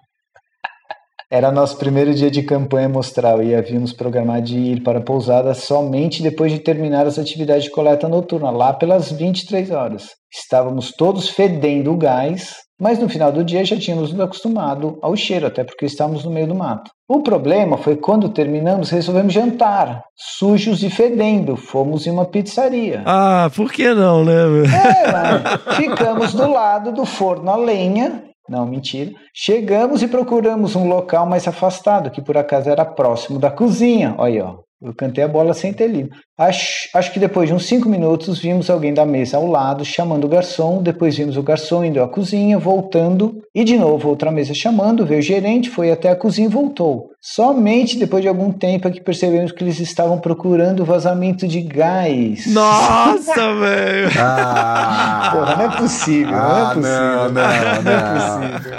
Era 1.29 1.51
nosso 1.51 1.75
primeiro 1.77 2.13
dia 2.13 2.31
de 2.31 2.41
campanha 2.41 2.87
mostral 2.87 3.43
e 3.43 3.53
havíamos 3.53 3.91
programado 3.91 4.43
de 4.43 4.57
ir 4.57 4.81
para 4.81 4.99
a 4.99 5.03
pousada 5.03 5.53
somente 5.53 6.23
depois 6.23 6.53
de 6.53 6.59
terminar 6.59 7.05
as 7.05 7.19
atividades 7.19 7.65
de 7.65 7.71
coleta 7.71 8.07
noturna, 8.07 8.49
lá 8.49 8.71
pelas 8.71 9.11
23 9.11 9.71
horas. 9.71 10.11
Estávamos 10.33 10.93
todos 10.93 11.27
fedendo 11.27 11.91
o 11.91 11.97
gás, 11.97 12.66
mas 12.79 12.99
no 12.99 13.09
final 13.09 13.31
do 13.31 13.43
dia 13.43 13.65
já 13.65 13.77
tínhamos 13.77 14.11
nos 14.11 14.21
acostumado 14.21 14.97
ao 15.01 15.15
cheiro, 15.15 15.47
até 15.47 15.63
porque 15.63 15.85
estávamos 15.85 16.23
no 16.23 16.31
meio 16.31 16.47
do 16.47 16.55
mato. 16.55 16.91
O 17.09 17.21
problema 17.21 17.77
foi 17.77 17.95
quando 17.95 18.29
terminamos, 18.29 18.89
resolvemos 18.89 19.33
jantar, 19.33 20.03
sujos 20.15 20.83
e 20.83 20.89
fedendo. 20.89 21.55
Fomos 21.55 22.05
em 22.05 22.11
uma 22.11 22.25
pizzaria. 22.25 23.01
Ah, 23.05 23.49
por 23.55 23.71
que 23.71 23.93
não, 23.93 24.23
né? 24.23 24.43
É, 24.65 25.11
mas 25.11 25.75
ficamos 25.75 26.33
do 26.33 26.51
lado 26.51 26.91
do 26.91 27.05
forno 27.05 27.49
a 27.49 27.55
lenha. 27.55 28.23
Não, 28.49 28.65
mentira. 28.65 29.11
Chegamos 29.33 30.01
e 30.01 30.07
procuramos 30.07 30.75
um 30.75 30.87
local 30.87 31.25
mais 31.25 31.47
afastado, 31.47 32.11
que 32.11 32.21
por 32.21 32.37
acaso 32.37 32.69
era 32.69 32.85
próximo 32.85 33.39
da 33.39 33.51
cozinha. 33.51 34.15
Olha 34.17 34.33
aí, 34.33 34.41
ó. 34.41 34.66
Eu 34.79 34.93
cantei 34.95 35.23
a 35.23 35.27
bola 35.27 35.55
sem 35.55 35.73
ter 35.73 35.87
lido. 35.87 36.09
Acho, 36.37 36.87
acho 36.93 37.11
que 37.11 37.19
depois 37.19 37.49
de 37.49 37.55
uns 37.55 37.65
cinco 37.65 37.89
minutos 37.89 38.37
vimos 38.39 38.69
alguém 38.69 38.93
da 38.93 39.07
mesa 39.07 39.37
ao 39.37 39.47
lado 39.47 39.83
chamando 39.83 40.25
o 40.25 40.29
garçom. 40.29 40.83
Depois 40.83 41.17
vimos 41.17 41.35
o 41.35 41.41
garçom 41.41 41.83
indo 41.83 41.99
à 42.01 42.07
cozinha, 42.07 42.59
voltando. 42.59 43.41
E 43.55 43.63
de 43.63 43.75
novo 43.75 44.07
outra 44.07 44.29
mesa 44.31 44.53
chamando. 44.53 45.03
Veio 45.03 45.19
o 45.19 45.23
gerente, 45.23 45.67
foi 45.67 45.91
até 45.91 46.11
a 46.11 46.15
cozinha 46.15 46.47
e 46.47 46.51
voltou. 46.51 47.07
Somente 47.19 47.97
depois 47.97 48.21
de 48.21 48.27
algum 48.27 48.51
tempo 48.51 48.87
é 48.87 48.91
que 48.91 49.01
percebemos 49.03 49.51
que 49.51 49.63
eles 49.63 49.79
estavam 49.79 50.19
procurando 50.19 50.85
vazamento 50.85 51.47
de 51.47 51.59
gás. 51.61 52.45
Nossa, 52.53 53.33
velho. 53.59 54.09
Ah, 54.19 55.29
Porra, 55.33 55.55
não 55.55 55.63
é 55.73 55.77
possível, 55.77 56.31
não 56.31 56.39
Ah, 56.39 56.69
é 56.69 56.73
possível. 56.75 56.99
não, 57.01 57.29
não, 57.29 57.31
não 57.33 57.41
é 57.41 57.81
não. 57.81 58.51
possível. 58.51 58.77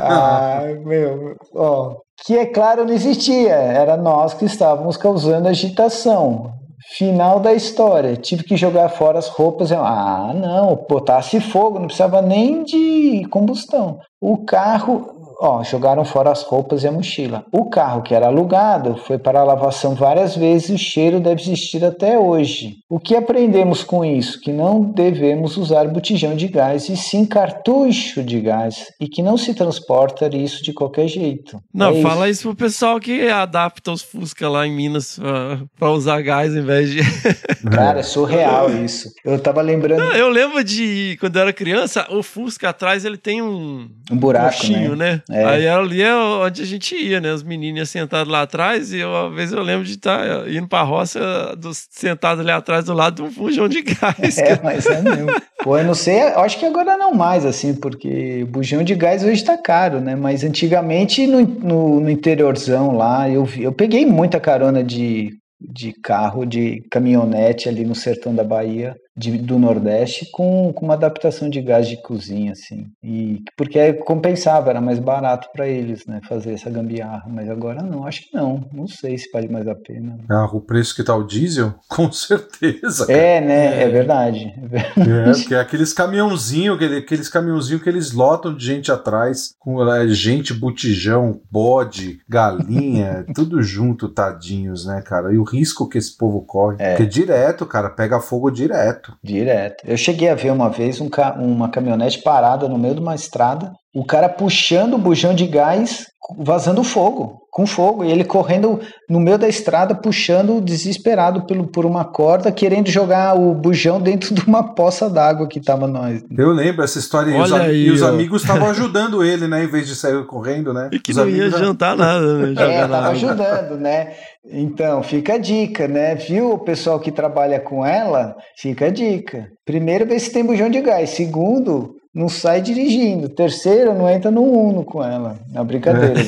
Ah, 0.00 0.62
meu, 0.86 1.36
ó. 1.54 1.96
Que 2.26 2.38
é 2.38 2.46
claro 2.46 2.86
não 2.86 2.94
existia, 2.94 3.52
era 3.52 3.98
nós 3.98 4.32
que 4.32 4.46
estávamos 4.46 4.96
causando 4.96 5.46
agitação. 5.46 6.52
Final 6.96 7.38
da 7.38 7.52
história, 7.52 8.16
tive 8.16 8.44
que 8.44 8.56
jogar 8.56 8.88
fora 8.88 9.18
as 9.18 9.28
roupas. 9.28 9.70
Eu, 9.70 9.84
ah, 9.84 10.32
não, 10.34 10.74
botasse 10.88 11.38
fogo, 11.40 11.78
não 11.78 11.86
precisava 11.86 12.22
nem 12.22 12.62
de 12.62 13.26
combustão. 13.30 13.98
O 14.20 14.38
carro, 14.44 15.23
ó, 15.44 15.62
jogaram 15.62 16.04
fora 16.04 16.30
as 16.30 16.42
roupas 16.42 16.82
e 16.82 16.88
a 16.88 16.92
mochila. 16.92 17.44
O 17.52 17.68
carro 17.68 18.02
que 18.02 18.14
era 18.14 18.26
alugado 18.26 18.96
foi 18.96 19.18
para 19.18 19.40
a 19.40 19.44
lavação 19.44 19.94
várias 19.94 20.36
vezes 20.36 20.70
e 20.70 20.72
o 20.74 20.78
cheiro 20.78 21.20
deve 21.20 21.42
existir 21.42 21.84
até 21.84 22.18
hoje. 22.18 22.76
O 22.88 22.98
que 22.98 23.14
aprendemos 23.14 23.84
com 23.84 24.04
isso? 24.04 24.40
Que 24.40 24.52
não 24.52 24.82
devemos 24.82 25.56
usar 25.56 25.86
botijão 25.88 26.34
de 26.34 26.48
gás 26.48 26.88
e 26.88 26.96
sim 26.96 27.24
cartucho 27.24 28.22
de 28.22 28.40
gás 28.40 28.86
e 29.00 29.08
que 29.08 29.22
não 29.22 29.36
se 29.36 29.54
transporta 29.54 30.28
isso 30.34 30.62
de 30.62 30.72
qualquer 30.72 31.08
jeito. 31.08 31.58
Não, 31.72 31.90
É 31.90 32.02
fala 32.02 32.28
isso 32.28 32.48
pro 32.48 32.56
pessoal 32.56 32.98
que 32.98 33.28
adapta 33.28 33.92
os 33.92 34.02
Fusca 34.02 34.48
lá 34.48 34.66
em 34.66 34.74
Minas 34.74 35.18
ah, 35.22 35.62
pra 35.78 35.90
usar 35.90 36.22
gás 36.22 36.54
em 36.54 36.62
vez 36.62 36.90
de. 36.90 37.00
Cara, 37.70 38.00
é 38.00 38.02
surreal 38.02 38.70
isso. 38.70 39.10
Eu 39.24 39.38
tava 39.38 39.60
lembrando 39.60 40.00
Não, 40.00 40.12
eu 40.12 40.28
lembro 40.28 40.62
de 40.62 41.16
quando 41.20 41.36
eu 41.36 41.42
era 41.42 41.52
criança, 41.52 42.06
o 42.10 42.22
Fusca 42.22 42.70
atrás 42.70 43.04
ele 43.04 43.16
tem 43.16 43.42
um 43.42 43.88
um 44.10 44.16
buraco, 44.16 44.56
coxinho, 44.56 44.94
né? 44.94 45.22
né? 45.28 45.33
É. 45.34 45.44
Aí 45.44 45.68
ali 45.68 46.00
é 46.00 46.14
onde 46.14 46.62
a 46.62 46.64
gente 46.64 46.94
ia, 46.94 47.20
né? 47.20 47.32
Os 47.32 47.42
meninos 47.42 47.90
sentados 47.90 48.32
lá 48.32 48.42
atrás 48.42 48.92
e 48.92 48.98
eu, 48.98 49.26
às 49.26 49.34
vezes 49.34 49.52
eu 49.52 49.62
lembro 49.62 49.84
de 49.84 49.94
estar 49.94 50.48
indo 50.48 50.68
pra 50.68 50.82
roça, 50.82 51.56
dos, 51.58 51.88
sentado 51.90 52.40
ali 52.40 52.52
atrás 52.52 52.84
do 52.84 52.94
lado 52.94 53.16
de 53.16 53.22
um 53.22 53.32
fujão 53.32 53.68
de 53.68 53.82
gás. 53.82 54.38
É, 54.44 54.60
mas 54.62 54.84
é 54.86 55.00
mesmo. 55.00 55.32
Pô, 55.62 55.78
eu 55.78 55.84
não 55.84 55.94
sei, 55.94 56.20
eu 56.20 56.40
acho 56.40 56.58
que 56.58 56.66
agora 56.66 56.96
não 56.96 57.14
mais, 57.14 57.46
assim, 57.46 57.74
porque 57.74 58.44
bujão 58.48 58.82
de 58.82 58.94
gás 58.94 59.24
hoje 59.24 59.42
tá 59.42 59.56
caro, 59.56 60.00
né? 60.00 60.14
Mas 60.14 60.44
antigamente 60.44 61.26
no, 61.26 61.40
no, 61.40 62.00
no 62.00 62.10
interiorzão 62.10 62.96
lá, 62.96 63.28
eu, 63.30 63.48
eu 63.58 63.72
peguei 63.72 64.04
muita 64.04 64.38
carona 64.38 64.84
de, 64.84 65.30
de 65.60 65.92
carro, 66.02 66.44
de 66.44 66.82
caminhonete 66.90 67.68
ali 67.68 67.84
no 67.84 67.94
sertão 67.94 68.34
da 68.34 68.44
Bahia, 68.44 68.94
de- 69.16 69.38
do 69.38 69.58
Nordeste, 69.58 70.28
com, 70.32 70.72
com 70.72 70.84
uma 70.86 70.94
adaptação 70.94 71.48
de 71.48 71.60
gás 71.60 71.86
de 71.88 71.96
cozinha, 72.02 72.52
assim. 72.52 72.86
E 73.02 73.42
porque 73.56 73.92
compensava, 73.94 74.70
era 74.70 74.80
mais 74.80 74.98
barato 74.98 75.48
para 75.52 75.68
eles, 75.68 76.04
né? 76.06 76.20
Fazer 76.28 76.52
essa 76.54 76.68
gambiarra. 76.70 77.24
Mas 77.28 77.48
agora 77.48 77.82
não, 77.82 78.06
acho 78.06 78.22
que 78.28 78.34
não. 78.36 78.64
Não 78.72 78.86
sei 78.88 79.16
se 79.18 79.30
vale 79.32 79.48
mais 79.48 79.68
a 79.68 79.74
pena. 79.74 80.18
Ah, 80.28 80.46
o 80.52 80.60
preço 80.60 80.94
que 80.96 81.04
tá 81.04 81.14
o 81.14 81.22
diesel? 81.24 81.74
Com 81.88 82.10
certeza. 82.12 83.06
cara. 83.06 83.18
É, 83.18 83.40
né? 83.40 83.82
É 83.82 83.88
verdade. 83.88 84.52
É 84.56 84.66
verdade. 84.66 84.84
É, 85.24 85.32
porque 85.32 85.54
é 85.54 85.60
aqueles 85.60 85.92
caminhãozinhos, 85.92 86.76
aquele- 86.76 86.98
aqueles 86.98 87.28
caminhãozinhos 87.28 87.82
que 87.82 87.88
eles 87.88 88.12
lotam 88.12 88.54
de 88.54 88.64
gente 88.64 88.90
atrás, 88.90 89.54
com 89.58 89.82
é, 89.92 90.06
gente, 90.08 90.52
botijão, 90.52 91.40
bode, 91.50 92.18
galinha, 92.28 93.24
tudo 93.34 93.62
junto, 93.62 94.08
tadinhos, 94.08 94.86
né, 94.86 95.02
cara? 95.02 95.32
E 95.32 95.38
o 95.38 95.44
risco 95.44 95.88
que 95.88 95.98
esse 95.98 96.16
povo 96.16 96.42
corre. 96.42 96.76
É. 96.78 96.90
Porque 96.96 97.06
direto, 97.06 97.64
cara, 97.66 97.90
pega 97.90 98.20
fogo 98.20 98.50
direto. 98.50 99.03
Direto. 99.22 99.84
Eu 99.86 99.96
cheguei 99.96 100.28
a 100.28 100.34
ver 100.34 100.50
uma 100.52 100.70
vez 100.70 101.00
um 101.00 101.08
ca- 101.08 101.34
uma 101.38 101.68
caminhonete 101.70 102.22
parada 102.22 102.68
no 102.68 102.78
meio 102.78 102.94
de 102.94 103.00
uma 103.00 103.14
estrada, 103.14 103.72
o 103.94 104.04
cara 104.04 104.28
puxando 104.28 104.94
o 104.94 104.98
bujão 104.98 105.32
de 105.34 105.46
gás, 105.46 106.06
vazando 106.36 106.82
fogo, 106.82 107.42
com 107.48 107.64
fogo, 107.64 108.04
e 108.04 108.10
ele 108.10 108.24
correndo 108.24 108.80
no 109.08 109.20
meio 109.20 109.38
da 109.38 109.48
estrada, 109.48 109.94
puxando 109.94 110.60
desesperado 110.60 111.46
pelo, 111.46 111.68
por 111.68 111.86
uma 111.86 112.04
corda, 112.04 112.50
querendo 112.50 112.90
jogar 112.90 113.38
o 113.38 113.54
bujão 113.54 114.00
dentro 114.00 114.34
de 114.34 114.40
uma 114.44 114.74
poça 114.74 115.08
d'água 115.08 115.46
que 115.46 115.60
tava 115.60 115.86
nós. 115.86 116.24
Eu 116.36 116.50
lembro 116.50 116.82
essa 116.82 116.98
história 116.98 117.30
e 117.30 117.40
os, 117.40 117.52
aí, 117.52 117.86
e 117.86 117.90
os 117.90 118.02
amigos 118.02 118.42
estavam 118.42 118.68
ajudando 118.70 119.22
ele, 119.22 119.46
né? 119.46 119.62
Em 119.62 119.68
vez 119.68 119.86
de 119.86 119.94
sair 119.94 120.26
correndo, 120.26 120.74
né? 120.74 120.88
E 120.90 120.98
que 120.98 121.12
Os 121.12 121.16
não 121.16 121.28
ia 121.28 121.48
jantar 121.50 121.96
nada, 121.96 122.38
né? 122.38 122.54
É, 122.64 122.64
Jogar 122.64 122.80
tava 122.80 122.88
nada. 122.88 123.08
ajudando, 123.10 123.76
né? 123.76 124.14
Então, 124.50 125.02
fica 125.02 125.34
a 125.34 125.38
dica, 125.38 125.86
né? 125.86 126.16
Viu 126.16 126.52
o 126.52 126.58
pessoal 126.58 126.98
que 126.98 127.12
trabalha 127.12 127.60
com 127.60 127.86
ela? 127.86 128.34
Fica 128.56 128.86
a 128.86 128.90
dica. 128.90 129.48
Primeiro, 129.64 130.04
vê 130.06 130.18
se 130.18 130.32
tem 130.32 130.44
bujão 130.44 130.68
de 130.68 130.80
gás. 130.80 131.10
Segundo, 131.10 131.94
não 132.14 132.28
sai 132.28 132.62
dirigindo. 132.62 133.28
Terceiro, 133.28 133.92
não 133.92 134.08
entra 134.08 134.30
no 134.30 134.42
Uno 134.42 134.84
com 134.84 135.02
ela. 135.02 135.36
Não, 135.50 135.64
brincadeira, 135.64 136.14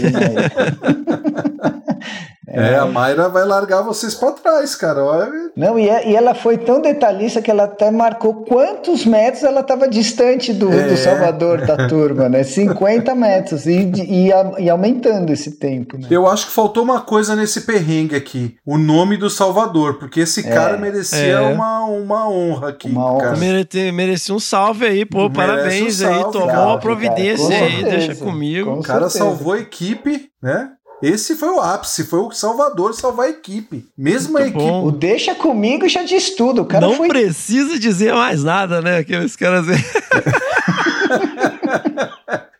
Maia? 2.46 2.66
É, 2.66 2.78
a 2.78 2.86
Mayra 2.86 3.28
vai 3.28 3.44
largar 3.44 3.82
vocês 3.82 4.14
pra 4.14 4.32
trás, 4.32 4.74
cara. 4.76 5.02
Olha, 5.04 5.50
Não, 5.56 5.78
e, 5.78 5.88
é- 5.88 6.08
e 6.10 6.14
ela 6.14 6.34
foi 6.34 6.56
tão 6.58 6.80
detalhista 6.80 7.42
que 7.42 7.50
ela 7.50 7.64
até 7.64 7.90
marcou 7.90 8.44
quantos 8.44 9.04
metros 9.04 9.42
ela 9.42 9.60
estava 9.62 9.88
distante 9.88 10.52
do, 10.52 10.72
É. 10.72 10.86
do 10.88 10.96
Salvador 10.96 11.66
da 11.66 11.88
turma, 11.88 12.28
né? 12.28 12.42
50 12.44 13.14
metros. 13.14 13.66
E, 13.66 13.90
e, 13.96 14.30
e 14.58 14.70
aumentando 14.70 15.32
esse 15.32 15.52
tempo, 15.58 15.98
né? 15.98 16.06
Eu 16.10 16.26
acho 16.28 16.46
que 16.46 16.52
faltou 16.52 16.82
uma 16.84 17.00
coisa 17.00 17.34
nesse 17.34 17.62
perrengue 17.62 18.14
aqui. 18.14 18.56
O 18.64 18.78
nome 18.78 19.16
do 19.16 19.28
Salvador, 19.28 19.98
porque 19.98 20.20
esse 20.20 20.42
cara 20.44 20.76
merecia 20.76 21.18
É. 21.38 21.40
uma, 21.40 21.84
uma 21.86 22.28
honra 22.30 22.68
aqui. 22.68 22.88
Uma 22.88 23.12
honra. 23.12 23.22
cara. 23.24 23.36
Merece, 23.36 23.90
merecia 23.92 24.34
um 24.34 24.38
salve 24.38 24.86
aí, 24.86 25.04
pô. 25.04 25.28
Merece 25.28 25.34
parabéns 25.34 26.00
um 26.02 26.06
aí. 26.08 26.14
salve, 26.20 26.32
Tomou 26.32 26.46
cara, 26.48 26.66
uma 26.66 26.78
providência 26.78 27.48
cara, 27.48 27.64
aí, 27.64 27.72
certeza, 27.80 27.96
deixa 28.06 28.24
comigo. 28.24 28.70
com 28.74 28.78
O 28.78 28.82
cara 28.82 29.08
certeza. 29.08 29.18
salvou 29.18 29.52
a 29.54 29.58
equipe, 29.58 30.28
né? 30.42 30.70
Esse 31.02 31.36
foi 31.36 31.50
o 31.50 31.60
ápice, 31.60 32.04
foi 32.04 32.20
o 32.20 32.30
Salvador 32.30 32.94
salvar 32.94 33.26
a 33.26 33.30
equipe. 33.30 33.86
Mesmo 33.96 34.38
a 34.38 34.42
equipe. 34.42 34.58
bom. 34.58 34.86
O 34.86 34.90
deixa 34.90 35.34
comigo 35.34 35.88
já 35.88 36.02
diz 36.02 36.34
tudo. 36.34 36.62
O 36.62 36.66
cara 36.66 36.86
não 36.86 36.94
foi 36.94 37.08
precisa 37.08 37.78
dizer 37.78 38.14
mais 38.14 38.42
nada, 38.42 38.80
né? 38.80 38.98
Aqueles 38.98 39.36
caras. 39.36 39.66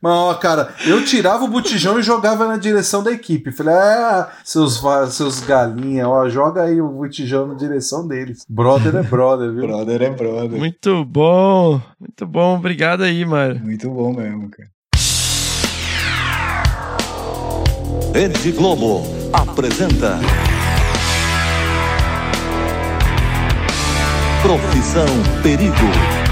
Mas, 0.02 0.12
ó, 0.12 0.34
cara, 0.34 0.72
eu 0.86 1.04
tirava 1.04 1.44
o 1.44 1.48
botijão 1.48 1.98
e 1.98 2.02
jogava 2.02 2.46
na 2.46 2.56
direção 2.56 3.02
da 3.02 3.10
equipe. 3.10 3.50
Falei, 3.50 3.74
ah, 3.74 4.30
seus, 4.44 4.80
seus 5.10 5.40
galinha, 5.40 6.08
ó, 6.08 6.28
joga 6.28 6.62
aí 6.62 6.80
o 6.80 6.88
botijão 6.88 7.48
na 7.48 7.54
direção 7.54 8.06
deles. 8.06 8.44
Brother 8.48 8.94
é 8.94 9.02
brother, 9.02 9.50
viu? 9.50 9.66
Brother 9.66 10.02
é 10.02 10.10
brother. 10.10 10.58
Muito 10.58 11.04
bom, 11.04 11.80
muito 11.98 12.24
bom. 12.26 12.56
Obrigado 12.56 13.02
aí, 13.02 13.24
Mário. 13.24 13.60
Muito 13.60 13.90
bom 13.90 14.12
mesmo, 14.12 14.48
cara. 14.50 14.75
Rede 18.16 18.50
Globo 18.50 19.02
apresenta. 19.30 20.18
Profissão 24.42 25.06
Perigo. 25.42 26.25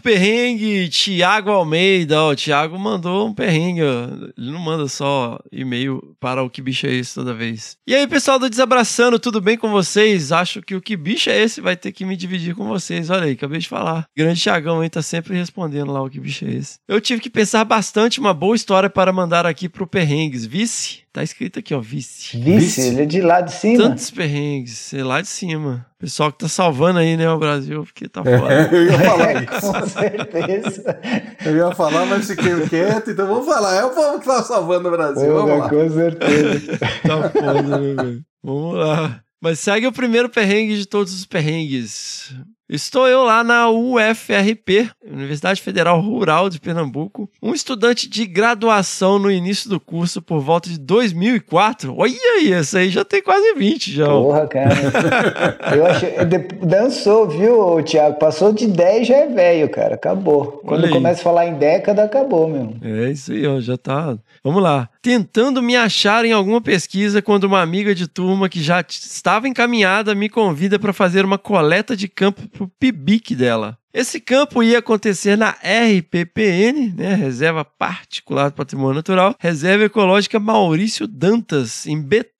Quarto 0.00 0.02
perrengue, 0.02 0.88
Tiago 0.88 1.50
Almeida. 1.50 2.22
Ó, 2.22 2.30
o 2.30 2.36
Tiago 2.36 2.78
mandou 2.78 3.28
um 3.28 3.34
perrengue. 3.34 3.82
ó. 3.82 4.04
Ele 4.36 4.50
não 4.50 4.58
manda 4.58 4.88
só 4.88 5.38
e-mail 5.52 6.16
para 6.18 6.42
o 6.42 6.48
que 6.50 6.62
bicho 6.62 6.86
é 6.86 6.92
esse 6.92 7.14
toda 7.14 7.34
vez. 7.34 7.76
E 7.86 7.94
aí, 7.94 8.06
pessoal 8.06 8.38
do 8.38 8.48
Desabraçando, 8.48 9.18
tudo 9.18 9.40
bem 9.40 9.56
com 9.56 9.70
vocês? 9.70 10.32
Acho 10.32 10.62
que 10.62 10.74
o 10.74 10.80
que 10.80 10.96
bicho 10.96 11.28
é 11.28 11.40
esse 11.40 11.60
vai 11.60 11.76
ter 11.76 11.92
que 11.92 12.04
me 12.04 12.16
dividir 12.16 12.54
com 12.54 12.66
vocês. 12.66 13.10
Olha 13.10 13.24
aí, 13.24 13.32
acabei 13.32 13.58
de 13.58 13.68
falar. 13.68 14.06
Grande 14.16 14.40
Tiagão 14.40 14.80
aí 14.80 14.88
tá 14.88 15.02
sempre 15.02 15.36
respondendo 15.36 15.92
lá 15.92 16.02
o 16.02 16.10
que 16.10 16.18
bicho 16.18 16.44
é 16.46 16.52
esse. 16.52 16.78
Eu 16.88 17.00
tive 17.00 17.20
que 17.20 17.30
pensar 17.30 17.64
bastante 17.64 18.18
uma 18.18 18.32
boa 18.32 18.56
história 18.56 18.88
para 18.88 19.12
mandar 19.12 19.44
aqui 19.44 19.68
pro 19.68 19.86
Perrengues. 19.86 20.46
Vice? 20.46 21.00
Tá 21.12 21.24
escrito 21.24 21.58
aqui, 21.58 21.74
ó, 21.74 21.80
vice. 21.80 22.38
Vice, 22.38 22.80
ele 22.82 23.02
é 23.02 23.04
de 23.04 23.20
lá 23.20 23.40
de 23.40 23.52
cima. 23.52 23.82
Tantos 23.82 24.12
perrengues, 24.12 24.78
sei 24.78 25.02
lá 25.02 25.20
de 25.20 25.26
cima. 25.26 25.84
Pessoal 25.98 26.30
que 26.30 26.38
tá 26.38 26.48
salvando 26.48 27.00
aí, 27.00 27.16
né, 27.16 27.28
o 27.28 27.36
Brasil, 27.38 27.82
porque 27.82 28.08
tá 28.08 28.22
É, 28.24 28.38
foda. 28.38 28.68
eu 28.76 28.84
ia 28.84 28.98
falar 28.98 29.30
É, 29.30 29.46
com 29.60 29.86
certeza. 29.88 31.00
Eu 31.44 31.56
ia 31.56 31.74
falar, 31.74 32.06
mas 32.06 32.28
fiquei 32.28 32.68
quieto, 32.68 33.10
então 33.10 33.26
vamos 33.26 33.44
falar. 33.44 33.74
É 33.74 33.84
o 33.84 33.90
povo 33.90 34.20
que 34.20 34.26
tá 34.26 34.42
salvando 34.44 34.86
o 34.88 34.92
Brasil. 34.92 35.34
Vamos 35.34 35.50
Porra, 35.50 35.64
lá. 35.64 35.68
com 35.68 35.90
certeza. 35.90 36.78
Tá 37.02 37.30
foda, 37.30 37.62
né, 37.78 37.94
velho? 37.94 38.22
Vamos 38.42 38.74
lá. 38.76 39.20
Mas 39.42 39.58
segue 39.58 39.86
o 39.88 39.92
primeiro 39.92 40.28
perrengue 40.28 40.76
de 40.78 40.86
todos 40.86 41.12
os 41.12 41.26
perrengues. 41.26 42.32
Estou 42.72 43.08
eu 43.08 43.24
lá 43.24 43.42
na 43.42 43.68
UFRP, 43.68 44.88
Universidade 45.04 45.60
Federal 45.60 46.00
Rural 46.00 46.48
de 46.48 46.60
Pernambuco, 46.60 47.28
um 47.42 47.52
estudante 47.52 48.08
de 48.08 48.24
graduação 48.24 49.18
no 49.18 49.28
início 49.28 49.68
do 49.68 49.80
curso 49.80 50.22
por 50.22 50.38
volta 50.38 50.70
de 50.70 50.78
2004. 50.78 51.92
Olha 51.98 52.14
aí, 52.36 52.52
esse 52.52 52.78
aí 52.78 52.88
já 52.88 53.04
tem 53.04 53.20
quase 53.24 53.54
20 53.54 53.92
já. 53.92 54.06
Porra, 54.06 54.46
cara. 54.46 54.70
Eu 55.74 55.84
achei. 55.84 56.14
Dançou, 56.62 57.28
viu, 57.28 57.82
Thiago? 57.82 58.20
Passou 58.20 58.52
de 58.52 58.68
10 58.68 59.08
já 59.08 59.16
é 59.16 59.26
velho, 59.26 59.68
cara. 59.68 59.96
Acabou. 59.96 60.62
Quando 60.64 60.88
começa 60.90 61.20
a 61.22 61.24
falar 61.24 61.46
em 61.46 61.54
década, 61.54 62.04
acabou, 62.04 62.48
meu. 62.48 62.74
É 62.84 63.10
isso 63.10 63.32
aí, 63.32 63.48
ó, 63.48 63.60
já 63.60 63.76
tá. 63.76 64.16
Vamos 64.44 64.62
lá. 64.62 64.88
Tentando 65.02 65.62
me 65.62 65.76
achar 65.76 66.26
em 66.26 66.32
alguma 66.32 66.60
pesquisa 66.60 67.22
quando 67.22 67.44
uma 67.44 67.62
amiga 67.62 67.94
de 67.94 68.06
turma 68.06 68.50
que 68.50 68.62
já 68.62 68.84
estava 68.86 69.48
encaminhada 69.48 70.14
me 70.14 70.28
convida 70.28 70.78
para 70.78 70.92
fazer 70.92 71.24
uma 71.24 71.38
coleta 71.38 71.96
de 71.96 72.06
campo 72.06 72.46
pro 72.48 72.68
PIBIC 72.68 73.34
dela. 73.34 73.78
Esse 73.92 74.20
campo 74.20 74.62
ia 74.62 74.78
acontecer 74.78 75.36
na 75.36 75.50
RPPN, 75.50 76.94
né, 76.94 77.14
Reserva 77.14 77.64
Particular 77.64 78.50
do 78.50 78.54
Patrimônio 78.54 78.96
Natural, 78.96 79.34
Reserva 79.38 79.84
Ecológica 79.84 80.38
Maurício 80.38 81.08
Dantas, 81.08 81.86
em 81.86 82.00
Betânia, 82.00 82.30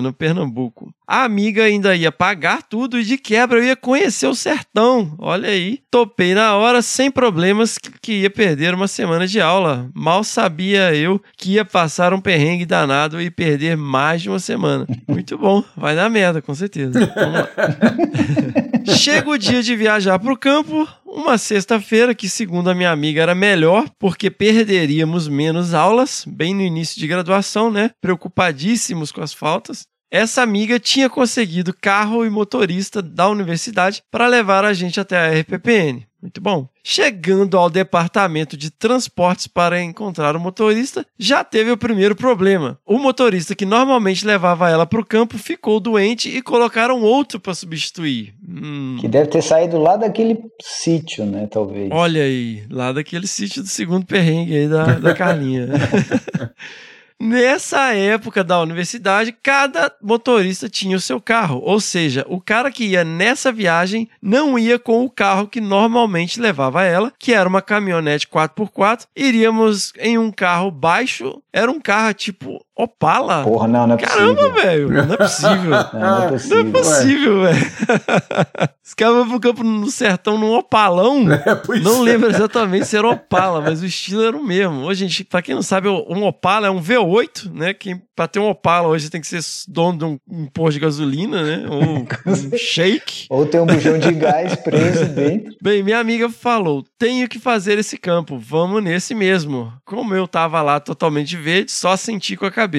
no 0.00 0.12
Pernambuco. 0.12 0.94
A 1.06 1.24
amiga 1.24 1.64
ainda 1.64 1.94
ia 1.96 2.12
pagar 2.12 2.62
tudo 2.62 2.98
e 2.98 3.04
de 3.04 3.18
quebra 3.18 3.58
eu 3.58 3.64
ia 3.64 3.74
conhecer 3.74 4.28
o 4.28 4.34
sertão. 4.34 5.14
Olha 5.18 5.48
aí, 5.48 5.80
topei 5.90 6.34
na 6.34 6.54
hora 6.54 6.80
sem 6.80 7.10
problemas 7.10 7.76
que, 7.76 7.90
que 8.00 8.12
ia 8.22 8.30
perder 8.30 8.74
uma 8.74 8.86
semana 8.86 9.26
de 9.26 9.40
aula. 9.40 9.90
Mal 9.92 10.22
sabia 10.22 10.94
eu 10.94 11.20
que 11.36 11.54
ia 11.54 11.64
passar 11.64 12.14
um 12.14 12.20
perrengue 12.20 12.64
danado 12.64 13.20
e 13.20 13.28
perder 13.28 13.76
mais 13.76 14.22
de 14.22 14.30
uma 14.30 14.38
semana. 14.38 14.86
Muito 15.08 15.36
bom, 15.36 15.64
vai 15.76 15.96
dar 15.96 16.08
merda, 16.08 16.40
com 16.40 16.54
certeza. 16.54 17.12
Vamos 17.14 17.34
lá. 17.34 17.48
Chega 18.96 19.30
o 19.30 19.38
dia 19.38 19.62
de 19.62 19.76
viajar 19.76 20.18
para 20.18 20.32
o 20.32 20.38
campo, 20.38 20.88
uma 21.04 21.36
sexta-feira 21.36 22.14
que, 22.14 22.28
segundo 22.28 22.70
a 22.70 22.74
minha 22.74 22.90
amiga, 22.90 23.20
era 23.20 23.34
melhor 23.34 23.88
porque 23.98 24.30
perderíamos 24.30 25.28
menos 25.28 25.74
aulas, 25.74 26.24
bem 26.26 26.54
no 26.54 26.62
início 26.62 26.98
de 26.98 27.06
graduação, 27.06 27.70
né? 27.70 27.90
Preocupadíssimos 28.00 29.10
com 29.10 29.20
as 29.20 29.32
faltas. 29.40 29.86
Essa 30.12 30.42
amiga 30.42 30.78
tinha 30.78 31.08
conseguido 31.08 31.72
carro 31.72 32.24
e 32.26 32.30
motorista 32.30 33.00
da 33.00 33.28
universidade 33.28 34.02
para 34.10 34.26
levar 34.26 34.64
a 34.64 34.72
gente 34.72 34.98
até 35.00 35.16
a 35.16 35.40
RPPN. 35.40 36.04
Muito 36.20 36.38
bom. 36.40 36.68
Chegando 36.84 37.56
ao 37.56 37.70
departamento 37.70 38.54
de 38.54 38.70
transportes 38.70 39.46
para 39.46 39.80
encontrar 39.80 40.36
o 40.36 40.40
motorista, 40.40 41.06
já 41.18 41.42
teve 41.42 41.70
o 41.70 41.78
primeiro 41.78 42.14
problema. 42.14 42.78
O 42.84 42.98
motorista 42.98 43.54
que 43.54 43.64
normalmente 43.64 44.26
levava 44.26 44.68
ela 44.68 44.84
para 44.84 45.00
o 45.00 45.06
campo 45.06 45.38
ficou 45.38 45.80
doente 45.80 46.28
e 46.28 46.42
colocaram 46.42 47.00
outro 47.00 47.40
para 47.40 47.54
substituir. 47.54 48.34
Hum, 48.46 48.98
Que 49.00 49.08
deve 49.08 49.28
ter 49.30 49.42
saído 49.42 49.78
lá 49.78 49.96
daquele 49.96 50.38
sítio, 50.60 51.24
né? 51.24 51.46
Talvez. 51.46 51.88
Olha 51.90 52.22
aí, 52.22 52.64
lá 52.68 52.92
daquele 52.92 53.26
sítio 53.26 53.62
do 53.62 53.68
segundo 53.68 54.04
perrengue 54.04 54.56
aí 54.56 54.68
da, 54.68 54.84
da 54.98 55.14
Carlinha. 55.14 55.68
Nessa 57.22 57.92
época 57.92 58.42
da 58.42 58.58
universidade, 58.58 59.36
cada 59.42 59.94
motorista 60.00 60.70
tinha 60.70 60.96
o 60.96 61.00
seu 61.00 61.20
carro. 61.20 61.60
Ou 61.62 61.78
seja, 61.78 62.24
o 62.26 62.40
cara 62.40 62.70
que 62.70 62.86
ia 62.86 63.04
nessa 63.04 63.52
viagem 63.52 64.08
não 64.22 64.58
ia 64.58 64.78
com 64.78 65.04
o 65.04 65.10
carro 65.10 65.46
que 65.46 65.60
normalmente 65.60 66.40
levava 66.40 66.82
ela, 66.82 67.12
que 67.18 67.34
era 67.34 67.46
uma 67.46 67.60
caminhonete 67.60 68.26
4x4. 68.26 69.06
Iríamos 69.14 69.92
em 69.98 70.16
um 70.16 70.32
carro 70.32 70.70
baixo. 70.70 71.42
Era 71.52 71.70
um 71.70 71.78
carro 71.78 72.14
tipo 72.14 72.64
Opala. 72.82 73.42
Porra, 73.44 73.68
não, 73.68 73.86
não 73.86 73.94
é 73.94 73.98
Caramba, 73.98 74.34
possível. 74.50 74.62
velho. 74.62 74.88
Não 75.06 75.14
é 75.14 75.16
possível. 75.16 75.70
Não, 75.70 75.92
não 75.92 76.16
é 76.16 76.30
Não 76.30 76.58
é 76.60 76.64
possível. 76.72 77.40
velho. 77.42 77.66
Os 78.84 78.94
caras 78.94 79.14
vão 79.16 79.28
pro 79.28 79.40
campo 79.40 79.62
no 79.62 79.90
sertão 79.90 80.38
num 80.38 80.52
opalão. 80.54 81.24
É, 81.46 81.54
pois 81.54 81.82
Não 81.82 82.00
é. 82.06 82.12
lembro 82.12 82.28
exatamente 82.30 82.86
se 82.86 82.96
era 82.96 83.08
Opala, 83.08 83.60
mas 83.60 83.80
o 83.82 83.86
estilo 83.86 84.22
era 84.24 84.36
o 84.36 84.44
mesmo. 84.44 84.82
Hoje, 84.82 85.06
gente, 85.06 85.24
pra 85.24 85.40
quem 85.42 85.54
não 85.54 85.62
sabe, 85.62 85.88
um 85.88 86.24
Opala 86.24 86.66
é 86.66 86.70
um 86.70 86.80
V8, 86.82 87.50
né? 87.52 87.72
Quem, 87.72 88.00
pra 88.14 88.26
ter 88.28 88.38
um 88.40 88.48
Opala 88.48 88.88
hoje 88.88 89.08
tem 89.10 89.20
que 89.20 89.26
ser 89.26 89.40
dono 89.68 89.98
de 89.98 90.04
um, 90.04 90.18
um 90.30 90.46
posto 90.46 90.72
de 90.74 90.80
gasolina, 90.80 91.42
né? 91.42 91.66
Ou 91.68 91.82
um 91.82 92.06
shake. 92.58 93.26
Ou 93.30 93.46
tem 93.46 93.60
um 93.60 93.66
bujão 93.66 93.98
de 93.98 94.12
gás 94.12 94.54
preso 94.56 95.06
dentro. 95.06 95.54
Bem, 95.62 95.82
minha 95.82 95.98
amiga 95.98 96.28
falou: 96.28 96.84
tenho 96.98 97.28
que 97.28 97.38
fazer 97.38 97.78
esse 97.78 97.96
campo, 97.96 98.38
vamos 98.38 98.82
nesse 98.82 99.14
mesmo. 99.14 99.72
Como 99.84 100.14
eu 100.14 100.26
tava 100.28 100.60
lá 100.62 100.78
totalmente 100.80 101.36
verde, 101.36 101.70
só 101.72 101.96
senti 101.96 102.36
com 102.36 102.46
a 102.46 102.50
cabeça. 102.50 102.69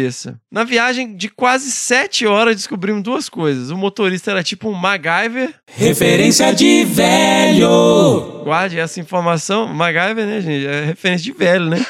Na 0.51 0.63
viagem 0.63 1.15
de 1.15 1.29
quase 1.29 1.69
sete 1.71 2.25
horas, 2.25 2.55
descobrimos 2.55 3.03
duas 3.03 3.27
coisas. 3.29 3.69
O 3.69 3.77
motorista 3.77 4.31
era 4.31 4.43
tipo 4.43 4.69
um 4.69 4.73
MacGyver. 4.73 5.53
Referência 5.75 6.53
de 6.53 6.83
velho! 6.85 8.41
Guarde 8.43 8.79
essa 8.79 8.99
informação. 8.99 9.67
MacGyver, 9.67 10.25
né, 10.25 10.41
gente? 10.41 10.65
É 10.65 10.85
referência 10.85 11.23
de 11.25 11.37
velho, 11.37 11.65
né? 11.65 11.85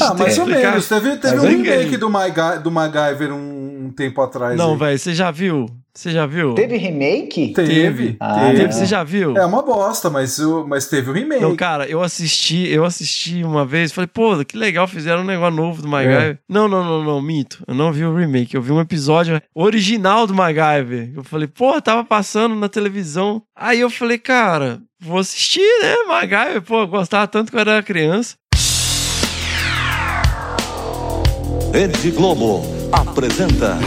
Ah, 0.00 0.14
mais 0.14 0.38
ou 0.38 0.46
menos. 0.46 0.88
Teve, 0.88 1.16
teve 1.16 1.34
Mas 1.36 1.44
um 1.44 1.48
remake 1.48 1.96
do, 1.96 2.10
MacGy- 2.10 2.62
do 2.62 2.70
MacGyver 2.70 3.32
um, 3.32 3.73
um 3.86 3.90
tempo 3.90 4.20
atrás. 4.20 4.56
Não, 4.56 4.76
velho, 4.76 4.98
você 4.98 5.14
já 5.14 5.30
viu? 5.30 5.66
Você 5.96 6.10
já 6.10 6.26
viu? 6.26 6.54
Teve 6.54 6.76
remake? 6.76 7.52
Teve. 7.52 8.16
Ah, 8.18 8.34
teve. 8.46 8.56
Teve, 8.56 8.72
você 8.72 8.84
já 8.84 9.04
viu? 9.04 9.36
É 9.36 9.44
uma 9.46 9.62
bosta, 9.62 10.10
mas, 10.10 10.40
o- 10.40 10.66
mas 10.66 10.86
teve 10.88 11.08
o 11.08 11.12
remake. 11.12 11.40
Não, 11.40 11.54
cara, 11.54 11.86
eu 11.86 12.02
assisti, 12.02 12.66
eu 12.68 12.84
assisti 12.84 13.44
uma 13.44 13.64
vez, 13.64 13.92
falei, 13.92 14.08
pô, 14.08 14.44
que 14.44 14.56
legal, 14.56 14.88
fizeram 14.88 15.22
um 15.22 15.24
negócio 15.24 15.54
novo 15.54 15.80
do 15.82 15.86
MacGyver. 15.88 16.40
Não, 16.48 16.66
não, 16.66 16.82
não, 16.82 17.04
não, 17.04 17.22
minto. 17.22 17.62
Eu 17.68 17.74
não 17.76 17.92
vi 17.92 18.04
o 18.04 18.16
remake, 18.16 18.56
eu 18.56 18.62
vi 18.62 18.72
um 18.72 18.80
episódio 18.80 19.40
original 19.54 20.26
do 20.26 20.34
MacGyver. 20.34 21.12
Eu 21.14 21.22
falei, 21.22 21.46
pô, 21.46 21.80
tava 21.80 22.02
passando 22.04 22.56
na 22.56 22.68
televisão. 22.68 23.40
Aí 23.56 23.78
eu 23.78 23.88
falei, 23.88 24.18
cara, 24.18 24.80
vou 25.00 25.18
assistir, 25.18 25.60
né, 25.80 25.94
MacGyver, 26.08 26.62
pô, 26.62 26.80
eu 26.80 26.88
gostava 26.88 27.28
tanto 27.28 27.52
quando 27.52 27.68
eu 27.68 27.74
era 27.74 27.82
criança. 27.84 28.34
Rede 31.72 32.10
Globo 32.12 32.62
apresenta. 32.92 33.78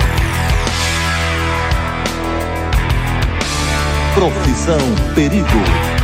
Profissão 4.13 4.79
Perigo. 5.13 5.96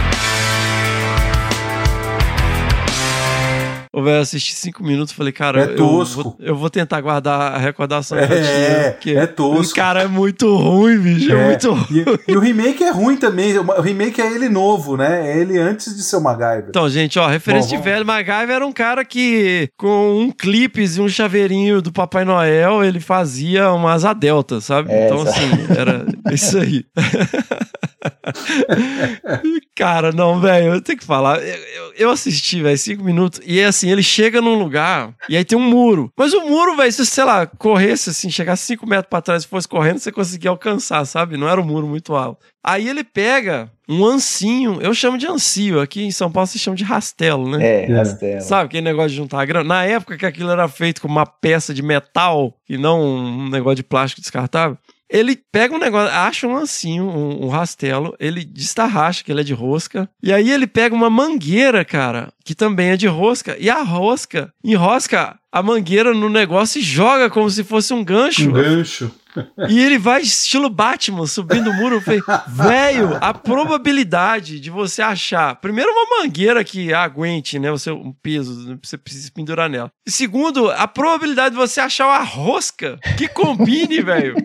Eu 3.94 4.20
assisti 4.20 4.56
cinco 4.56 4.84
minutos, 4.84 5.14
falei, 5.14 5.32
cara, 5.32 5.62
É 5.62 5.64
eu 5.66 5.76
tosco. 5.76 6.24
vou, 6.24 6.36
eu 6.39 6.56
vou 6.56 6.70
tentar 6.70 7.00
guardar 7.02 7.54
a 7.54 7.58
recordação 7.58 8.18
que 8.18 8.24
eu 8.34 8.38
É, 8.38 8.41
tinha, 8.80 8.91
porque 8.94 9.12
é 9.12 9.28
tosco. 9.28 9.76
Cara, 9.76 10.02
é 10.04 10.08
muito 10.08 10.56
ruim, 10.56 10.98
bicho, 10.98 11.32
é, 11.32 11.36
É, 11.36 11.46
muito 11.48 11.72
ruim. 11.74 12.06
E, 12.28 12.32
e 12.32 12.36
o 12.36 12.39
remake 12.39 12.84
é 12.84 12.91
ruim 12.91 13.16
também. 13.18 13.58
O 13.58 13.82
remake 13.82 14.22
é 14.22 14.32
ele 14.32 14.50
novo, 14.50 14.98
né? 14.98 15.30
É 15.32 15.38
ele 15.39 15.58
antes 15.60 15.96
de 15.96 16.02
ser 16.04 16.16
o 16.18 16.22
MacGyver. 16.22 16.66
Então, 16.70 16.89
gente, 16.89 17.20
ó, 17.20 17.28
referência 17.28 17.78
Bom, 17.78 17.84
de 17.84 17.89
velho, 17.89 18.06
MacGyver 18.06 18.56
era 18.56 18.66
um 18.66 18.72
cara 18.74 19.06
que, 19.06 19.70
com 19.78 20.22
um 20.22 20.32
clipes 20.32 20.98
e 20.98 21.02
um 21.02 21.08
chaveirinho 21.10 21.82
do 21.82 21.91
Papai 21.91 22.26
Noel, 22.26 22.84
ele 22.84 23.00
fazia 23.00 23.72
uma 23.72 23.94
asa 23.94 24.14
delta, 24.14 24.60
sabe? 24.60 24.91
É, 24.91 25.06
então, 25.06 25.22
assim, 25.22 25.50
era 25.78 26.06
isso 26.34 26.58
aí. 26.58 26.84
Cara, 29.76 30.12
não, 30.12 30.40
velho, 30.40 30.74
eu 30.76 30.82
tenho 30.82 30.98
que 31.00 31.06
falar. 31.06 31.40
Eu, 31.42 31.56
eu- 31.56 31.94
eu 31.96 32.10
assisti, 32.10 32.62
velho, 32.62 32.78
cinco 32.78 33.04
minutos. 33.04 33.40
E 33.46 33.60
é 33.60 33.66
assim, 33.66 33.90
ele 33.92 34.02
chega 34.04 34.42
num 34.42 34.56
lugar 34.58 35.14
e 35.30 35.38
aí 35.38 35.46
tem 35.46 35.58
um 35.58 35.62
muro. 35.70 36.12
Mas 36.18 36.34
o 36.34 36.42
muro, 36.42 36.76
velho, 36.76 36.92
se 36.92 37.06
sei 37.06 37.24
lá, 37.24 37.46
corresse 37.46 38.10
assim, 38.10 38.30
chegasse 38.30 38.66
cinco 38.66 38.88
metros 38.88 39.10
pra 39.10 39.22
trás 39.22 39.44
e 39.44 39.48
fosse 39.48 39.68
correndo, 39.68 40.00
você 40.00 40.12
conseguia 40.12 40.50
alcançar, 40.50 41.06
sabe? 41.06 41.38
Não 41.38 41.48
era 41.48 41.62
um 41.62 41.66
muro 41.66 41.88
muito 41.88 42.16
alto. 42.16 42.44
Aí 42.64 42.88
ele 42.88 43.04
pega 43.04 43.70
um 43.90 44.06
ancinho, 44.06 44.80
eu 44.82 44.94
chamo 44.94 45.18
de 45.18 45.28
ancio, 45.28 45.82
aqui 45.82 46.04
em 46.04 46.12
São 46.12 46.32
Paulo 46.32 46.48
se 46.48 46.58
chama 46.58 46.78
de 46.78 46.84
rastelo, 46.84 47.50
né? 47.50 47.64
É, 47.66 47.92
É. 47.92 47.96
Rastelo. 47.96 48.42
Sabe 48.42 48.66
aquele 48.66 48.84
negócio 48.84 49.10
de 49.10 49.16
juntar 49.18 49.46
grana? 49.46 49.64
Na 49.68 49.84
época 49.86 50.18
que 50.18 50.26
aquilo 50.26 50.50
era 50.50 50.68
feito 50.68 51.02
com 51.02 51.08
uma 51.08 51.26
peça 51.26 51.74
de 51.74 51.82
metal 51.84 52.56
e 52.70 52.78
não 52.78 53.02
um 53.02 53.50
negócio 53.50 53.76
de 53.78 53.84
plástico 53.84 54.22
descartável, 54.22 54.78
ele 55.14 55.36
pega 55.51 55.76
um 55.76 55.78
negócio, 55.78 56.11
acha 56.11 56.47
um 56.47 56.53
lancinho, 56.53 57.05
um, 57.05 57.45
um 57.45 57.49
rastelo, 57.49 58.16
ele 58.20 58.43
destarracha 58.43 59.24
que 59.24 59.32
ele 59.32 59.41
é 59.41 59.43
de 59.43 59.53
rosca, 59.53 60.09
e 60.24 60.34
aí 60.34 60.49
ele 60.49 60.66
pega 60.66 60.95
uma 60.95 61.07
mangueira, 61.07 61.86
cara, 61.86 62.33
que 62.44 62.54
também 62.54 62.89
é 62.89 62.98
de 62.98 63.08
rosca, 63.08 63.56
e 63.60 63.70
a 63.70 63.82
rosca 63.82 64.54
enrosca 64.64 65.39
a 65.52 65.62
mangueira 65.62 66.14
no 66.14 66.30
negócio 66.30 66.80
e 66.80 66.84
joga 66.84 67.30
como 67.30 67.50
se 67.50 67.64
fosse 67.64 67.94
um 67.94 68.04
gancho. 68.04 68.50
Um 68.50 68.54
gancho. 68.54 69.12
E 69.68 69.80
ele 69.80 69.98
vai 69.98 70.22
estilo 70.22 70.70
Batman, 70.70 71.26
subindo 71.26 71.72
o 71.72 71.74
muro. 71.74 71.96
Eu 71.96 72.02
falei, 72.02 72.22
velho, 72.48 73.18
a 73.20 73.34
probabilidade 73.34 74.60
de 74.60 74.70
você 74.70 75.02
achar, 75.02 75.56
primeiro, 75.56 75.91
uma 75.91 76.20
mangueira 76.20 76.64
que 76.64 76.94
aguente, 76.94 77.58
né, 77.58 77.72
o 77.72 77.80
seu 77.80 78.16
peso, 78.22 78.80
você 78.84 78.96
precisa 78.96 79.32
pendurar 79.34 79.68
nela. 79.70 79.91
E 80.06 80.12
segundo, 80.12 80.70
a 80.70 80.88
probabilidade 80.88 81.56
de 81.56 81.62
você 81.62 81.82
achar 81.82 82.06
uma 82.06 82.24
rosca 82.24 83.00
que 83.18 83.28
combine, 83.28 84.02
velho, 84.06 84.36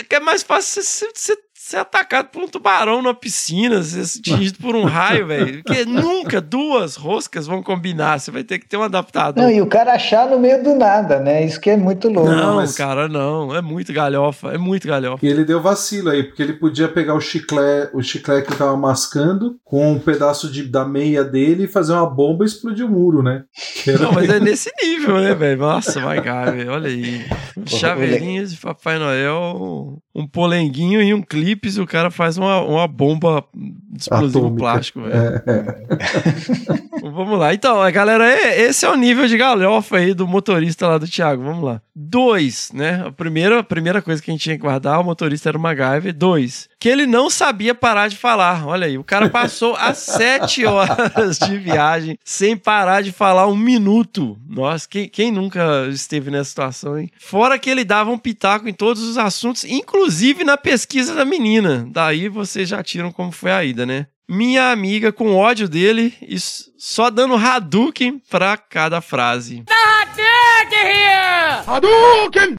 é 0.00 0.04
que 0.04 0.14
é 0.14 0.20
mais 0.20 0.42
fácil 0.42 0.82
você, 0.82 1.06
você 1.14 1.36
ser 1.64 1.76
atacado 1.76 2.26
por 2.30 2.42
um 2.42 2.48
tubarão 2.48 3.00
numa 3.00 3.14
piscina, 3.14 3.80
ser 3.84 4.00
atingido 4.18 4.58
por 4.58 4.74
um 4.74 4.82
raio, 4.84 5.28
velho. 5.28 5.62
Porque 5.62 5.84
nunca 5.84 6.40
duas 6.40 6.96
roscas 6.96 7.46
vão 7.46 7.62
combinar. 7.62 8.18
Você 8.18 8.32
vai 8.32 8.42
ter 8.42 8.58
que 8.58 8.66
ter 8.68 8.76
um 8.76 8.82
adaptador. 8.82 9.40
Não, 9.44 9.48
e 9.48 9.62
o 9.62 9.66
cara 9.68 9.92
achar 9.94 10.28
no 10.28 10.40
meio 10.40 10.60
do 10.62 10.74
nada, 10.74 11.20
né? 11.20 11.44
Isso 11.44 11.60
que 11.60 11.70
é 11.70 11.76
muito 11.76 12.08
louco. 12.08 12.28
Não, 12.28 12.56
mas- 12.56 12.74
cara, 12.76 13.06
não. 13.08 13.54
É 13.54 13.62
muito 13.62 13.92
galhofa. 13.92 14.48
É 14.52 14.58
muito 14.58 14.88
galhofa. 14.88 15.24
E 15.24 15.28
ele 15.28 15.44
deu 15.44 15.62
vacilo 15.62 16.10
aí, 16.10 16.24
porque 16.24 16.42
ele 16.42 16.54
podia 16.54 16.88
pegar 16.88 17.14
o 17.14 17.20
chiclete, 17.20 17.90
o 17.94 18.02
chiclete 18.02 18.48
que 18.48 18.56
tava 18.56 18.76
mascando 18.76 19.56
com 19.64 19.92
um 19.92 20.00
pedaço 20.00 20.50
de, 20.50 20.64
da 20.64 20.84
meia 20.84 21.22
dele 21.22 21.64
e 21.64 21.68
fazer 21.68 21.92
uma 21.92 22.10
bomba 22.10 22.42
e 22.44 22.48
explodir 22.48 22.84
o 22.84 22.88
muro, 22.88 23.22
né? 23.22 23.44
Era- 23.86 23.98
Não, 24.02 24.12
mas 24.12 24.28
é 24.28 24.40
nesse 24.40 24.68
nível, 24.82 25.20
né, 25.20 25.32
velho? 25.32 25.60
Nossa, 25.60 26.00
vai 26.00 26.20
cá, 26.20 26.50
velho. 26.50 26.72
Olha 26.72 26.88
aí. 26.88 27.24
o 27.56 27.68
Chaveirinhas 27.70 28.52
de 28.52 28.58
Papai 28.60 28.98
Noel, 28.98 30.02
um 30.14 30.26
polenguinho 30.26 31.00
e 31.00 31.14
um 31.14 31.22
clipe 31.22 31.68
e 31.68 31.80
o 31.80 31.86
cara 31.86 32.10
faz 32.10 32.36
uma, 32.36 32.60
uma 32.60 32.86
bomba 32.86 33.44
de 33.54 34.02
explosivo 34.02 34.38
Atômica. 34.40 34.58
plástico, 34.58 35.00
velho. 35.00 35.14
É, 35.14 35.42
é. 35.46 37.02
Vamos 37.10 37.38
lá. 37.38 37.52
Então, 37.54 37.78
galera, 37.90 38.30
é- 38.30 38.60
esse 38.62 38.84
é 38.84 38.90
o 38.90 38.94
nível 38.96 39.26
de 39.26 39.36
galhofa 39.36 39.96
aí 39.96 40.12
do 40.14 40.26
motorista 40.28 40.86
lá 40.86 40.98
do 40.98 41.08
Thiago. 41.08 41.42
Vamos 41.42 41.64
lá. 41.64 41.80
Dois, 41.94 42.70
né? 42.72 43.04
A 43.06 43.10
primeira, 43.10 43.60
a 43.60 43.62
primeira 43.62 44.00
coisa 44.02 44.22
que 44.22 44.30
a 44.30 44.34
gente 44.34 44.42
tinha 44.42 44.56
que 44.56 44.62
guardar, 44.62 45.00
o 45.00 45.04
motorista 45.04 45.48
era 45.48 45.58
o 45.58 45.60
MacGyver. 45.60 46.14
Dois, 46.14 46.68
que 46.78 46.88
ele 46.88 47.06
não 47.06 47.30
sabia 47.30 47.74
parar 47.74 48.08
de 48.08 48.16
falar. 48.16 48.66
Olha 48.66 48.86
aí, 48.86 48.98
o 48.98 49.04
cara 49.04 49.30
passou 49.30 49.74
as 49.76 49.96
sete 50.12 50.64
horas 50.66 51.38
de 51.38 51.56
viagem 51.58 52.18
sem 52.24 52.56
parar 52.56 53.02
de 53.02 53.12
falar 53.12 53.46
um 53.46 53.56
minuto. 53.56 54.38
Nossa, 54.46 54.86
quem, 54.88 55.08
quem 55.08 55.32
nunca 55.32 55.86
esteve 55.88 56.30
nessa 56.30 56.50
situação, 56.50 56.98
hein? 56.98 57.10
Fora 57.18 57.58
que 57.58 57.70
ele 57.70 57.84
dava 57.84 58.10
um 58.10 58.18
pitaco 58.18 58.68
em 58.68 58.74
todos 58.74 59.02
os 59.02 59.16
assuntos, 59.18 59.64
inclusive 59.64 60.01
na 60.44 60.56
pesquisa 60.56 61.14
da 61.14 61.24
menina. 61.24 61.86
Daí 61.90 62.28
vocês 62.28 62.68
já 62.68 62.82
tiram 62.82 63.12
como 63.12 63.32
foi 63.32 63.50
a 63.50 63.64
ida, 63.64 63.86
né? 63.86 64.06
Minha 64.28 64.70
amiga 64.70 65.12
com 65.12 65.36
ódio 65.36 65.68
dele 65.68 66.14
e 66.22 66.36
só 66.78 67.10
dando 67.10 67.34
Hadouken 67.34 68.20
pra 68.30 68.56
cada 68.56 69.00
frase. 69.00 69.64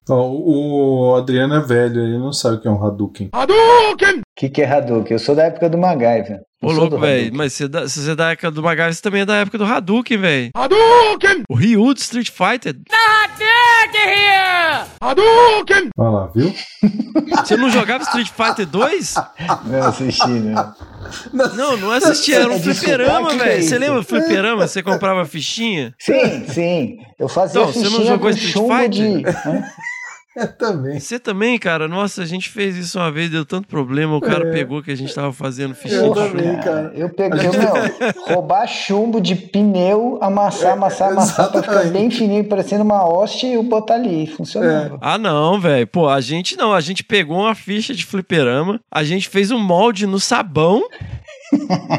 Ó, 0.10 0.28
o, 0.28 1.12
o 1.12 1.16
Adriano 1.16 1.56
é 1.56 1.60
velho, 1.62 2.02
ele 2.02 2.18
não 2.18 2.32
sabe 2.32 2.58
o 2.58 2.62
que 2.62 2.68
é 2.68 2.72
um 2.72 2.86
Hadouken. 2.86 3.30
O 4.20 4.24
que, 4.36 4.50
que 4.50 4.62
é 4.62 4.66
Hadouken? 4.66 5.14
Eu 5.14 5.20
sou 5.20 5.36
da 5.36 5.44
época 5.44 5.70
do 5.70 5.78
MacGyver. 5.78 6.42
Ô, 6.64 6.72
louco, 6.72 6.98
velho. 7.00 7.20
Hadouken. 7.22 7.38
Mas 7.38 7.54
você, 7.54 7.68
da- 7.68 7.88
se 7.88 8.00
você 8.02 8.12
é 8.12 8.16
da 8.16 8.32
época 8.32 8.52
do 8.52 8.62
você 8.62 9.02
também 9.02 9.22
é 9.22 9.26
da 9.26 9.36
época 9.38 9.58
do 9.58 9.66
Hadouken, 9.66 10.18
velho. 10.18 10.50
Hadouken! 10.56 11.44
O 11.50 11.56
Ryu 11.56 11.94
do 11.94 12.00
Street 12.00 12.30
Fighter. 12.30 12.76
Olha 15.98 16.10
lá, 16.10 16.28
viu? 16.34 16.54
Você 17.44 17.56
não 17.58 17.70
jogava 17.70 18.04
Street 18.04 18.30
Fighter 18.30 18.66
2? 18.66 19.16
Não 19.66 19.84
assisti, 19.88 20.28
né? 20.30 20.74
Não, 21.34 21.78
não 21.78 21.92
assistia. 21.92 22.38
Era 22.38 22.50
um 22.50 22.60
fliperama, 22.60 23.28
o 23.34 23.36
que 23.38 23.42
é 23.42 23.46
velho. 23.46 23.64
Você 23.64 23.78
lembra 23.78 24.00
do 24.00 24.06
fliperama? 24.06 24.68
Você 24.68 24.82
comprava 24.82 25.26
fichinha? 25.26 25.94
Sim, 26.00 26.46
sim. 26.48 26.98
Eu 27.20 27.28
fazia 27.28 27.62
Então, 27.62 27.72
você 27.74 27.80
não 27.84 27.90
fichinha 27.92 28.08
jogou 28.08 28.30
Street 28.30 28.54
Fighter? 28.54 28.90
de... 28.90 29.24
É 30.44 30.48
também. 30.48 31.00
Você 31.00 31.20
também, 31.20 31.60
cara? 31.60 31.88
Nossa, 31.88 32.24
a 32.24 32.26
gente 32.26 32.50
fez 32.50 32.76
isso 32.76 32.98
uma 32.98 33.12
vez, 33.12 33.30
deu 33.30 33.46
tanto 33.46 33.68
problema. 33.68 34.16
O 34.16 34.22
cara 34.22 34.52
pegou 34.52 34.82
que 34.82 34.90
a 34.90 34.96
gente 34.96 35.14
tava 35.14 35.32
fazendo 35.32 35.76
fichinha 35.76 36.02
Eu 36.02 36.14
de 36.14 36.20
chumbo. 36.22 36.32
também, 36.38 36.60
cara. 36.60 36.92
Eu 36.96 37.10
peguei, 37.10 37.50
meu, 37.52 38.34
roubar 38.36 38.66
chumbo 38.68 39.22
de 39.22 39.36
pneu, 39.36 40.18
amassar, 40.22 40.74
amassar, 40.74 41.12
amassar 41.12 41.52
pra 41.52 41.62
ficar 41.62 41.86
bem 41.86 42.10
fininho, 42.10 42.46
parecendo 42.46 42.84
uma 42.84 43.08
hoste 43.08 43.46
e 43.46 43.62
botar 43.62 43.94
ali. 43.94 44.26
Funcionava. 44.26 44.98
Ah, 45.02 45.20
não, 45.20 45.60
velho. 45.60 45.86
Pô, 45.86 46.10
a 46.10 46.20
gente 46.20 46.58
não. 46.58 46.74
A 46.74 46.82
gente 46.82 47.04
pegou 47.04 47.38
uma 47.38 47.54
ficha 47.54 47.94
de 47.94 48.04
fliperama, 48.04 48.80
a 48.92 49.04
gente 49.04 49.30
fez 49.30 49.52
um 49.52 49.60
molde 49.60 50.08
no 50.08 50.20
sabão, 50.20 50.82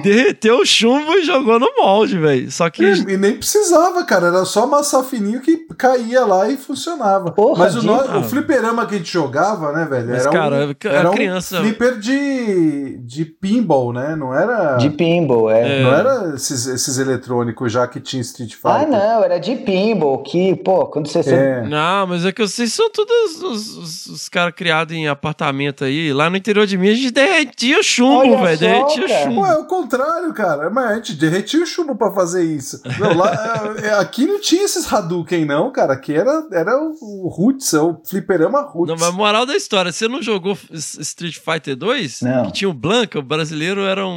derreteu 0.03 0.59
o 0.59 0.67
chumbo 0.67 1.13
e 1.15 1.25
jogou 1.25 1.59
no 1.59 1.69
molde, 1.79 2.19
velho. 2.19 2.51
Só 2.51 2.69
que. 2.71 2.83
E, 2.85 3.13
e 3.13 3.17
nem 3.17 3.37
precisava, 3.37 4.05
cara. 4.05 4.27
Era 4.29 4.45
só 4.45 4.65
amassar 4.65 5.03
fininho 5.05 5.41
que 5.41 5.57
caía 5.77 6.25
lá 6.25 6.49
e 6.51 6.57
funcionava. 6.57 7.31
Porra, 7.33 7.65
Mas 7.65 7.77
o, 7.77 7.83
no- 7.83 7.95
Ah. 7.95 8.19
o 8.19 8.23
fliperama 8.25 8.87
que 8.87 8.95
a 8.95 8.99
gente 8.99 9.11
jogava, 9.13 9.73
né, 9.73 9.85
velho? 9.85 10.09
Mas, 10.09 10.23
era 10.23 10.31
cara, 10.31 10.57
um, 10.67 10.89
era 10.89 11.11
um 11.11 11.15
criança- 11.15 11.61
flipper 11.61 11.99
de, 11.99 12.99
de 12.99 13.25
pinball, 13.25 13.93
né? 13.93 14.15
Não 14.17 14.35
era. 14.35 14.77
De 14.77 14.91
pinball, 14.91 15.51
é. 15.51 15.81
É. 15.81 15.83
Não 15.83 15.95
era 15.95 16.35
esses, 16.35 16.67
esses 16.67 16.99
eletrônicos 16.99 17.73
já 17.73 17.87
que 17.87 18.01
tinha 18.01 18.21
Street 18.23 18.53
Fighter. 18.55 18.71
Ah, 18.71 18.87
não, 18.87 19.25
era 19.25 19.39
de 19.39 19.57
pinball, 19.57 20.23
que, 20.23 20.55
pô, 20.57 20.87
quando 20.87 21.09
você... 21.09 21.21
É. 21.25 21.63
Não, 21.63 22.07
mas 22.07 22.25
é 22.25 22.33
que 22.33 22.43
vocês 22.43 22.73
são 22.73 22.91
todos 22.91 23.43
os, 23.43 23.77
os, 23.77 24.07
os 24.07 24.29
caras 24.29 24.55
criados 24.55 24.95
em 24.95 25.09
apartamento 25.09 25.85
aí. 25.85 26.13
Lá 26.13 26.29
no 26.31 26.37
interior 26.37 26.67
de 26.67 26.77
mim 26.77 26.89
a 26.91 26.95
gente 26.95 27.11
derretia 27.11 27.79
o 27.79 27.83
chumbo, 27.83 28.39
velho. 28.39 28.59
Derretia 28.59 29.05
o 29.05 29.09
cara. 29.09 29.25
chumbo. 29.25 29.44
Pô, 29.45 29.53
é 29.53 29.59
o 29.59 29.65
contrário, 29.67 30.33
cara. 30.33 30.71
Mas 30.71 30.91
a 30.91 30.95
gente 30.97 31.15
derretia 31.15 31.63
o 31.63 31.67
chumbo 31.67 31.95
pra 31.97 32.11
fazer 32.13 32.43
isso. 32.45 32.81
Não, 32.99 33.17
lá, 33.17 33.75
é, 33.83 33.91
aqui 34.01 34.27
não 34.27 34.41
tinha 34.41 34.65
esses 34.65 34.91
Hadouken, 34.91 35.45
não, 35.45 35.71
cara. 35.71 35.93
Aqui 35.95 36.15
era, 36.15 36.47
era 36.53 36.77
o, 36.79 37.29
Roots, 37.29 37.75
é 37.75 37.81
o 37.81 38.01
fliperama 38.05 38.63
Roots. 38.63 38.89
Não, 38.89 38.97
mas 39.07 39.15
moral 39.15 39.45
da 39.45 39.55
história, 39.55 39.93
você 39.93 40.09
não 40.09 40.23
jogou 40.23 40.57
Street 40.73 41.37
Fighter 41.39 41.77
2? 41.77 42.23
Não. 42.23 42.47
Que 42.47 42.53
tinha 42.53 42.69
o 42.69 42.75
Blanca, 42.75 43.19
o 43.19 43.23
brasileiro 43.23 43.83
era 43.83 44.07
um, 44.07 44.11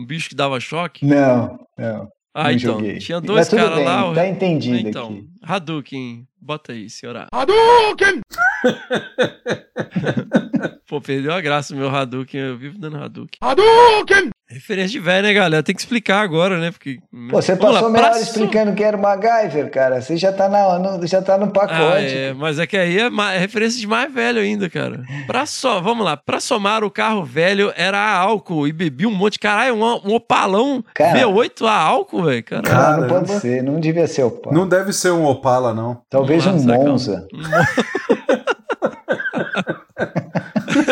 um 0.00 0.04
bicho 0.06 0.28
que 0.28 0.34
dava 0.34 0.58
choque. 0.58 1.06
Não, 1.06 1.58
não. 1.76 2.08
Ah, 2.34 2.44
não 2.44 2.50
então. 2.52 2.74
joguei. 2.74 2.98
Tinha 2.98 3.20
dois 3.20 3.48
caras 3.48 3.84
lá. 3.84 4.14
Tá 4.14 4.26
entendido 4.26 4.88
Então, 4.88 5.06
aqui. 5.08 5.26
Hadouken. 5.42 6.26
Bota 6.40 6.72
aí, 6.72 6.88
senhora. 6.88 7.26
Pô, 10.88 11.00
perdeu 11.00 11.32
a 11.32 11.40
graça 11.40 11.74
o 11.74 11.76
meu 11.76 11.88
Hadouken. 11.88 12.40
Eu 12.40 12.56
vivo 12.56 12.78
dando 12.78 12.96
Hadouken. 12.96 13.38
Hadouken! 13.42 14.30
Referência 14.50 14.88
de 14.90 14.98
velho, 14.98 15.26
né, 15.26 15.34
galera? 15.34 15.62
Tem 15.62 15.74
que 15.74 15.80
explicar 15.80 16.20
agora, 16.22 16.58
né? 16.58 16.70
Porque. 16.70 16.98
Pô, 17.30 17.40
você 17.42 17.54
Vamos 17.54 17.66
lá, 17.74 17.80
passou 17.80 17.90
meia 17.90 18.04
pra 18.06 18.14
hora 18.14 18.22
explicando 18.22 18.72
que 18.74 18.82
era 18.82 18.96
o 18.96 19.00
MacGyver, 19.00 19.70
cara. 19.70 20.00
Você 20.00 20.16
já 20.16 20.32
tá, 20.32 20.48
na, 20.48 20.78
no, 20.78 21.06
já 21.06 21.20
tá 21.20 21.36
no 21.36 21.48
pacote. 21.50 21.74
Ah, 21.82 22.00
é, 22.00 22.32
mas 22.32 22.58
é 22.58 22.66
que 22.66 22.76
aí 22.78 22.98
é, 22.98 23.10
ma- 23.10 23.34
é 23.34 23.38
referência 23.38 23.78
de 23.78 23.86
mais 23.86 24.10
velho 24.12 24.40
ainda, 24.40 24.70
cara. 24.70 25.02
Pra 25.26 25.44
só, 25.44 25.80
vamos 25.82 26.02
lá, 26.02 26.16
pra 26.16 26.40
somar 26.40 26.82
o 26.82 26.90
carro 26.90 27.22
velho 27.24 27.70
era 27.76 27.98
a 27.98 28.16
álcool 28.16 28.66
e 28.66 28.72
bebi 28.72 29.04
um 29.06 29.10
monte, 29.14 29.38
caralho, 29.38 29.74
um, 29.74 29.82
um 29.84 30.14
opalão 30.14 30.82
Cara. 30.94 31.18
V8 31.18 31.66
a 31.66 31.72
álcool, 31.74 32.22
velho, 32.24 32.42
cara. 32.42 32.62
Cara, 32.62 32.96
não 33.02 33.08
pode 33.08 33.30
ser, 33.40 33.62
não 33.62 33.78
devia 33.78 34.06
ser 34.06 34.22
o 34.22 34.30
pau. 34.30 34.52
Não 34.52 34.66
deve 34.66 34.94
ser 34.94 35.10
um 35.10 35.26
Opala, 35.26 35.74
não. 35.74 36.00
Talvez 36.08 36.46
um 36.46 36.52
Vamos 36.52 36.64
lá, 36.64 36.74
sacão. 36.74 36.92
Monza. 36.92 37.26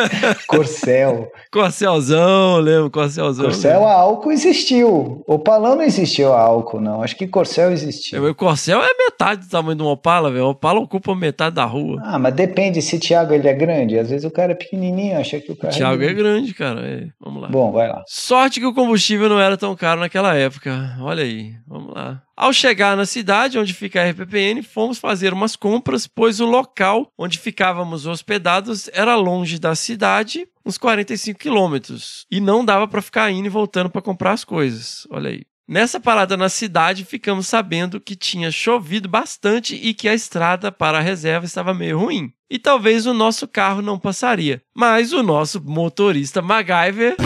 Corcel. 0.46 1.30
Corcelzão, 1.52 2.58
lembro, 2.58 2.90
Corcelzão. 2.90 3.44
Corcel 3.46 3.86
a 3.86 3.92
álcool 3.92 4.32
existiu. 4.32 5.22
Opalão 5.26 5.76
não 5.76 5.82
existiu 5.82 6.32
a 6.32 6.40
álcool, 6.40 6.80
não. 6.80 7.02
Acho 7.02 7.16
que 7.16 7.26
Corcel 7.26 7.72
existiu. 7.72 8.24
O 8.28 8.34
Corcel 8.34 8.80
é 8.82 8.88
metade 8.98 9.42
do 9.46 9.50
tamanho 9.50 9.76
de 9.76 9.82
um 9.82 9.86
Opala, 9.86 10.30
velho. 10.30 10.44
O 10.46 10.50
Opala 10.50 10.80
ocupa 10.80 11.14
metade 11.14 11.56
da 11.56 11.64
rua. 11.64 12.00
Ah, 12.04 12.18
mas 12.18 12.34
depende 12.34 12.80
se 12.82 12.98
Thiago 12.98 13.32
ele 13.34 13.48
é 13.48 13.54
grande. 13.54 13.98
Às 13.98 14.10
vezes 14.10 14.24
o 14.24 14.30
cara 14.30 14.52
é 14.52 14.54
pequenininho, 14.54 15.18
acha 15.18 15.40
que 15.40 15.50
o 15.50 15.54
O 15.54 15.56
cara 15.56 15.72
Thiago 15.72 16.02
é 16.02 16.06
é 16.06 16.14
grande, 16.14 16.54
cara. 16.54 16.80
é, 16.86 17.06
Vamos 17.20 17.42
lá. 17.42 17.48
Bom, 17.48 17.72
vai 17.72 17.88
lá. 17.88 18.02
Sorte 18.06 18.60
que 18.60 18.66
o 18.66 18.74
combustível 18.74 19.28
não 19.28 19.40
era 19.40 19.56
tão 19.56 19.74
caro 19.74 20.00
naquela 20.00 20.34
época. 20.34 20.96
Olha 21.00 21.22
aí, 21.22 21.52
vamos 21.66 21.94
lá. 21.94 22.22
Ao 22.36 22.52
chegar 22.52 22.94
na 22.94 23.06
cidade 23.06 23.58
onde 23.58 23.72
fica 23.72 24.02
a 24.02 24.10
RPPN, 24.10 24.62
fomos 24.62 24.98
fazer 24.98 25.32
umas 25.32 25.56
compras, 25.56 26.06
pois 26.06 26.38
o 26.38 26.44
local 26.44 27.10
onde 27.16 27.38
ficávamos 27.38 28.06
hospedados 28.06 28.90
era 28.92 29.16
longe 29.16 29.58
da 29.58 29.74
cidade 29.74 30.46
uns 30.62 30.76
45 30.76 31.38
quilômetros. 31.38 32.26
E 32.30 32.38
não 32.38 32.62
dava 32.62 32.86
pra 32.86 33.00
ficar 33.00 33.30
indo 33.30 33.46
e 33.46 33.48
voltando 33.50 33.88
pra 33.88 34.02
comprar 34.02 34.32
as 34.32 34.44
coisas. 34.44 35.06
Olha 35.10 35.30
aí. 35.30 35.44
Nessa 35.68 35.98
parada 35.98 36.36
na 36.36 36.48
cidade, 36.48 37.04
ficamos 37.04 37.46
sabendo 37.48 38.00
que 38.00 38.14
tinha 38.14 38.52
chovido 38.52 39.08
bastante 39.08 39.74
e 39.74 39.94
que 39.94 40.08
a 40.08 40.14
estrada 40.14 40.70
para 40.70 40.98
a 40.98 41.02
reserva 41.02 41.46
estava 41.46 41.74
meio 41.74 41.98
ruim. 41.98 42.32
E 42.48 42.58
talvez 42.58 43.06
o 43.06 43.14
nosso 43.14 43.48
carro 43.48 43.82
não 43.82 43.98
passaria. 43.98 44.62
Mas 44.76 45.12
o 45.12 45.22
nosso 45.24 45.60
motorista 45.60 46.40
MacGyver, 46.40 47.16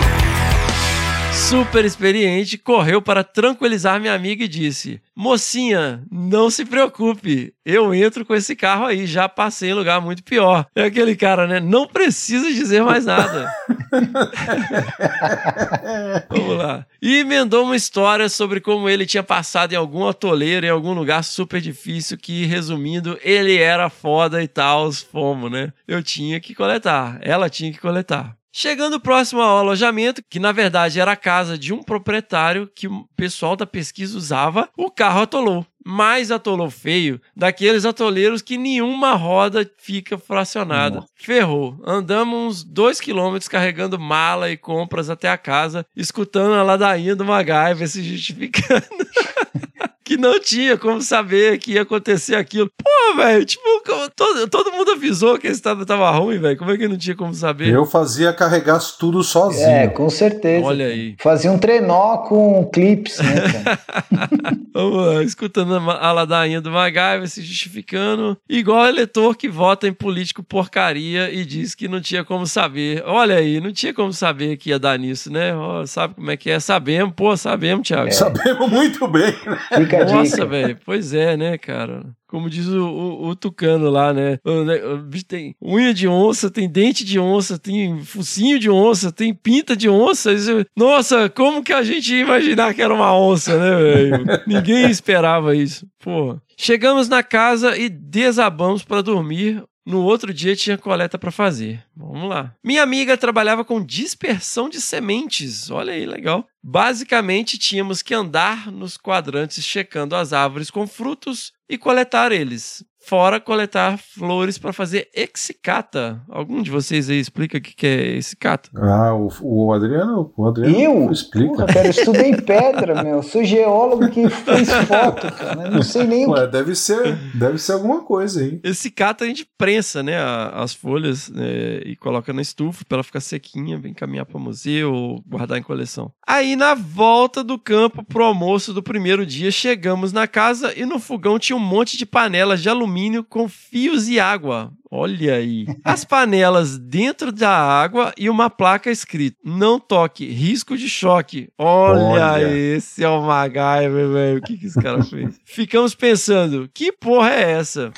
super 1.41 1.85
experiente, 1.85 2.59
correu 2.59 3.01
para 3.01 3.25
tranquilizar 3.25 3.99
minha 3.99 4.15
amiga 4.15 4.45
e 4.45 4.49
disse: 4.49 5.01
Mocinha, 5.17 6.03
não 6.11 6.51
se 6.51 6.65
preocupe, 6.65 7.55
eu 7.65 7.95
entro 7.95 8.25
com 8.25 8.35
esse 8.35 8.55
carro 8.55 8.85
aí, 8.85 9.07
já 9.07 9.29
passei 9.29 9.71
em 9.71 9.75
lugar 9.75 10.01
muito 10.01 10.23
pior. 10.23 10.67
É 10.75 10.85
aquele 10.85 11.17
cara, 11.17 11.47
né? 11.47 11.59
Não 11.59 11.87
precisa 11.87 12.53
dizer 12.53 12.85
mais 12.85 13.07
nada. 13.07 13.51
Vamos 16.29 16.57
lá. 16.57 16.87
E 17.01 17.19
emendou 17.19 17.65
uma 17.65 17.77
história 17.77 18.29
sobre 18.29 18.61
como 18.61 18.89
ele 18.89 19.07
tinha 19.07 19.23
passado 19.23 19.73
em 19.73 19.77
algum 19.77 20.07
atoleiro, 20.07 20.67
em 20.67 20.71
algum 20.71 20.93
lugar 20.93 21.25
super 21.25 21.61
difícil, 21.61 22.19
que, 22.19 22.45
resumindo, 22.45 23.19
ele 23.23 23.57
era 23.57 23.89
foda 23.89 24.43
e 24.43 24.49
tal, 24.49 24.93
fomos, 24.93 25.51
né? 25.51 25.73
Eu 25.89 26.03
tinha 26.03 26.39
que 26.39 26.55
coletar, 26.55 27.19
ela 27.23 27.49
tinha 27.49 27.73
que 27.73 27.79
coletar. 27.79 28.40
Chegando 28.53 28.99
próximo 28.99 29.41
ao 29.41 29.59
alojamento, 29.59 30.23
que 30.29 30.41
na 30.41 30.51
verdade 30.51 30.99
era 30.99 31.13
a 31.13 31.17
casa 31.17 31.57
de 31.57 31.73
um 31.73 31.83
proprietário 31.83 32.69
que 32.75 32.89
o 32.89 33.07
pessoal 33.17 33.55
da 33.55 33.65
pesquisa 33.65 34.19
usava, 34.19 34.69
o 34.77 34.91
carro 34.91 35.23
atolou. 35.23 35.65
Mas 35.85 36.31
atolou 36.31 36.69
feio, 36.69 37.21
daqueles 37.35 37.85
atoleiros 37.87 38.43
que 38.43 38.59
nenhuma 38.59 39.15
roda 39.15 39.69
fica 39.79 40.19
fracionada. 40.19 40.97
Nossa. 40.97 41.09
Ferrou. 41.15 41.81
Andamos 41.87 42.59
uns 42.59 42.65
dois 42.65 43.01
quilômetros 43.01 43.49
carregando 43.49 43.99
mala 43.99 44.51
e 44.51 44.57
compras 44.57 45.09
até 45.09 45.31
a 45.31 45.39
casa, 45.39 45.87
escutando 45.97 46.55
a 46.55 46.63
ladainha 46.63 47.17
do 47.17 47.25
MacGyver 47.25 47.89
se 47.89 48.03
justificando. 48.03 48.85
que 50.11 50.17
não 50.17 50.41
tinha 50.41 50.77
como 50.77 51.01
saber 51.01 51.57
que 51.59 51.75
ia 51.75 51.83
acontecer 51.83 52.35
aquilo. 52.35 52.69
Pô, 52.77 53.17
velho, 53.17 53.45
tipo, 53.45 53.63
como- 53.87 54.11
todo, 54.11 54.49
todo 54.49 54.73
mundo 54.73 54.91
avisou 54.91 55.39
que 55.39 55.47
esse 55.47 55.55
estado 55.57 55.87
tava 55.87 56.11
ruim, 56.11 56.37
velho. 56.37 56.57
Como 56.57 56.69
é 56.73 56.77
que 56.77 56.89
não 56.89 56.99
tinha 56.99 57.15
como 57.15 57.33
saber? 57.33 57.69
Eu 57.73 57.87
fazia 57.87 58.33
carregar 58.33 58.81
tudo 58.99 59.23
sozinho. 59.23 59.69
É, 59.69 59.87
com 59.87 60.11
certeza. 60.11 60.67
Olha 60.67 60.87
aí. 60.87 61.15
Fazia 61.21 61.53
um 61.53 61.59
trenó 61.59 62.19
com 62.29 62.69
clips, 62.73 63.19
né, 63.19 63.35
cara? 63.53 63.79
Vamos 64.75 65.07
lá, 65.15 65.23
escutando 65.23 65.77
a 65.77 66.11
a 66.11 66.13
ladainha 66.13 66.61
do 66.61 66.71
MacGyver 66.73 67.29
se 67.29 67.43
justificando, 67.43 68.37
igual 68.49 68.87
eleitor 68.89 69.37
que 69.37 69.49
vota 69.49 69.87
em 69.87 69.93
político 69.93 70.43
porcaria 70.43 71.31
e 71.33 71.45
diz 71.45 71.75
que 71.75 71.87
não 71.87 72.01
tinha 72.01 72.25
como 72.25 72.47
saber. 72.49 73.03
Olha 73.07 73.37
aí, 73.37 73.61
não 73.61 73.73
tinha 73.73 73.95
como 73.95 74.13
saber 74.13 74.57
que 74.57 74.71
ia 74.71 74.79
dar 74.79 74.99
nisso, 74.99 75.31
né? 75.31 75.55
Ó, 75.55 75.87
sabe 75.87 76.15
como 76.15 76.31
é 76.31 76.37
que 76.37 76.51
é? 76.51 76.59
Sabemos, 76.59 77.13
pô, 77.15 77.37
sabemos, 77.37 77.87
Thiago. 77.87 78.11
Sabemos 78.13 78.69
muito 78.71 79.07
bem, 79.07 79.33
né? 79.47 79.59
Fica 79.77 80.00
a 80.03 80.05
Nossa, 80.05 80.37
dica. 80.37 80.47
velho, 80.47 80.79
pois 80.85 81.13
é, 81.15 81.37
né, 81.37 81.59
cara? 81.59 82.05
Como 82.27 82.49
diz 82.49 82.69
o, 82.69 82.87
o- 82.87 83.29
o 83.29 83.37
Tucano 83.37 83.91
lá, 83.91 84.13
né? 84.13 84.39
O, 84.45 84.95
o 84.95 84.99
bicho 84.99 85.25
tem 85.27 85.55
unha 85.61 85.93
de 85.93 86.07
onça, 86.07 86.49
tem 86.51 86.69
dente 86.69 87.05
de 87.05 87.19
onça, 87.19 87.59
tem 87.59 88.01
focinho 88.05 88.59
de 88.59 88.71
onça, 88.71 89.11
tem 89.11 89.35
pinta 89.35 89.77
de 89.77 89.89
onça. 89.89 90.33
Isso- 90.33 90.65
Nossa, 90.77 91.29
como 91.29 91.63
que 91.65 91.73
a 91.73 91.83
gente 91.83 92.15
ia 92.15 92.21
imaginar 92.23 92.73
que 92.73 92.83
era 92.83 92.95
uma 92.95 93.17
onça, 93.19 93.59
né, 93.59 93.77
velho? 93.83 94.25
Ninguém 94.47 94.89
esperava 94.91 95.57
isso. 95.57 95.87
Porra. 95.99 96.41
Chegamos 96.57 97.09
na 97.09 97.23
casa 97.23 97.77
e 97.77 97.89
desabamos 97.89 98.85
para 98.85 99.03
dormir. 99.03 99.63
No 99.85 100.03
outro 100.03 100.33
dia 100.33 100.55
tinha 100.55 100.77
coleta 100.77 101.19
para 101.19 101.31
fazer. 101.31 101.85
Vamos 101.97 102.29
lá. 102.29 102.55
Minha 102.63 102.83
amiga 102.83 103.17
trabalhava 103.17 103.65
com 103.65 103.85
dispersão 103.85 104.69
de 104.69 104.81
sementes. 104.81 105.71
Olha 105.71 105.93
aí, 105.93 106.05
legal. 106.05 106.47
Basicamente, 106.63 107.59
tínhamos 107.59 108.03
que 108.03 108.15
andar 108.15 108.71
nos 108.71 108.97
quadrantes 108.97 109.65
checando 109.65 110.15
as 110.15 110.33
árvores 110.33 110.71
com 110.71 110.87
frutos 110.87 111.53
e 111.69 111.79
coletar 111.79 112.33
eles. 112.33 112.85
Fora 113.03 113.41
coletar 113.41 113.99
flores 113.99 114.59
para 114.59 114.73
fazer 114.73 115.09
exicata. 115.15 116.21
Algum 116.29 116.63
de 116.63 116.71
vocês 116.71 117.09
aí 117.09 117.19
explica 117.19 117.57
o 117.57 117.61
que 117.61 117.75
que 117.75 117.87
é 117.87 118.17
exicata? 118.17 118.69
Ah, 118.77 119.15
o, 119.15 119.31
o 119.41 119.73
Adriano, 119.73 120.33
o 120.37 120.47
Adriano 120.47 120.79
Eu? 120.79 121.11
explica. 121.11 121.51
Porra, 121.51 121.67
cara, 121.67 121.87
eu 121.87 121.91
estudei 121.91 122.37
pedra, 122.37 123.03
meu. 123.03 123.23
Sou 123.23 123.43
geólogo 123.43 124.09
que 124.11 124.29
fez 124.29 124.71
foto, 124.87 125.33
cara. 125.33 125.63
Eu 125.65 125.71
Não 125.71 125.83
sei 125.83 126.05
nem 126.07 126.27
o 126.27 126.35
que. 126.35 126.41
Ué, 126.41 126.47
deve 126.47 126.75
ser, 126.75 127.17
deve 127.35 127.59
ser 127.59 127.73
alguma 127.73 128.03
coisa 128.03 128.43
aí. 128.43 128.61
Esse 128.63 128.91
cata 128.91 129.25
a 129.25 129.27
gente 129.27 129.49
prensa, 129.57 130.03
né, 130.03 130.17
as 130.53 130.75
folhas 130.75 131.31
né, 131.31 131.81
e 131.87 131.97
coloca 131.97 132.33
na 132.33 132.43
estufa 132.43 132.85
pra 132.87 132.97
ela 132.97 133.03
ficar 133.03 133.21
sequinha, 133.21 133.79
vem 133.79 133.95
caminhar 133.95 134.27
para 134.27 134.39
museu 134.39 134.93
ou 134.93 135.25
guardar 135.27 135.59
em 135.59 135.63
coleção. 135.63 136.13
Aí 136.27 136.55
na 136.55 136.75
volta 136.75 137.43
do 137.43 137.59
campo 137.59 138.05
pro 138.05 138.25
almoço 138.25 138.75
do 138.75 138.83
primeiro 138.83 139.25
dia, 139.25 139.51
chegamos 139.51 140.13
na 140.13 140.27
casa 140.27 140.73
e 140.79 140.85
no 140.85 140.99
fogão 140.99 141.39
tinha 141.39 141.57
um 141.57 141.61
monte 141.61 141.97
de 141.97 142.05
panelas 142.05 142.61
de 142.61 142.69
alumínio 142.69 142.90
com 143.29 143.49
fios 143.49 144.09
e 144.09 144.19
água. 144.19 144.73
Olha 144.91 145.35
aí. 145.35 145.67
As 145.85 146.05
panelas 146.05 146.77
dentro 146.77 147.31
da 147.31 147.51
água 147.51 148.13
e 148.19 148.29
uma 148.29 148.51
placa 148.51 148.91
escrito: 148.91 149.37
Não 149.45 149.79
toque, 149.79 150.27
risco 150.27 150.77
de 150.77 150.89
choque. 150.89 151.49
Olha, 151.57 152.33
Olha. 152.33 152.49
esse 152.49 153.05
é 153.05 153.09
o 153.09 153.23
MacGyver, 153.23 154.09
velho. 154.09 154.39
O 154.39 154.43
que, 154.43 154.59
que 154.59 154.67
esse 154.67 154.81
cara 154.81 155.03
fez? 155.05 155.41
Ficamos 155.45 155.95
pensando: 155.95 156.69
que 156.75 156.91
porra 156.91 157.31
é 157.31 157.53
essa? 157.53 157.93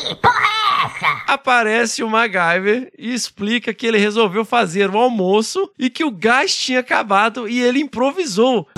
Aparece 1.27 2.03
o 2.03 2.11
MacGyver 2.11 2.93
e 2.99 3.15
explica 3.15 3.73
que 3.73 3.87
ele 3.87 3.99
resolveu 3.99 4.45
fazer 4.45 4.91
o 4.91 4.99
almoço 4.99 5.71
e 5.79 5.89
que 5.89 6.05
o 6.05 6.11
gás 6.11 6.55
tinha 6.55 6.81
acabado 6.81 7.49
e 7.49 7.61
ele 7.61 7.81
improvisou. 7.81 8.69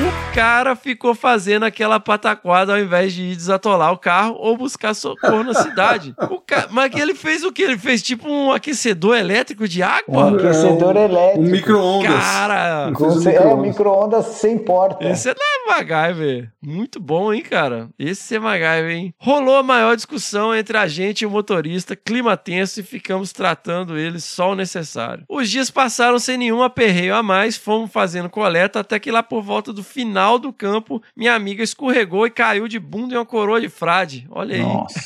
O 0.00 0.32
cara 0.32 0.74
ficou 0.74 1.14
fazendo 1.14 1.64
aquela 1.64 2.00
pataquada 2.00 2.72
ao 2.72 2.78
invés 2.78 3.12
de 3.12 3.22
ir 3.22 3.36
desatolar 3.36 3.92
o 3.92 3.98
carro 3.98 4.34
ou 4.38 4.56
buscar 4.56 4.94
socorro 4.94 5.42
na 5.42 5.52
cidade. 5.52 6.14
O 6.30 6.40
ca... 6.40 6.68
Mas 6.70 6.90
que 6.90 7.00
ele 7.00 7.14
fez 7.14 7.44
o 7.44 7.52
que? 7.52 7.62
Ele 7.62 7.76
fez 7.76 8.00
tipo 8.00 8.26
um 8.28 8.50
aquecedor 8.50 9.16
elétrico 9.16 9.68
de 9.68 9.82
Um 9.82 9.86
água? 9.86 10.38
aquecedor 10.38 10.96
elétrico. 10.96 11.40
Um 11.40 11.50
micro-ondas. 11.50 12.10
Cara, 12.12 12.84
um 12.84 12.86
é, 12.86 12.90
micro-ondas. 12.90 13.58
micro-ondas 13.66 14.26
sem 14.26 14.56
porta. 14.58 15.04
esse 15.04 15.28
é 15.28 15.34
da 15.34 15.40
MacGyver. 15.68 16.50
Muito 16.62 16.98
bom, 16.98 17.32
hein, 17.32 17.42
cara? 17.42 17.88
Esse 17.98 18.36
é 18.36 18.38
MacGyver, 18.38 18.90
hein? 18.90 19.14
Rolou 19.18 19.56
a 19.56 19.62
maior 19.62 19.94
discussão 19.96 20.54
entre 20.54 20.78
a 20.78 20.86
gente 20.86 21.22
e 21.22 21.26
o 21.26 21.30
motorista, 21.30 21.94
clima 21.94 22.36
tenso 22.36 22.80
e 22.80 22.82
ficamos 22.82 23.32
tratando 23.32 23.98
ele 23.98 24.18
só 24.20 24.52
o 24.52 24.56
necessário. 24.56 25.24
Os 25.28 25.50
dias 25.50 25.70
passaram 25.70 26.18
sem 26.18 26.38
nenhum 26.38 26.62
aperreio 26.62 27.14
a 27.14 27.22
mais, 27.22 27.56
fomos 27.56 27.90
fazendo 27.90 28.30
coleta 28.30 28.80
até 28.80 28.98
que 28.98 29.10
lá 29.10 29.22
por 29.22 29.42
volta 29.42 29.72
do 29.72 29.82
final 29.90 30.38
do 30.38 30.52
campo, 30.52 31.02
minha 31.16 31.34
amiga 31.34 31.62
escorregou 31.62 32.26
e 32.26 32.30
caiu 32.30 32.66
de 32.68 32.78
bunda 32.78 33.14
em 33.14 33.16
uma 33.18 33.26
coroa 33.26 33.60
de 33.60 33.68
frade. 33.68 34.26
Olha 34.30 34.54
aí. 34.56 34.62
Nossa. 34.62 35.00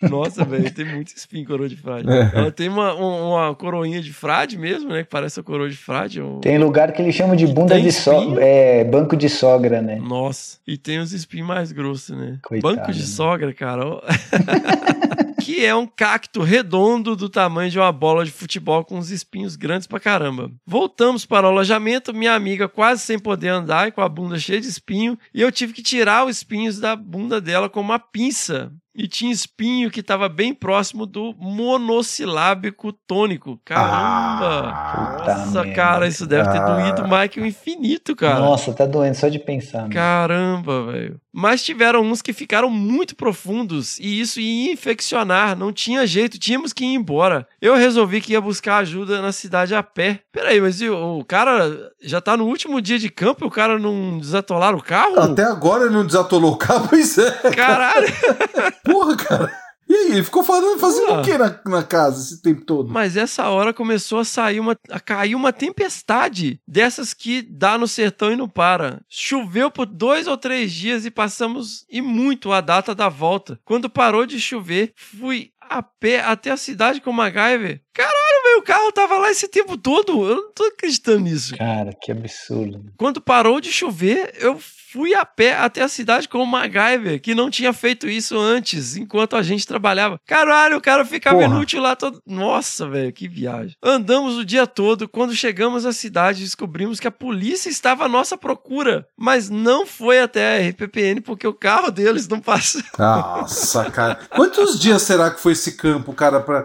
Nossa, 0.08 0.44
velho, 0.44 0.70
tem 0.72 0.84
muito 0.84 1.08
espinho 1.08 1.42
em 1.42 1.46
coroa 1.46 1.68
de 1.68 1.76
frade. 1.76 2.08
É. 2.10 2.30
Ela 2.34 2.50
tem 2.52 2.68
uma, 2.68 2.94
um- 2.94 3.30
uma 3.32 3.54
coroinha 3.54 4.00
de 4.00 4.12
frade 4.12 4.56
mesmo, 4.56 4.90
né? 4.90 5.02
Que 5.02 5.10
parece 5.10 5.38
a 5.40 5.42
coroa 5.42 5.68
de 5.68 5.76
frade. 5.76 6.22
um- 6.22 6.40
Tem 6.40 6.56
lugar 6.58 6.92
que 6.92 7.02
eles 7.02 7.14
chamam 7.14 7.34
de 7.36 7.46
bunda 7.46 7.80
de 7.80 7.92
sogra. 7.92 8.42
É, 8.44 8.84
banco 8.84 9.16
de 9.16 9.28
sogra, 9.28 9.82
né? 9.82 9.96
Nossa, 9.96 10.58
e 10.66 10.78
tem 10.78 10.98
os 10.98 11.12
espinhos 11.12 11.46
mais 11.48 11.72
grossos, 11.72 12.16
né? 12.16 12.38
Coitado, 12.42 12.76
Banco 12.76 12.92
de 12.92 13.00
né? 13.00 13.06
sogra, 13.06 13.52
cara. 13.52 13.80
que 15.40 15.64
é 15.64 15.74
um 15.74 15.86
cacto 15.86 16.42
redondo 16.42 17.16
do 17.16 17.28
tamanho 17.28 17.70
de 17.70 17.78
uma 17.78 17.90
bola 17.90 18.24
de 18.24 18.30
futebol 18.30 18.84
com 18.84 18.98
uns 18.98 19.10
espinhos 19.10 19.56
grandes 19.56 19.86
pra 19.86 19.98
caramba. 19.98 20.50
Voltamos 20.66 21.24
para 21.24 21.46
o 21.46 21.50
alojamento, 21.50 22.14
minha 22.14 22.34
amiga 22.34 22.68
quase 22.68 23.02
sem 23.02 23.18
poder 23.18 23.48
andar 23.48 23.88
e 23.88 23.92
com 23.92 24.00
a 24.00 24.08
bunda 24.08 24.38
cheia 24.38 24.60
de 24.60 24.68
espinho, 24.68 25.18
e 25.34 25.40
eu 25.40 25.50
tive 25.50 25.72
que 25.72 25.82
tirar 25.82 26.26
os 26.26 26.36
espinhos 26.36 26.78
da 26.78 26.94
bunda 26.94 27.40
dela 27.40 27.68
com 27.68 27.80
uma 27.80 27.98
pinça. 27.98 28.72
E 28.94 29.06
tinha 29.06 29.30
espinho 29.32 29.90
que 29.90 30.00
estava 30.00 30.28
bem 30.28 30.52
próximo 30.52 31.06
do 31.06 31.32
monossilábico 31.38 32.92
tônico. 32.92 33.60
Caramba! 33.64 35.16
Puta 35.18 35.34
Nossa, 35.36 35.62
merda. 35.62 35.74
cara, 35.74 36.08
isso 36.08 36.26
deve 36.26 36.50
ter 36.50 36.58
Ah. 36.58 36.64
doído 36.74 37.06
mais 37.08 37.30
que 37.30 37.40
o 37.40 37.46
infinito, 37.46 38.16
cara. 38.16 38.40
Nossa, 38.40 38.72
tá 38.72 38.86
doendo 38.86 39.14
só 39.16 39.28
de 39.28 39.38
pensar. 39.38 39.82
meu. 39.82 39.90
Caramba, 39.90 40.86
velho. 40.92 41.20
Mas 41.32 41.62
tiveram 41.62 42.00
uns 42.02 42.20
que 42.20 42.32
ficaram 42.32 42.68
muito 42.68 43.14
profundos 43.14 43.96
e 44.00 44.20
isso 44.20 44.40
ia 44.40 44.72
infeccionar, 44.72 45.56
não 45.56 45.72
tinha 45.72 46.04
jeito, 46.04 46.40
tínhamos 46.40 46.72
que 46.72 46.84
ir 46.84 46.94
embora. 46.94 47.46
Eu 47.62 47.76
resolvi 47.76 48.20
que 48.20 48.32
ia 48.32 48.40
buscar 48.40 48.78
ajuda 48.78 49.22
na 49.22 49.30
cidade 49.30 49.72
a 49.72 49.82
pé. 49.82 50.20
Peraí, 50.32 50.60
mas 50.60 50.80
e 50.80 50.88
o, 50.88 51.20
o 51.20 51.24
cara 51.24 51.92
já 52.02 52.20
tá 52.20 52.36
no 52.36 52.46
último 52.46 52.80
dia 52.82 52.98
de 52.98 53.08
campo 53.08 53.44
e 53.44 53.46
o 53.46 53.50
cara 53.50 53.78
não 53.78 54.18
desatolar 54.18 54.74
o 54.74 54.82
carro? 54.82 55.20
Até 55.20 55.44
agora 55.44 55.84
ele 55.84 55.94
não 55.94 56.04
desatolou 56.04 56.52
o 56.54 56.56
carro, 56.56 56.88
pois 56.88 57.16
é. 57.16 57.30
Caralho! 57.52 58.08
Porra, 58.84 59.16
cara. 59.16 59.60
E 59.88 59.92
aí, 59.92 60.12
ele 60.12 60.22
ficou 60.22 60.44
falando, 60.44 60.78
fazendo 60.78 61.10
Ah. 61.14 61.20
o 61.20 61.24
que 61.24 61.36
na, 61.36 61.60
na 61.66 61.82
casa 61.82 62.20
esse 62.22 62.40
tempo 62.40 62.64
todo? 62.64 62.88
Mas 62.92 63.16
essa 63.16 63.48
hora 63.48 63.74
começou 63.74 64.20
a 64.20 64.24
sair 64.24 64.60
uma, 64.60 64.76
a 64.88 65.00
cair 65.00 65.34
uma 65.34 65.52
tempestade 65.52 66.60
dessas 66.66 67.12
que 67.12 67.42
dá 67.42 67.76
no 67.76 67.88
sertão 67.88 68.32
e 68.32 68.36
não 68.36 68.48
para. 68.48 69.00
Choveu 69.08 69.68
por 69.68 69.86
dois 69.86 70.28
ou 70.28 70.36
três 70.36 70.70
dias 70.72 71.04
e 71.04 71.10
passamos 71.10 71.84
e 71.90 72.00
muito 72.00 72.52
a 72.52 72.60
data 72.60 72.94
da 72.94 73.08
volta. 73.08 73.58
Quando 73.64 73.90
parou 73.90 74.24
de 74.26 74.38
chover, 74.40 74.92
fui 74.94 75.50
a 75.60 75.82
pé 75.82 76.20
até 76.20 76.52
a 76.52 76.56
cidade 76.56 77.00
com 77.00 77.10
o 77.10 77.14
MacGyver. 77.14 77.80
Caralho, 77.92 78.14
velho, 78.50 78.60
o 78.60 78.62
carro 78.62 78.92
tava 78.92 79.18
lá 79.18 79.30
esse 79.30 79.48
tempo 79.48 79.76
todo. 79.76 80.28
Eu 80.28 80.36
não 80.36 80.52
tô 80.52 80.64
acreditando 80.64 81.20
nisso. 81.20 81.56
Cara, 81.56 81.92
que 82.00 82.12
absurdo. 82.12 82.84
Quando 82.96 83.20
parou 83.20 83.60
de 83.60 83.72
chover, 83.72 84.34
eu 84.38 84.58
fui 84.92 85.14
a 85.14 85.24
pé 85.24 85.54
até 85.56 85.82
a 85.82 85.88
cidade 85.88 86.28
com 86.28 86.38
o 86.38 86.46
MacGyver, 86.46 87.20
que 87.20 87.32
não 87.32 87.48
tinha 87.48 87.72
feito 87.72 88.08
isso 88.08 88.36
antes, 88.36 88.96
enquanto 88.96 89.36
a 89.36 89.42
gente 89.42 89.64
trabalhava. 89.66 90.18
Caralho, 90.26 90.76
o 90.78 90.80
cara 90.80 91.04
ficava 91.04 91.36
Porra. 91.38 91.54
inútil 91.54 91.80
lá 91.80 91.94
todo. 91.94 92.20
Nossa, 92.26 92.88
velho, 92.88 93.12
que 93.12 93.28
viagem. 93.28 93.76
Andamos 93.82 94.36
o 94.36 94.44
dia 94.44 94.66
todo. 94.66 95.08
Quando 95.08 95.34
chegamos 95.34 95.86
à 95.86 95.92
cidade, 95.92 96.42
descobrimos 96.42 96.98
que 96.98 97.06
a 97.06 97.12
polícia 97.12 97.70
estava 97.70 98.04
à 98.04 98.08
nossa 98.08 98.36
procura, 98.36 99.06
mas 99.16 99.48
não 99.48 99.86
foi 99.86 100.20
até 100.20 100.58
a 100.58 100.68
RPPN 100.70 101.20
porque 101.20 101.46
o 101.46 101.54
carro 101.54 101.90
deles 101.92 102.26
não 102.26 102.40
passou. 102.40 102.82
Nossa, 102.98 103.88
cara. 103.90 104.16
Quantos 104.30 104.78
dias 104.78 105.02
será 105.02 105.30
que 105.30 105.40
foi 105.40 105.52
esse 105.52 105.76
campo, 105.76 106.12
cara, 106.12 106.40
pra. 106.40 106.64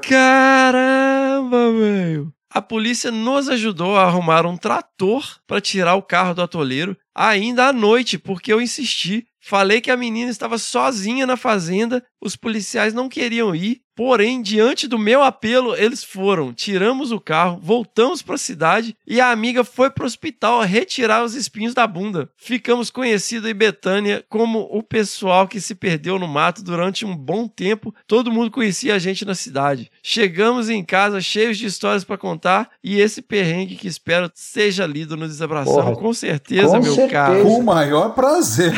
Caramba, 1.45 1.71
velho. 1.71 2.33
A 2.49 2.61
polícia 2.61 3.11
nos 3.11 3.49
ajudou 3.49 3.97
a 3.97 4.03
arrumar 4.03 4.45
um 4.45 4.55
trator 4.55 5.39
para 5.45 5.59
tirar 5.59 5.95
o 5.95 6.01
carro 6.01 6.33
do 6.33 6.41
atoleiro 6.41 6.97
ainda 7.13 7.67
à 7.67 7.73
noite, 7.73 8.17
porque 8.17 8.51
eu 8.51 8.61
insisti. 8.61 9.27
Falei 9.41 9.81
que 9.81 9.91
a 9.91 9.97
menina 9.97 10.31
estava 10.31 10.57
sozinha 10.57 11.27
na 11.27 11.37
fazenda, 11.37 12.03
os 12.21 12.35
policiais 12.35 12.93
não 12.93 13.09
queriam 13.09 13.53
ir, 13.53 13.81
porém, 13.95 14.41
diante 14.41 14.87
do 14.87 14.99
meu 14.99 15.23
apelo, 15.23 15.75
eles 15.75 16.03
foram. 16.03 16.53
Tiramos 16.53 17.11
o 17.11 17.19
carro, 17.19 17.59
voltamos 17.61 18.21
para 18.21 18.35
a 18.35 18.39
cidade 18.39 18.95
e 19.07 19.21
a 19.21 19.31
amiga 19.31 19.63
foi 19.63 19.89
para 19.89 20.03
o 20.03 20.07
hospital 20.07 20.61
retirar 20.61 21.23
os 21.23 21.33
espinhos 21.33 21.73
da 21.73 21.87
bunda. 21.87 22.29
Ficamos 22.35 22.89
conhecidos 22.89 23.49
em 23.49 23.53
Betânia 23.53 24.23
como 24.29 24.67
o 24.71 24.83
pessoal 24.83 25.47
que 25.47 25.61
se 25.61 25.73
perdeu 25.73 26.19
no 26.19 26.27
mato 26.27 26.63
durante 26.63 27.05
um 27.05 27.15
bom 27.15 27.47
tempo. 27.47 27.93
Todo 28.07 28.31
mundo 28.31 28.51
conhecia 28.51 28.95
a 28.95 28.99
gente 28.99 29.25
na 29.25 29.35
cidade. 29.35 29.89
Chegamos 30.03 30.69
em 30.69 30.83
casa 30.83 31.21
cheios 31.21 31.57
de 31.57 31.65
histórias 31.65 32.03
para 32.03 32.17
contar 32.17 32.69
e 32.83 32.99
esse 32.99 33.21
perrengue 33.21 33.75
que 33.75 33.87
espero 33.87 34.29
seja 34.33 34.85
lido 34.85 35.15
no 35.15 35.27
Desabração. 35.27 35.73
Porra, 35.73 35.95
com 35.95 36.13
certeza, 36.13 36.77
com 36.77 36.83
meu 36.83 36.93
certeza. 36.93 37.11
caro. 37.11 37.43
Com 37.43 37.59
o 37.59 37.63
maior 37.63 38.13
prazer. 38.13 38.73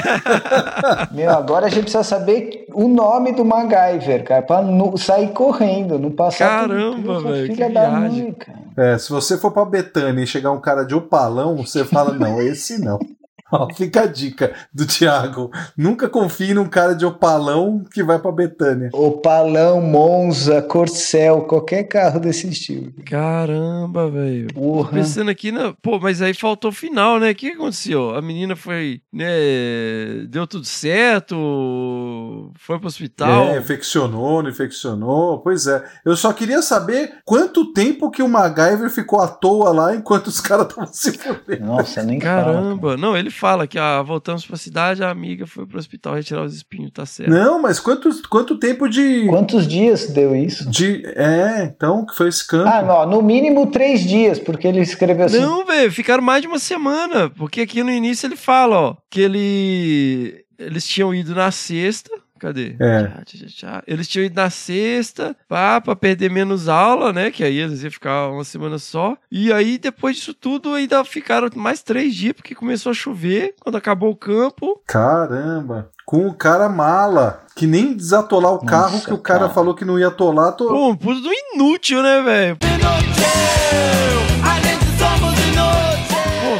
Meu, 1.12 1.32
agora 1.32 1.68
a 1.68 1.70
gente 1.70 1.84
precisa 1.84 2.04
saber 2.04 2.66
o 2.74 2.88
nome 2.88 3.32
do 3.32 3.44
MacGyver, 3.44 4.24
cara, 4.24 4.42
pra 4.42 4.62
não 4.62 4.96
sair 5.08 5.30
correndo, 5.34 5.98
não 5.98 6.12
passar. 6.12 6.62
por- 6.62 6.70
Caramba, 6.70 7.20
velho, 7.22 7.48
Filha 7.48 7.68
que 7.68 7.74
da 7.74 7.90
viagem. 7.90 8.24
mãe, 8.24 8.32
cara. 8.34 8.60
É, 8.78 8.98
se 8.98 9.10
você 9.10 9.38
for 9.38 9.52
pra 9.52 9.66
Betânia 9.66 10.24
e 10.24 10.28
chegar 10.28 10.52
um 10.52 10.62
cara 10.62 10.84
de 10.84 10.94
opalão, 10.94 11.56
você 11.58 11.84
fala, 11.84 12.14
não, 12.14 12.40
esse 12.42 12.80
não. 12.84 13.00
Ó, 13.52 13.68
fica 13.74 14.02
a 14.02 14.06
dica 14.06 14.54
do 14.74 14.86
Thiago. 14.86 15.50
Nunca 15.78 16.10
confie 16.10 16.54
num 16.54 16.68
cara 16.68 16.94
de 16.94 17.06
opalão 17.06 17.84
que 17.94 18.04
vai 18.04 18.20
pra 18.20 18.32
Betânia. 18.32 18.90
Opalão, 18.94 19.82
Monza, 19.82 20.62
Corcel, 20.62 21.44
qualquer 21.44 21.84
carro 21.84 22.20
desse 22.20 22.50
estilo. 22.50 22.92
Caramba, 23.06 24.10
velho. 24.10 24.48
Pensando 24.92 25.32
aqui, 25.32 25.52
na... 25.52 25.74
pô, 25.82 26.00
mas 26.00 26.22
aí 26.22 26.34
faltou 26.34 26.72
o 26.72 26.74
final, 26.74 27.20
né? 27.20 27.32
O 27.32 27.36
que 27.36 27.50
aconteceu? 27.50 28.16
A 28.16 28.22
menina 28.22 28.56
foi, 28.56 29.02
né? 29.14 29.28
Deu 30.30 30.46
tudo 30.46 30.66
certo? 30.66 32.52
Foi 32.60 32.78
pro 32.78 32.88
hospital? 32.88 33.50
É, 33.50 33.60
infeccionou, 33.60 34.44
não 34.44 34.50
infeccionou. 34.50 35.40
Pois 35.40 35.68
é. 35.68 35.84
Eu 36.04 36.16
só 36.18 36.34
queria 36.34 36.62
saber 36.62 37.14
quanto 37.24 37.72
tempo 37.72 38.12
que 38.12 38.22
o 38.22 38.28
MacGyver 38.28 38.90
ficou 38.90 39.22
à 39.22 39.28
toa 39.28 39.72
lá 39.72 39.96
enquanto 39.96 40.28
os 40.28 40.42
caras 40.42 40.68
estavam 40.70 40.94
se 40.94 41.14
fudendo. 41.14 41.66
Nossa, 41.66 42.04
nem 42.04 42.20
fala. 42.20 42.44
cara. 42.44 42.54
Caramba, 42.54 42.98
não, 42.98 43.16
ele 43.16 43.32
fala 43.38 43.68
que 43.68 43.78
ah, 43.78 44.02
voltamos 44.02 44.46
pra 44.46 44.58
cidade, 44.58 45.04
a 45.04 45.10
amiga 45.10 45.46
foi 45.46 45.66
pro 45.66 45.78
hospital 45.78 46.16
retirar 46.16 46.44
os 46.44 46.56
espinhos, 46.56 46.92
tá 46.92 47.06
certo. 47.06 47.30
Não, 47.30 47.62
mas 47.62 47.80
quanto, 47.80 48.10
quanto 48.30 48.60
tempo 48.60 48.88
de. 48.88 49.26
Quantos 49.28 49.68
dias 49.68 50.08
deu 50.10 50.36
isso? 50.36 50.70
de 50.70 51.04
é, 51.16 51.64
então, 51.64 52.06
que 52.06 52.16
foi 52.16 52.30
esse 52.30 52.46
campo. 52.46 52.70
Ah, 52.70 52.82
não, 52.82 53.10
no 53.10 53.22
mínimo 53.22 53.68
três 53.68 54.02
dias, 54.02 54.40
porque 54.40 54.68
ele 54.68 54.82
escreveu 54.82 55.26
assim. 55.26 55.40
Não, 55.40 55.66
velho, 55.66 55.92
ficaram 55.92 56.24
mais 56.24 56.42
de 56.42 56.48
uma 56.48 56.60
semana, 56.60 57.30
porque 57.30 57.62
aqui 57.62 57.84
no 57.84 57.92
início 57.92 58.28
ele 58.28 58.36
fala, 58.36 58.76
ó, 58.78 58.96
que 59.10 59.22
ele 59.22 60.46
eles 60.58 60.88
tinham 60.88 61.14
ido 61.14 61.36
na 61.36 61.52
sexta, 61.52 62.10
cadê? 62.38 62.76
É. 62.80 63.04
Tchá, 63.04 63.24
tchá, 63.26 63.46
tchá. 63.48 63.84
Eles 63.88 64.08
tinham 64.08 64.26
ido 64.26 64.36
na 64.36 64.50
sexta, 64.50 65.36
pá, 65.48 65.82
pra 65.82 65.96
perder 65.96 66.30
menos 66.32 66.68
aula, 66.70 67.12
né, 67.12 67.32
que 67.32 67.44
aí 67.44 67.58
eles 67.58 67.84
iam 67.84 67.92
ficar 67.92 68.30
uma 68.30 68.44
semana 68.44 68.78
só, 68.78 69.18
e 69.32 69.52
aí 69.52 69.78
depois 69.78 70.16
disso 70.16 70.34
tudo 70.34 70.74
ainda 70.74 71.04
ficaram 71.04 71.50
mais 71.56 71.82
três 71.82 72.16
dias, 72.16 72.34
porque 72.34 72.56
começou 72.56 72.92
a 72.92 72.96
chover, 72.96 73.56
quando 73.60 73.76
acabou 73.76 74.12
o 74.12 74.16
campo, 74.16 74.82
Caramba. 74.88 75.90
Com 76.06 76.26
o 76.28 76.34
cara 76.34 76.70
mala, 76.70 77.44
que 77.54 77.68
nem 77.68 77.94
desatolar 77.94 78.54
o 78.54 78.66
carro 78.66 78.94
Nossa, 78.94 79.06
que 79.08 79.14
o 79.14 79.18
cara, 79.18 79.42
cara. 79.42 79.52
falou 79.52 79.76
que 79.76 79.84
não 79.84 80.00
ia 80.00 80.08
atolar. 80.08 80.54
To... 80.54 80.68
pô, 80.68 80.90
um 80.90 80.96
puto 80.96 81.20
do 81.20 81.30
inútil, 81.54 82.02
né, 82.02 82.22
velho? 82.22 82.58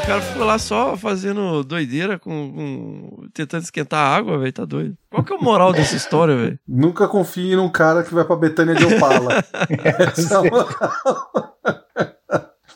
Cara 0.08 0.22
ficou 0.22 0.46
lá 0.46 0.58
só 0.58 0.96
fazendo 0.96 1.64
doideira, 1.64 2.18
com, 2.18 2.30
com- 2.54 3.28
tentando 3.34 3.64
esquentar 3.64 4.00
a 4.00 4.16
água, 4.16 4.38
velho, 4.38 4.54
tá 4.54 4.64
doido. 4.66 4.96
Qual 5.12 5.24
que 5.24 5.34
é 5.34 5.36
o 5.36 5.44
moral 5.44 5.74
dessa 5.74 5.96
história, 5.96 6.36
velho? 6.36 6.60
Nunca 6.68 7.08
confie 7.08 7.56
num 7.56 7.70
cara 7.70 8.04
que 8.04 8.14
vai 8.14 8.24
pra 8.24 8.36
Betânia 8.36 8.74
de 8.76 8.86
Opala. 8.86 9.44
Essa 10.18 10.36
é 10.36 10.40
uma- 10.40 10.68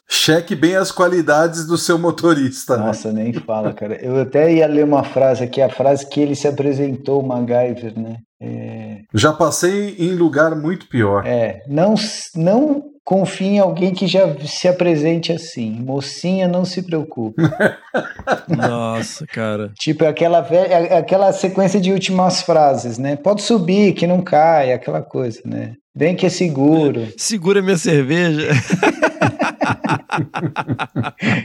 Cheque 0.10 0.56
bem 0.56 0.76
as 0.76 0.92
qualidades 0.92 1.66
do 1.66 1.78
seu 1.78 1.98
motorista. 1.98 2.76
né? 2.78 2.86
Nossa, 2.88 3.14
nem 3.14 3.32
fala, 3.34 3.74
cara. 3.74 3.96
Eu 4.04 4.20
até 4.22 4.54
ia 4.54 4.68
ler 4.68 4.84
uma 4.84 5.04
frase 5.04 5.44
aqui, 5.44 5.62
a 5.62 5.70
frase 5.70 6.06
que 6.08 6.20
ele 6.20 6.36
se 6.36 6.48
apresentou, 6.50 7.22
o 7.22 7.28
MacGyver, 7.28 7.98
né? 7.98 8.18
É, 8.42 8.98
Já 9.14 9.32
passei 9.32 9.96
em 9.98 10.14
lugar 10.16 10.54
muito 10.56 10.88
pior. 10.90 11.26
é, 11.26 11.62
não, 11.68 11.94
não 12.36 12.84
confie 13.04 13.56
em 13.56 13.60
alguém 13.60 13.93
que 13.93 14.08
já 14.08 14.36
se 14.45 14.68
apresente 14.68 15.32
assim. 15.32 15.72
Mocinha, 15.80 16.47
não 16.47 16.64
se 16.66 16.82
preocupe. 16.82 17.41
Nossa, 18.47 19.26
cara. 19.28 19.72
Tipo, 19.78 20.04
é 20.04 20.08
aquela, 20.08 20.41
velha, 20.41 20.74
é 20.74 20.97
aquela 20.97 21.32
sequência 21.34 21.80
de 21.80 21.91
últimas 21.91 22.41
frases, 22.41 22.97
né? 22.97 23.16
Pode 23.16 23.41
subir, 23.41 23.93
que 23.93 24.08
não 24.08 24.22
cai, 24.22 24.72
aquela 24.72 25.02
coisa, 25.02 25.41
né? 25.45 25.76
Bem 25.93 26.16
que 26.16 26.26
é 26.26 26.30
seguro. 26.30 27.08
Segura 27.18 27.62
minha 27.62 27.78
cerveja. 27.78 28.47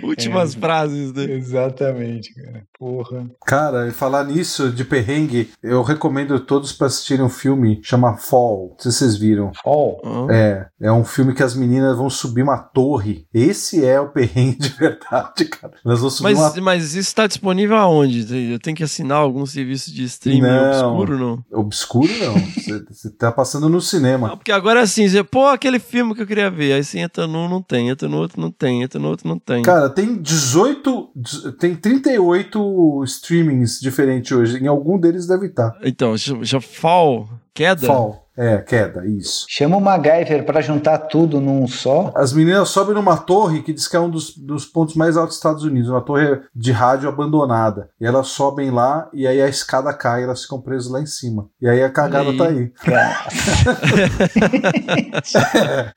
Últimas 0.05 0.55
frases, 0.55 1.13
né? 1.13 1.25
Exatamente, 1.25 2.33
cara. 2.35 2.63
Porra. 2.79 3.27
Cara, 3.45 3.89
e 3.89 3.91
falar 3.91 4.25
nisso 4.25 4.71
de 4.71 4.85
perrengue, 4.85 5.51
eu 5.63 5.83
recomendo 5.83 6.39
todos 6.41 6.73
para 6.73 6.87
assistirem 6.87 7.25
um 7.25 7.29
filme 7.31 7.81
chama 7.83 8.17
Fall. 8.17 8.71
Não 8.71 8.79
sei 8.79 8.93
se 8.93 8.99
vocês 8.99 9.17
viram. 9.17 9.51
Ó, 9.65 9.97
Ó. 10.05 10.31
É, 10.31 10.69
é 10.81 10.93
um 10.93 11.05
filme 11.05 11.35
que 11.35 11.43
as 11.47 11.55
meninas 11.55 11.97
vão 11.97 12.11
subir 12.11 12.43
uma 12.43 12.59
torre. 12.59 13.27
Esse 13.33 13.85
é 13.85 14.01
o 14.01 14.09
perrengue 14.09 14.59
de 14.59 14.69
verdade, 14.71 15.45
cara. 15.47 15.75
Elas 15.85 16.01
vão 16.01 16.11
subir 16.11 16.35
Mas, 16.35 16.39
uma 16.39 16.61
mas 16.63 16.95
isso 16.95 17.15
tá 17.15 17.27
disponível 17.27 17.77
aonde? 17.77 18.27
Eu 18.53 18.59
tenho 18.59 18.77
que 18.77 18.83
assinar 18.85 19.19
algum 19.19 19.47
serviço 19.47 19.93
de 19.93 20.05
streaming 20.05 20.43
Não. 20.43 20.97
obscuro, 20.97 21.19
não? 21.19 21.45
Obscuro 21.59 22.13
não. 22.19 22.35
Você- 22.91 23.11
tá 23.11 23.31
passando 23.33 23.69
no 23.69 23.81
cinema. 23.81 24.29
Não, 24.29 24.37
porque 24.37 24.53
agora 24.53 24.83
assim, 24.83 25.09
você, 25.09 25.23
pô, 25.23 25.47
aquele 25.47 25.79
filme 25.79 26.15
que 26.15 26.23
eu 26.23 26.27
queria 26.27 26.51
ver. 26.51 26.73
Aí 26.75 26.85
você 26.85 26.99
entra 26.99 27.27
num, 27.27 27.49
não 27.49 27.63
tem, 27.63 27.89
entra 27.89 28.09
no 28.09 28.19
outro, 28.19 28.41
não 28.41 28.51
tem, 28.51 28.83
entra 28.83 28.99
no 29.01 29.09
outro, 29.09 29.29
não 29.29 29.39
tem. 29.39 29.63
Cara, 29.63 29.89
tem 29.89 30.21
18. 30.21 31.13
Tem 31.59 31.75
38 31.75 33.05
streamings 33.05 33.81
diferentes 33.81 34.33
hoje. 34.33 34.59
Em 34.63 34.67
algum 34.67 34.99
deles 34.99 35.27
deve 35.27 35.47
estar. 35.47 35.77
Então, 35.83 36.17
já, 36.17 36.35
já 36.43 36.61
fall, 36.61 37.29
queda? 37.55 37.87
Fall. 37.87 38.26
É, 38.37 38.59
queda, 38.59 39.07
isso. 39.07 39.47
chama 39.49 39.79
o 39.79 39.81
MacGyver 39.81 40.45
pra 40.45 40.61
juntar 40.61 40.99
tudo 40.99 41.41
num 41.41 41.67
só. 41.67 42.13
As 42.15 42.35
meninas 42.35 42.69
sobem 42.69 42.95
numa 42.95 43.17
torre 43.17 43.63
que 43.63 43.73
diz 43.73 43.89
que 43.89 43.97
é 43.97 44.01
um 44.01 44.11
dos, 44.11 44.37
dos 44.37 44.67
pontos 44.67 44.95
mais 44.95 45.17
altos 45.17 45.31
dos 45.31 45.37
Estados 45.39 45.65
Unidos, 45.65 45.89
uma 45.89 46.03
torre 46.03 46.41
de 46.55 46.71
rádio 46.71 47.09
abandonada. 47.09 47.89
E 47.99 48.05
elas 48.07 48.29
sobem 48.29 48.71
lá 48.71 49.09
e 49.13 49.27
aí 49.27 49.41
a 49.41 49.49
escada 49.49 49.93
cai, 49.93 50.25
elas 50.25 50.43
ficam 50.43 50.61
presas 50.61 50.91
lá 50.91 51.01
em 51.01 51.07
cima. 51.07 51.49
E 51.61 51.69
aí 51.69 51.83
a 51.83 51.91
cagada 51.91 52.37
tá 52.37 52.49
aí. 52.49 52.57
aí. 52.57 52.73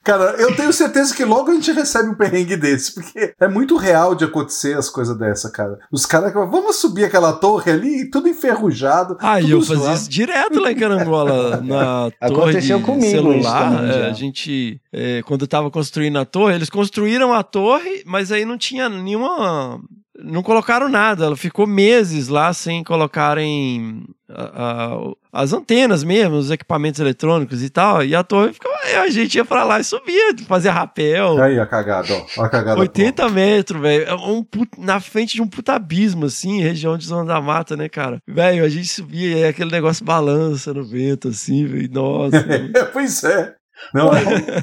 Cara, 0.03 0.35
eu 0.37 0.55
tenho 0.55 0.71
certeza 0.71 1.13
que 1.13 1.25
logo 1.25 1.51
a 1.51 1.53
gente 1.53 1.71
recebe 1.71 2.09
um 2.09 2.15
perrengue 2.15 2.55
desse, 2.55 2.93
porque 2.93 3.33
é 3.39 3.47
muito 3.47 3.75
real 3.75 4.15
de 4.15 4.25
acontecer 4.25 4.77
as 4.77 4.89
coisas 4.89 5.17
dessa, 5.17 5.51
cara. 5.51 5.77
Os 5.91 6.05
caras, 6.05 6.33
vamos 6.33 6.77
subir 6.77 7.05
aquela 7.05 7.33
torre 7.33 7.71
ali, 7.71 8.09
tudo 8.09 8.27
enferrujado. 8.27 9.17
Ah, 9.19 9.39
e 9.39 9.43
tudo 9.43 9.53
eu 9.53 9.61
fazia 9.61 9.83
zoado. 9.83 9.97
isso 9.97 10.09
direto 10.09 10.59
lá 10.59 10.71
em 10.71 10.75
Carangola, 10.75 11.61
na 11.61 12.11
torre 12.29 12.51
Aconteceu 12.51 12.79
de 12.79 13.05
celular. 13.05 13.71
também, 13.71 13.95
é, 13.95 14.05
a 14.07 14.13
gente, 14.13 14.81
é, 14.91 15.21
quando 15.23 15.41
eu 15.41 15.47
tava 15.47 15.69
construindo 15.69 16.17
a 16.17 16.25
torre, 16.25 16.55
eles 16.55 16.69
construíram 16.69 17.33
a 17.33 17.43
torre, 17.43 18.03
mas 18.05 18.31
aí 18.31 18.45
não 18.45 18.57
tinha 18.57 18.89
nenhuma... 18.89 19.81
Não 20.23 20.43
colocaram 20.43 20.89
nada, 20.89 21.25
ela 21.25 21.35
ficou 21.37 21.65
meses 21.67 22.27
lá 22.27 22.51
sem 22.53 22.83
colocarem 22.83 24.03
a- 24.29 24.93
a- 24.93 25.11
as 25.31 25.53
antenas 25.53 26.03
mesmo, 26.03 26.35
os 26.35 26.51
equipamentos 26.51 26.99
eletrônicos 26.99 27.63
e 27.63 27.69
tal, 27.69 28.03
e 28.03 28.15
a 28.15 28.23
torre 28.23 28.51
ficou... 28.53 28.69
A 29.01 29.09
gente 29.09 29.35
ia 29.35 29.45
pra 29.45 29.63
lá 29.63 29.79
e 29.79 29.83
subia, 29.83 30.35
fazia 30.47 30.71
rapel, 30.71 31.41
Aí 31.41 31.59
a 31.59 31.65
cagada, 31.65 32.13
ó. 32.37 32.43
A 32.43 32.49
cagada. 32.49 32.79
80 32.79 33.29
metros, 33.29 33.79
velho. 33.81 34.03
É 34.05 34.15
um 34.15 34.43
put- 34.43 34.77
na 34.79 34.99
frente 34.99 35.35
de 35.35 35.41
um 35.41 35.47
puta 35.47 35.73
abismo, 35.73 36.25
assim, 36.25 36.59
região 36.61 36.97
de 36.97 37.05
Zona 37.05 37.25
da 37.25 37.39
Mata, 37.41 37.77
né, 37.77 37.87
cara? 37.87 38.19
Velho, 38.27 38.63
a 38.65 38.69
gente 38.69 38.87
subia 38.87 39.37
e 39.37 39.45
aquele 39.45 39.71
negócio 39.71 40.03
balança 40.03 40.73
no 40.73 40.83
vento, 40.83 41.27
assim, 41.29 41.65
velho. 41.65 41.89
Nossa. 41.91 42.39
Pois 42.91 43.23
é. 43.23 43.53
Não, 43.93 44.09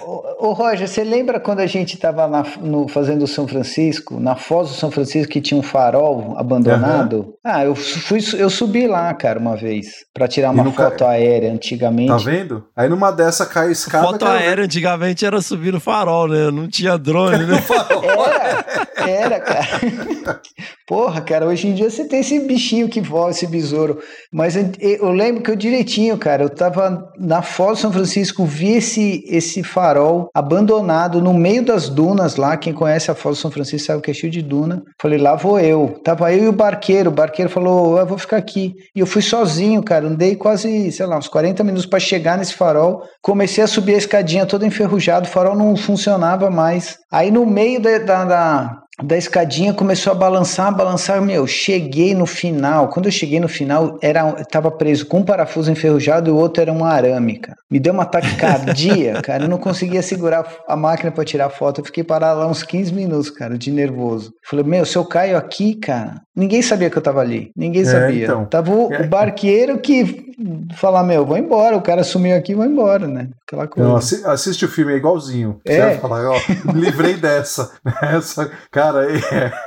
Ô, 0.02 0.48
ô, 0.48 0.52
Roger, 0.52 0.86
você 0.86 1.02
lembra 1.02 1.40
quando 1.40 1.60
a 1.60 1.66
gente 1.66 1.94
estava 1.94 2.28
no, 2.60 2.86
fazendo 2.88 3.22
o 3.22 3.26
São 3.26 3.48
Francisco, 3.48 4.20
na 4.20 4.36
Foz 4.36 4.68
do 4.68 4.74
São 4.74 4.90
Francisco, 4.90 5.32
que 5.32 5.40
tinha 5.40 5.58
um 5.58 5.62
farol 5.62 6.34
abandonado? 6.36 7.34
Ah, 7.44 7.64
eu, 7.64 7.74
fui, 7.74 8.20
eu 8.38 8.48
subi 8.50 8.86
lá, 8.86 9.12
cara, 9.14 9.38
uma 9.38 9.56
vez, 9.56 9.86
para 10.14 10.28
tirar 10.28 10.50
uma 10.50 10.64
foto 10.72 10.98
ca... 10.98 11.10
aérea 11.10 11.52
antigamente. 11.52 12.08
Tá 12.08 12.18
vendo? 12.18 12.64
Aí 12.76 12.88
numa 12.88 13.10
dessa 13.10 13.46
cai 13.46 13.68
a 13.68 13.72
escada. 13.72 14.06
Foto 14.06 14.26
aérea 14.26 14.64
antigamente 14.64 15.24
era 15.24 15.40
subir 15.40 15.72
no 15.72 15.80
farol, 15.80 16.28
né? 16.28 16.50
Não 16.50 16.68
tinha 16.68 16.96
drone, 16.96 17.44
né? 17.46 17.62
era, 19.04 19.10
era, 19.10 19.40
cara. 19.40 20.40
Porra, 20.86 21.20
cara, 21.20 21.46
hoje 21.46 21.66
em 21.66 21.74
dia 21.74 21.90
você 21.90 22.04
tem 22.04 22.20
esse 22.20 22.38
bichinho 22.46 22.88
que 22.88 23.00
voa, 23.00 23.30
esse 23.30 23.46
besouro. 23.46 23.98
Mas 24.32 24.54
eu, 24.54 24.70
eu 24.78 25.10
lembro 25.10 25.42
que 25.42 25.50
eu 25.50 25.56
direitinho, 25.56 26.16
cara, 26.16 26.44
eu 26.44 26.50
tava 26.50 27.12
na 27.18 27.42
Foz 27.42 27.78
do 27.78 27.82
São 27.82 27.92
Francisco, 27.92 28.44
vi 28.44 28.74
esse, 28.76 29.05
esse 29.26 29.62
farol 29.62 30.28
abandonado 30.34 31.20
no 31.20 31.32
meio 31.32 31.64
das 31.64 31.88
dunas 31.88 32.36
lá. 32.36 32.56
Quem 32.56 32.72
conhece 32.72 33.10
a 33.10 33.14
Foz 33.14 33.36
do 33.36 33.40
São 33.40 33.50
Francisco 33.50 33.86
sabe 33.86 34.02
que 34.02 34.10
é 34.10 34.14
cheio 34.14 34.32
de 34.32 34.42
duna. 34.42 34.82
Falei, 35.00 35.18
lá 35.18 35.34
vou 35.34 35.58
eu. 35.58 36.00
Tava 36.04 36.32
eu 36.32 36.44
e 36.44 36.48
o 36.48 36.52
barqueiro. 36.52 37.10
O 37.10 37.14
barqueiro 37.14 37.50
falou, 37.50 37.98
eu 37.98 38.06
vou 38.06 38.18
ficar 38.18 38.36
aqui. 38.36 38.74
E 38.94 39.00
eu 39.00 39.06
fui 39.06 39.22
sozinho, 39.22 39.82
cara. 39.82 40.06
Andei 40.06 40.36
quase, 40.36 40.90
sei 40.92 41.06
lá, 41.06 41.18
uns 41.18 41.28
40 41.28 41.62
minutos 41.64 41.86
para 41.86 41.98
chegar 41.98 42.38
nesse 42.38 42.54
farol. 42.54 43.02
Comecei 43.22 43.62
a 43.62 43.66
subir 43.66 43.94
a 43.94 43.98
escadinha 43.98 44.46
toda 44.46 44.66
enferrujada. 44.66 45.26
O 45.26 45.30
farol 45.30 45.56
não 45.56 45.76
funcionava 45.76 46.50
mais. 46.50 46.98
Aí 47.10 47.30
no 47.30 47.46
meio 47.46 47.80
da, 47.80 47.98
da, 47.98 48.24
da 48.24 48.82
da 49.02 49.16
escadinha 49.16 49.74
começou 49.74 50.10
a 50.10 50.16
balançar, 50.16 50.74
balançar, 50.74 51.20
meu, 51.20 51.46
cheguei 51.46 52.14
no 52.14 52.24
final. 52.24 52.88
Quando 52.88 53.06
eu 53.06 53.12
cheguei 53.12 53.38
no 53.38 53.48
final, 53.48 53.98
era 54.00 54.32
tava 54.44 54.70
preso 54.70 55.06
com 55.06 55.18
um 55.18 55.24
parafuso 55.24 55.70
enferrujado 55.70 56.30
e 56.30 56.32
o 56.32 56.36
outro 56.36 56.62
era 56.62 56.72
um 56.72 56.84
arame, 56.84 57.38
cara. 57.38 57.58
Me 57.70 57.78
deu 57.78 57.92
uma 57.92 58.06
taquicardia, 58.06 59.20
cara, 59.22 59.44
eu 59.44 59.48
não 59.48 59.58
conseguia 59.58 60.02
segurar 60.02 60.46
a 60.66 60.76
máquina 60.76 61.12
para 61.12 61.24
tirar 61.24 61.50
foto. 61.50 61.80
Eu 61.80 61.84
fiquei 61.84 62.02
parado 62.02 62.40
lá 62.40 62.46
uns 62.46 62.62
15 62.62 62.94
minutos, 62.94 63.28
cara, 63.28 63.58
de 63.58 63.70
nervoso. 63.70 64.32
Falei, 64.48 64.64
meu, 64.64 64.86
se 64.86 64.96
eu 64.96 65.04
caio 65.04 65.36
aqui, 65.36 65.74
cara, 65.74 66.22
ninguém 66.34 66.62
sabia 66.62 66.88
que 66.88 66.96
eu 66.96 67.02
tava 67.02 67.20
ali. 67.20 67.50
Ninguém 67.54 67.82
é, 67.82 67.86
sabia. 67.86 68.24
Então. 68.24 68.46
Tava 68.46 68.72
o, 68.72 68.92
é. 68.92 69.02
o 69.02 69.08
barqueiro 69.08 69.78
que 69.78 70.26
falar, 70.74 71.02
meu, 71.02 71.24
vou 71.24 71.38
embora, 71.38 71.76
o 71.76 71.82
cara 71.82 72.04
sumiu 72.04 72.36
aqui, 72.36 72.54
vou 72.54 72.64
embora, 72.64 73.06
né? 73.06 73.28
Aquela 73.46 73.66
coisa. 73.66 73.88
Não, 73.88 73.96
assiste 73.96 74.64
o 74.64 74.68
filme, 74.68 74.92
é 74.92 74.96
igualzinho. 74.96 75.60
É. 75.64 75.74
Você 75.74 75.80
vai 75.80 75.98
falar, 75.98 76.30
ó, 76.30 76.38
livrei 76.74 77.14
dessa. 77.14 77.70
Essa, 78.02 78.50
cara, 78.70 78.85
é. 78.94 79.52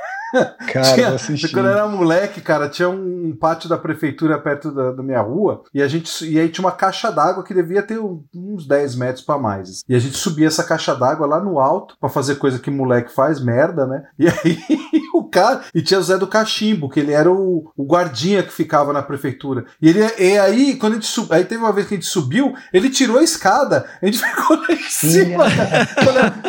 Cara, 0.72 1.16
tinha. 1.16 1.48
Quando 1.52 1.66
eu 1.66 1.72
era 1.72 1.88
moleque, 1.88 2.40
cara, 2.40 2.68
tinha 2.68 2.88
um 2.88 3.36
pátio 3.38 3.68
da 3.68 3.76
prefeitura 3.76 4.38
perto 4.38 4.70
da, 4.70 4.92
da 4.92 5.02
minha 5.02 5.20
rua 5.20 5.64
e 5.74 5.82
a 5.82 5.88
gente 5.88 6.24
e 6.24 6.38
aí 6.38 6.48
tinha 6.48 6.64
uma 6.64 6.72
caixa 6.72 7.10
d'água 7.10 7.44
que 7.44 7.54
devia 7.54 7.82
ter 7.82 7.98
uns 8.00 8.66
10 8.66 8.94
metros 8.96 9.24
para 9.24 9.38
mais. 9.38 9.82
E 9.88 9.94
a 9.94 9.98
gente 9.98 10.16
subia 10.16 10.46
essa 10.46 10.64
caixa 10.64 10.94
d'água 10.94 11.26
lá 11.26 11.40
no 11.40 11.58
alto 11.58 11.96
para 12.00 12.08
fazer 12.08 12.36
coisa 12.36 12.58
que 12.58 12.70
moleque 12.70 13.12
faz, 13.12 13.42
merda, 13.42 13.86
né? 13.86 14.04
E 14.18 14.28
aí 14.28 14.58
o 15.14 15.24
cara. 15.24 15.62
E 15.74 15.82
tinha 15.82 16.00
o 16.00 16.02
Zé 16.02 16.16
do 16.16 16.26
Cachimbo, 16.26 16.88
que 16.88 17.00
ele 17.00 17.12
era 17.12 17.30
o, 17.30 17.70
o 17.76 17.84
guardinha 17.84 18.42
que 18.42 18.52
ficava 18.52 18.92
na 18.92 19.02
prefeitura. 19.02 19.64
E, 19.80 19.88
ele, 19.88 20.00
e 20.18 20.38
aí, 20.38 20.76
quando 20.76 20.92
a 20.92 20.96
gente 20.96 21.06
subiu, 21.06 21.34
aí 21.34 21.44
teve 21.44 21.62
uma 21.62 21.72
vez 21.72 21.86
que 21.86 21.94
a 21.94 21.96
gente 21.96 22.08
subiu, 22.08 22.54
ele 22.72 22.90
tirou 22.90 23.18
a 23.18 23.22
escada, 23.22 23.86
a 24.00 24.06
gente 24.06 24.18
ficou 24.24 24.56
lá 24.56 24.66
em 24.70 24.88
cima. 24.88 25.44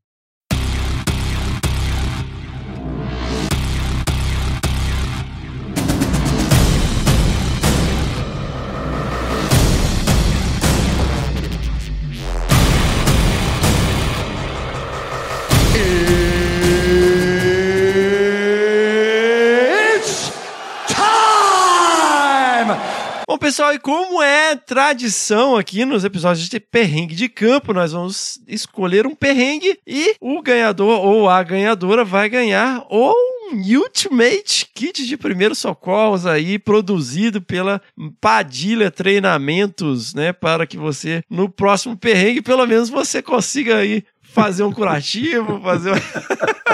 Pessoal, 23.52 23.74
e 23.74 23.80
como 23.80 24.22
é 24.22 24.56
tradição 24.56 25.58
aqui 25.58 25.84
nos 25.84 26.06
episódios 26.06 26.48
de 26.48 26.58
perrengue 26.58 27.14
de 27.14 27.28
campo, 27.28 27.74
nós 27.74 27.92
vamos 27.92 28.40
escolher 28.48 29.06
um 29.06 29.14
perrengue 29.14 29.78
e 29.86 30.16
o 30.22 30.42
ganhador 30.42 31.06
ou 31.06 31.28
a 31.28 31.44
ganhadora 31.44 32.06
vai 32.06 32.30
ganhar 32.30 32.82
ou 32.90 33.14
um 33.52 33.58
Ultimate 33.78 34.70
Kit 34.74 35.06
de 35.06 35.18
primeiros 35.18 35.58
socorros 35.58 36.26
aí, 36.26 36.58
produzido 36.58 37.42
pela 37.42 37.82
Padilha 38.22 38.90
Treinamentos, 38.90 40.14
né? 40.14 40.32
Para 40.32 40.66
que 40.66 40.78
você, 40.78 41.22
no 41.30 41.50
próximo 41.50 41.98
perrengue, 41.98 42.42
pelo 42.42 42.66
menos 42.66 42.90
você 42.90 43.22
consiga 43.22 43.80
aí 43.80 44.06
fazer 44.22 44.64
um 44.64 44.72
curativo, 44.72 45.60
fazer. 45.62 45.92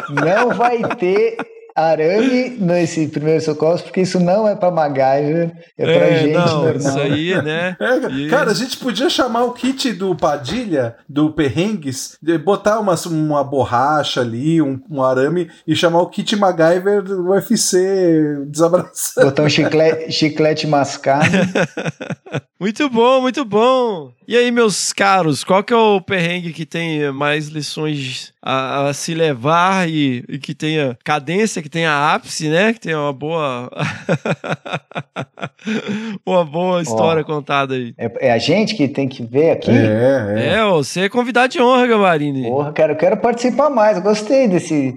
Não 0.09 0.55
vai 0.55 0.77
ter 0.95 1.37
arame 1.77 2.57
nesse 2.59 3.07
primeiro 3.07 3.39
socorro, 3.39 3.79
porque 3.83 4.01
isso 4.01 4.19
não 4.19 4.47
é 4.47 4.55
pra 4.55 4.71
MacGyver, 4.71 5.51
é 5.77 5.83
pra 5.83 6.07
é, 6.07 6.17
gente 6.17 6.33
não, 6.33 6.63
normal. 6.63 6.75
Isso 6.75 6.99
aí, 6.99 7.41
né? 7.43 7.77
É, 7.79 8.29
cara, 8.29 8.49
a 8.49 8.53
gente 8.55 8.77
podia 8.77 9.07
chamar 9.11 9.43
o 9.43 9.53
kit 9.53 9.93
do 9.93 10.15
Padilha, 10.15 10.95
do 11.07 11.31
Perrengues, 11.31 12.17
botar 12.43 12.79
uma, 12.79 12.95
uma 13.05 13.43
borracha 13.43 14.21
ali, 14.21 14.59
um, 14.59 14.81
um 14.89 15.03
arame, 15.03 15.51
e 15.67 15.75
chamar 15.75 16.01
o 16.01 16.09
kit 16.09 16.35
MacGyver 16.35 17.03
do 17.03 17.29
UFC 17.29 18.43
desabraçado. 18.47 19.27
Botar 19.27 19.43
um 19.43 19.49
chiclete, 19.49 20.11
chiclete 20.11 20.65
mascado. 20.65 21.27
muito 22.59 22.89
bom, 22.89 23.21
muito 23.21 23.45
bom. 23.45 24.11
E 24.27 24.35
aí, 24.35 24.49
meus 24.49 24.91
caros, 24.91 25.43
qual 25.43 25.63
que 25.63 25.73
é 25.73 25.77
o 25.77 26.01
perrengue 26.01 26.53
que 26.53 26.65
tem 26.65 27.11
mais 27.11 27.49
lições 27.49 28.33
a, 28.47 28.87
a 28.87 28.93
se 28.93 29.13
levar 29.13 29.89
e, 29.89 30.23
e, 30.29 30.39
que 30.39 30.55
tenha 30.55 30.97
cadência, 31.03 31.61
que 31.61 31.67
tenha 31.67 32.13
ápice, 32.13 32.47
né? 32.47 32.71
Que 32.71 32.79
tenha 32.79 32.97
uma 32.97 33.11
boa 33.11 33.69
uma 36.25 36.45
boa 36.45 36.81
história 36.81 37.25
contada 37.25 37.73
aí. 37.73 37.93
É, 37.97 38.27
é, 38.27 38.31
a 38.31 38.37
gente 38.37 38.73
que 38.73 38.87
tem 38.87 39.09
que 39.09 39.21
ver 39.21 39.51
aqui? 39.51 39.71
É, 39.71 40.35
é. 40.37 40.47
é 40.55 40.65
você 40.65 41.01
é 41.01 41.09
convidado 41.09 41.51
de 41.51 41.61
honra, 41.61 41.87
Gavarini. 41.87 42.43
Porra, 42.43 42.71
quero, 42.71 42.95
quero 42.95 43.17
participar 43.17 43.69
mais. 43.69 43.97
Eu 43.97 44.03
gostei 44.03 44.47
desse 44.47 44.95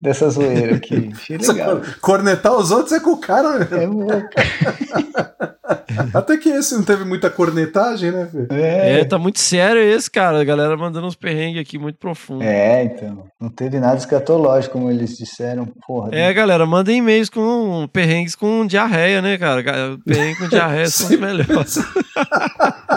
dessa 0.00 0.30
zoeira 0.30 0.76
aqui. 0.76 1.10
Achei 1.14 1.36
legal. 1.36 1.80
Cornetar 2.00 2.56
os 2.56 2.70
outros 2.70 2.92
é 2.92 3.00
com 3.00 3.10
o 3.10 3.18
cara. 3.18 3.58
Né? 3.58 3.68
É 3.82 3.86
louco. 3.86 4.28
Até 6.14 6.36
que 6.36 6.48
esse 6.48 6.74
não 6.74 6.82
teve 6.82 7.04
muita 7.04 7.30
cornetagem, 7.30 8.10
né? 8.10 8.28
É. 8.50 9.00
é, 9.00 9.04
tá 9.04 9.18
muito 9.18 9.38
sério 9.38 9.80
esse, 9.80 10.10
cara. 10.10 10.40
A 10.40 10.44
galera 10.44 10.76
mandando 10.76 11.06
uns 11.06 11.14
perrengues 11.14 11.60
aqui 11.60 11.78
muito 11.78 11.96
profundos. 11.96 12.44
É, 12.44 12.84
então. 12.84 13.24
Não 13.40 13.48
teve 13.48 13.78
nada 13.78 13.96
escatológico, 13.96 14.72
como 14.72 14.90
eles 14.90 15.16
disseram. 15.16 15.66
Porra. 15.86 16.08
É, 16.12 16.28
né? 16.28 16.32
galera, 16.32 16.66
mandem 16.66 16.98
e-mails 16.98 17.28
com 17.28 17.88
perrengues 17.92 18.34
com 18.34 18.66
diarreia, 18.66 19.22
né, 19.22 19.38
cara? 19.38 19.62
Perrengue 20.04 20.38
com 20.38 20.48
diarreia 20.48 20.88
são 20.88 21.08
os 21.08 21.18
melhores. 21.18 21.78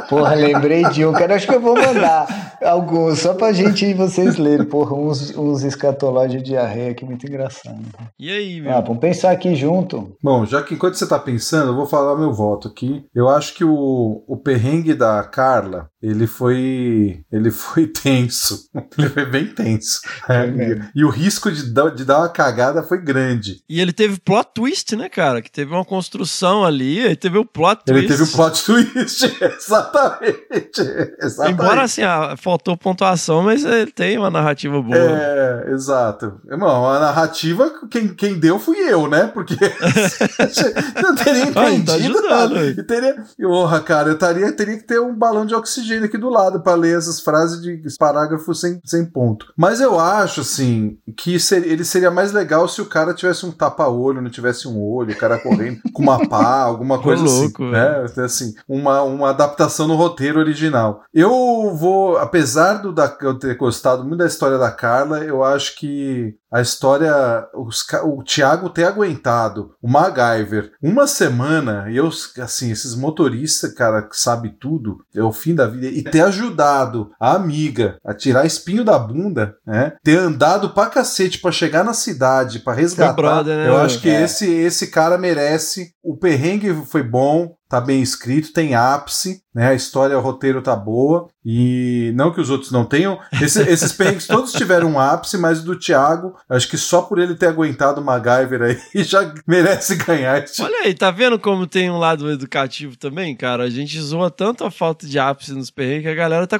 Porra, 0.09 0.35
lembrei 0.35 0.83
de 0.89 1.05
um, 1.05 1.13
cara. 1.13 1.35
Acho 1.35 1.47
que 1.47 1.55
eu 1.55 1.61
vou 1.61 1.75
mandar 1.75 2.57
alguns, 2.61 3.19
só 3.19 3.33
pra 3.33 3.51
gente 3.51 3.85
e 3.85 3.93
vocês 3.93 4.37
lerem. 4.37 4.65
Porra, 4.65 4.95
uns, 4.95 5.35
uns 5.37 5.63
escatológicos 5.63 6.43
de 6.43 6.49
diarreia 6.51 6.91
aqui 6.91 7.05
muito 7.05 7.25
engraçado. 7.25 7.81
E 8.19 8.31
aí, 8.31 8.61
meu? 8.61 8.71
Ah, 8.71 8.81
vamos 8.81 8.99
pensar 8.99 9.31
aqui 9.31 9.55
junto. 9.55 10.15
Bom, 10.21 10.45
já 10.45 10.61
que 10.61 10.73
enquanto 10.73 10.95
você 10.95 11.07
tá 11.07 11.19
pensando, 11.19 11.71
eu 11.71 11.75
vou 11.75 11.85
falar 11.85 12.15
meu 12.15 12.33
voto 12.33 12.67
aqui. 12.67 13.05
Eu 13.13 13.29
acho 13.29 13.53
que 13.53 13.63
o, 13.63 14.23
o 14.27 14.37
perrengue 14.37 14.93
da 14.93 15.23
Carla, 15.23 15.89
ele 16.03 16.27
foi 16.27 17.23
ele 17.31 17.49
foi 17.49 17.87
tenso. 17.87 18.69
Ele 18.97 19.09
foi 19.09 19.25
bem 19.25 19.47
tenso. 19.47 20.01
É, 20.29 20.47
e, 20.47 20.99
e, 20.99 21.05
o 21.05 21.09
risco 21.09 21.51
de 21.51 21.71
dar, 21.71 21.89
de 21.89 22.05
dar 22.05 22.19
uma 22.19 22.29
cagada 22.29 22.83
foi 22.83 22.99
grande. 22.99 23.63
E 23.67 23.79
ele 23.79 23.91
teve 23.91 24.19
plot 24.19 24.49
twist, 24.53 24.95
né, 24.95 25.09
cara? 25.09 25.41
Que 25.41 25.49
teve 25.49 25.73
uma 25.73 25.83
construção 25.83 26.63
ali, 26.63 26.99
e 26.99 27.15
teve 27.15 27.37
o 27.37 27.45
plot 27.45 27.83
twist. 27.85 27.97
Ele 27.97 28.07
teve 28.07 28.23
o 28.23 28.27
plot 28.27 28.63
twist, 28.63 29.37
exatamente, 29.41 30.81
exatamente. 31.19 31.53
Embora 31.53 31.83
assim, 31.83 32.03
ah, 32.03 32.35
faltou 32.37 32.77
pontuação, 32.77 33.43
mas 33.43 33.63
ele 33.63 33.91
tem 33.91 34.17
uma 34.17 34.29
narrativa 34.29 34.79
boa. 34.81 34.95
É, 34.97 35.71
exato. 35.71 36.39
Irmão, 36.49 36.87
a 36.87 36.99
narrativa, 36.99 37.71
quem, 37.89 38.13
quem 38.13 38.39
deu 38.39 38.59
fui 38.59 38.77
eu, 38.77 39.07
né? 39.07 39.31
Porque 39.33 39.55
não 41.01 41.15
teria 41.15 41.43
entendido. 41.49 41.59
Ai, 41.59 41.81
tá 41.83 41.93
ajudando. 41.95 42.85
Teria, 42.85 43.23
porra, 43.39 43.79
cara, 43.81 44.09
eu 44.09 44.17
taria, 44.17 44.51
teria 44.51 44.77
que 44.77 44.83
ter 44.83 44.99
um 44.99 45.15
balão 45.15 45.45
de 45.45 45.55
oxigênio 45.55 45.92
corrigindo 45.93 46.05
aqui 46.05 46.17
do 46.17 46.29
lado 46.29 46.61
para 46.61 46.75
ler 46.75 46.97
essas 46.97 47.19
frases 47.19 47.61
de 47.61 47.81
parágrafo 47.97 48.53
sem, 48.53 48.79
sem 48.83 49.05
ponto. 49.05 49.53
Mas 49.55 49.79
eu 49.79 49.99
acho, 49.99 50.41
assim, 50.41 50.97
que 51.15 51.39
ser, 51.39 51.65
ele 51.65 51.83
seria 51.83 52.11
mais 52.11 52.31
legal 52.31 52.67
se 52.67 52.81
o 52.81 52.85
cara 52.85 53.13
tivesse 53.13 53.45
um 53.45 53.51
tapa-olho, 53.51 54.21
não 54.21 54.29
tivesse 54.29 54.67
um 54.67 54.81
olho, 54.81 55.13
o 55.13 55.17
cara 55.17 55.37
correndo 55.37 55.79
com 55.93 56.01
uma 56.01 56.27
pá, 56.27 56.61
alguma 56.63 57.01
coisa 57.01 57.23
louco, 57.23 57.63
assim. 57.63 57.71
Né? 57.71 58.25
Assim, 58.25 58.53
uma, 58.67 59.01
uma 59.03 59.29
adaptação 59.29 59.87
no 59.87 59.95
roteiro 59.95 60.39
original. 60.39 61.03
Eu 61.13 61.75
vou, 61.75 62.17
apesar 62.17 62.75
do 62.75 62.91
da, 62.91 63.15
eu 63.21 63.37
ter 63.37 63.55
gostado 63.55 64.03
muito 64.03 64.17
da 64.17 64.25
história 64.25 64.57
da 64.57 64.71
Carla, 64.71 65.19
eu 65.19 65.43
acho 65.43 65.75
que 65.77 66.35
a 66.53 66.61
história, 66.61 67.11
os, 67.55 67.83
o 68.03 68.23
Thiago 68.23 68.69
ter 68.69 68.83
aguentado 68.85 69.71
o 69.81 69.89
MacGyver 69.89 70.71
uma 70.81 71.07
semana, 71.07 71.87
e 71.89 71.97
eu, 71.97 72.09
assim, 72.41 72.71
esses 72.71 72.95
motoristas, 72.95 73.73
cara, 73.73 74.01
que 74.03 74.17
sabe 74.17 74.55
tudo, 74.59 74.97
é 75.15 75.23
o 75.23 75.31
fim 75.31 75.55
da 75.55 75.65
vida, 75.65 75.87
e 75.87 76.03
ter 76.03 76.21
ajudado 76.21 77.09
a 77.19 77.33
amiga 77.33 77.97
a 78.05 78.13
tirar 78.13 78.45
espinho 78.45 78.83
da 78.83 78.99
bunda, 78.99 79.55
né? 79.65 79.93
Ter 80.03 80.17
andado 80.17 80.69
pra 80.69 80.85
cacete 80.87 81.39
pra 81.39 81.51
chegar 81.51 81.83
na 81.83 81.93
cidade, 81.93 82.59
pra 82.59 82.73
resgatar. 82.73 83.13
brother, 83.13 83.57
né, 83.57 83.67
eu 83.67 83.77
acho 83.77 83.99
que 83.99 84.09
É. 84.09 84.21
esse, 84.23 84.47
esse 84.49 84.87
cara 84.87 85.17
merece. 85.17 85.91
O 86.03 86.17
perrengue 86.17 86.73
foi 86.85 87.01
bom, 87.01 87.55
tá 87.69 87.79
bem 87.81 88.01
escrito, 88.01 88.53
tem 88.53 88.75
ápice, 88.75 89.41
né? 89.55 89.69
A 89.69 89.73
história, 89.73 90.17
o 90.17 90.21
roteiro 90.21 90.61
tá 90.61 90.75
boa. 90.75 91.27
E 91.45 92.11
não 92.15 92.31
que 92.31 92.39
os 92.39 92.49
outros 92.49 92.71
não 92.71 92.85
tenham. 92.85 93.19
Esse- 93.41 93.61
esses 93.69 93.91
perrengues 93.91 94.27
todos 94.27 94.51
tiveram 94.53 94.91
um 94.91 94.99
ápice, 94.99 95.37
mas 95.37 95.59
o 95.59 95.65
do 95.65 95.77
Thiago, 95.77 96.35
acho 96.49 96.69
que 96.69 96.77
só 96.77 97.01
por 97.01 97.19
ele 97.19 97.35
ter 97.35 97.47
aguentado 97.47 97.99
o 97.99 98.03
MacGyver 98.03 98.61
aí 98.61 98.79
já 99.03 99.33
merece 99.45 99.95
ganhar. 99.95 100.43
Esse... 100.43 100.61
Olha 100.61 100.83
aí, 100.85 100.93
tá 100.93 101.11
vendo 101.11 101.37
como 101.37 101.67
tem 101.67 101.89
um 101.89 101.97
lado 101.97 102.29
educativo 102.31 102.97
também, 102.97 103.35
cara? 103.35 103.63
A 103.63 103.69
gente 103.69 103.99
zoa 104.01 104.29
tanto 104.31 104.63
a 104.63 104.71
falta 104.71 105.05
de 105.05 105.19
ápice 105.19 105.53
nos 105.53 105.69
perrengues 105.69 106.03
que 106.03 106.09
a 106.09 106.15
galera 106.15 106.47
tá, 106.47 106.59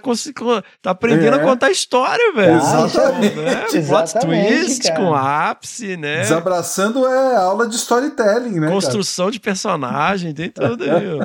tá 0.81 0.91
aprendendo 0.91 1.37
É. 1.37 1.39
a 1.39 1.43
contar 1.43 1.71
história, 1.71 2.33
velho. 2.33 2.57
Exatamente. 2.57 3.35
Né? 3.35 3.83
Plot 3.87 4.13
twist 4.19 4.83
cara. 4.83 4.95
com 4.99 5.13
ápice, 5.13 5.97
né? 5.97 6.21
Desabraçando 6.21 7.05
é 7.07 7.35
aula 7.35 7.67
de 7.67 7.75
storytelling, 7.75 8.59
né? 8.59 8.69
Construção 8.69 9.31
de 9.31 9.39
personagem, 9.39 10.33
tem 10.33 10.49
tudo 10.49 10.83
aí. 10.83 11.19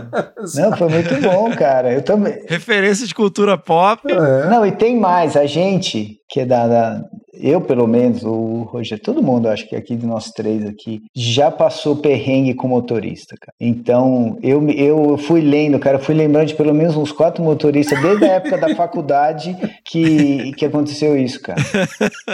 Não, 0.54 0.76
foi 0.76 0.88
muito 0.88 1.20
bom, 1.20 1.54
cara. 1.56 1.92
Eu 1.92 2.02
também. 2.02 2.44
Referência 2.48 3.06
de 3.06 3.14
cultura 3.14 3.47
pop. 3.56 4.02
cara? 4.06 4.44
É. 4.46 4.50
Não, 4.50 4.66
e 4.66 4.72
tem 4.72 4.98
mais. 4.98 5.36
A 5.36 5.46
gente, 5.46 6.17
que 6.28 6.40
é 6.40 6.46
da, 6.46 7.02
Eu, 7.32 7.60
pelo 7.60 7.86
menos, 7.86 8.22
o 8.24 8.62
Roger, 8.70 9.00
todo 9.00 9.22
mundo, 9.22 9.48
acho 9.48 9.68
que 9.68 9.76
aqui 9.76 9.96
de 9.96 10.06
nós 10.06 10.30
três 10.30 10.66
aqui, 10.66 11.02
já 11.14 11.50
passou 11.50 11.96
perrengue 11.96 12.54
com 12.54 12.68
motorista, 12.68 13.36
cara. 13.40 13.54
Então, 13.60 14.36
eu, 14.42 14.68
eu 14.70 15.16
fui 15.16 15.40
lendo, 15.40 15.78
cara, 15.78 15.98
fui 15.98 16.14
lembrando 16.14 16.48
de 16.48 16.54
pelo 16.54 16.74
menos 16.74 16.96
uns 16.96 17.12
quatro 17.12 17.42
motoristas 17.42 18.00
desde 18.02 18.24
a 18.24 18.32
época 18.32 18.58
da 18.58 18.74
faculdade 18.74 19.56
que, 19.84 20.52
que 20.52 20.64
aconteceu 20.66 21.16
isso, 21.16 21.40
cara. 21.40 21.62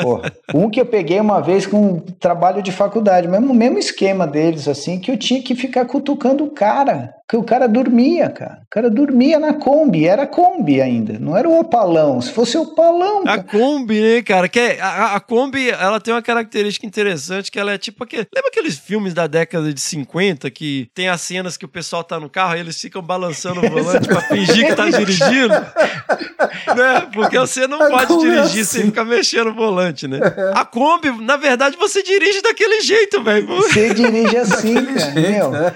Porra. 0.03 0.33
Um 0.55 0.71
que 0.71 0.81
eu 0.81 0.87
peguei 0.87 1.21
uma 1.21 1.41
vez 1.41 1.67
com 1.67 1.77
um 1.77 2.01
trabalho 2.01 2.63
de 2.63 2.73
faculdade, 2.73 3.29
mesmo 3.29 3.55
mesmo 3.55 3.79
esquema 3.79 4.27
deles, 4.27 4.67
assim, 4.67 4.99
que 4.99 5.11
eu 5.11 5.17
tinha 5.17 5.43
que 5.43 5.55
ficar 5.55 5.85
cutucando 5.85 6.45
o 6.45 6.51
cara. 6.51 7.15
Que 7.27 7.39
o 7.39 7.43
cara 7.43 7.67
dormia, 7.67 8.29
cara. 8.29 8.59
O 8.65 8.71
cara 8.71 8.91
dormia 8.91 9.39
na 9.39 9.55
Kombi, 9.55 10.07
era 10.07 10.27
Kombi 10.27 10.83
ainda, 10.83 11.19
não 11.19 11.35
era 11.35 11.49
o 11.49 11.59
Opalão. 11.59 12.21
Se 12.21 12.31
fosse 12.31 12.57
o 12.59 12.63
Opalão, 12.63 13.23
A 13.23 13.39
cara. 13.39 13.45
Kombi, 13.45 13.84
né, 13.87 14.23
cara? 14.23 14.49
Que 14.49 14.59
é- 14.61 14.81
a, 14.81 15.15
a 15.17 15.21
Kombi, 15.21 15.71
ela 15.71 16.01
tem 16.01 16.13
uma 16.15 16.23
característica 16.23 16.87
interessante 16.87 17.51
que 17.51 17.59
ela 17.59 17.73
é 17.73 17.79
tipo 17.79 18.05
aquele. 18.05 18.27
Lembra 18.35 18.51
aqueles 18.51 18.79
filmes 18.79 19.13
da 19.15 19.27
década 19.27 19.73
de 19.73 19.81
50 19.81 20.51
que 20.51 20.89
tem 20.95 21.09
as 21.09 21.21
cenas 21.21 21.57
que 21.57 21.65
o 21.65 21.69
pessoal 21.69 22.03
tá 22.05 22.19
no 22.19 22.29
carro 22.31 22.57
e 22.57 22.61
eles 22.61 22.81
ficam 22.81 23.03
balançando 23.03 23.61
o 23.65 23.69
volante 23.71 24.09
pra 24.09 24.21
fingir 24.29 24.67
que 24.67 24.75
tá 24.75 24.89
dirigindo? 24.91 25.49
né? 26.77 27.09
Porque 27.13 27.39
você 27.39 27.67
não 27.67 27.83
A 27.83 27.91
pode 27.91 28.07
Kombi 28.07 28.29
é 28.29 28.35
dirigir 28.43 28.65
sem 28.65 28.81
assim. 28.83 28.91
ficar 28.91 29.05
mexendo 29.05 29.49
o 29.51 29.55
volante, 29.55 30.07
né? 30.09 30.19
A 30.55 30.65
Kombi, 30.65 31.11
na 31.23 31.37
verdade, 31.37 31.77
você 31.77 32.03
dirige 32.03 32.41
daquele 32.43 32.81
jeito, 32.81 33.23
velho. 33.23 33.47
Você 33.47 33.93
dirige 33.95 34.37
assim, 34.37 34.75
cara. 34.87 35.13
Meu, 35.15 35.51
né? 35.51 35.73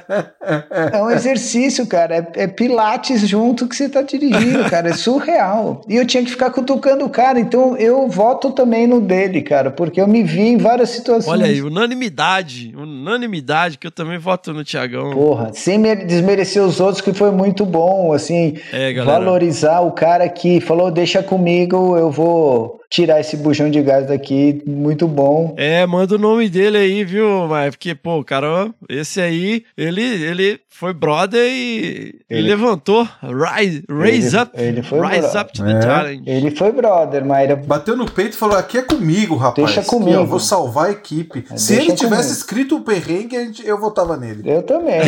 é 0.92 1.02
um 1.02 1.10
exercício, 1.10 1.86
cara. 1.86 2.16
É, 2.34 2.44
é 2.44 2.46
pilates 2.46 3.20
junto 3.28 3.66
que 3.68 3.76
você 3.76 3.88
tá 3.88 4.02
dirigindo, 4.02 4.68
cara. 4.70 4.90
É 4.90 4.92
surreal. 4.94 5.82
E 5.88 5.96
eu 5.96 6.06
tinha 6.06 6.22
que 6.24 6.30
ficar 6.30 6.50
cutucando 6.50 7.04
o 7.04 7.10
cara. 7.10 7.38
Então 7.40 7.76
eu 7.76 7.97
voto 8.06 8.50
também 8.50 8.86
no 8.86 9.00
dele, 9.00 9.40
cara. 9.40 9.70
Porque 9.70 9.98
eu 10.00 10.06
me 10.06 10.22
vi 10.22 10.42
em 10.42 10.58
várias 10.58 10.90
situações. 10.90 11.26
Olha 11.26 11.46
aí, 11.46 11.62
unanimidade. 11.62 12.72
Unanimidade, 12.76 13.78
que 13.78 13.86
eu 13.86 13.90
também 13.90 14.18
voto 14.18 14.52
no 14.52 14.62
Tiagão. 14.62 15.10
Porra, 15.12 15.50
sem 15.54 15.78
me- 15.78 15.96
desmerecer 15.96 16.62
os 16.62 16.78
outros, 16.80 17.00
que 17.00 17.12
foi 17.14 17.30
muito 17.30 17.64
bom, 17.64 18.12
assim, 18.12 18.56
É, 18.72 18.92
valorizar 19.02 19.80
o 19.80 19.90
cara 19.92 20.28
que 20.28 20.60
falou, 20.60 20.90
deixa 20.90 21.22
comigo, 21.22 21.96
eu 21.96 22.10
vou 22.10 22.77
tirar 22.90 23.20
esse 23.20 23.36
bujão 23.36 23.70
de 23.70 23.82
gás 23.82 24.06
daqui, 24.06 24.62
muito 24.66 25.06
bom. 25.06 25.54
É, 25.58 25.84
manda 25.86 26.14
o 26.14 26.18
nome 26.18 26.48
dele 26.48 26.78
aí, 26.78 27.04
viu? 27.04 27.46
Mas 27.46 27.70
porque, 27.70 27.94
pô, 27.94 28.24
cara, 28.24 28.70
esse 28.88 29.20
aí, 29.20 29.62
ele, 29.76 30.02
ele 30.02 30.58
foi 30.70 30.94
brother 30.94 31.44
e 31.44 32.14
ele, 32.30 32.40
Ele- 32.40 32.48
levantou. 32.48 33.06
Rise, 33.22 33.84
raise 33.90 34.34
Ele- 34.34 34.42
up. 34.42 34.52
ele 34.54 34.82
foi 34.82 35.00
rise 35.06 35.20
brother. 35.20 35.40
up 35.42 35.52
to 35.52 35.64
the 35.64 35.72
É. 35.72 35.82
challenge. 35.82 36.22
Ele 36.26 36.50
foi 36.52 36.72
brother, 36.72 37.24
Mayra. 37.24 37.56
Bateu 37.56 37.94
no 37.96 38.10
peito 38.10 38.34
e 38.34 38.38
falou: 38.38 38.56
aqui 38.56 38.78
é 38.78 38.82
comigo, 38.82 39.36
rapaz. 39.36 39.66
Deixa 39.74 39.82
comigo. 39.82 40.18
ó, 40.20 40.24
vou 40.24 40.40
salvar 40.40 40.86
a 40.86 40.90
equipe. 40.92 41.44
Se 41.56 41.74
deixa 41.74 41.90
ele 41.90 41.96
tivesse 41.96 42.22
comigo. 42.22 42.32
escrito 42.38 42.76
o 42.76 42.80
perrengue, 42.80 43.52
eu 43.64 43.78
votava 43.78 44.16
nele. 44.16 44.42
Eu 44.50 44.62
também. 44.62 45.00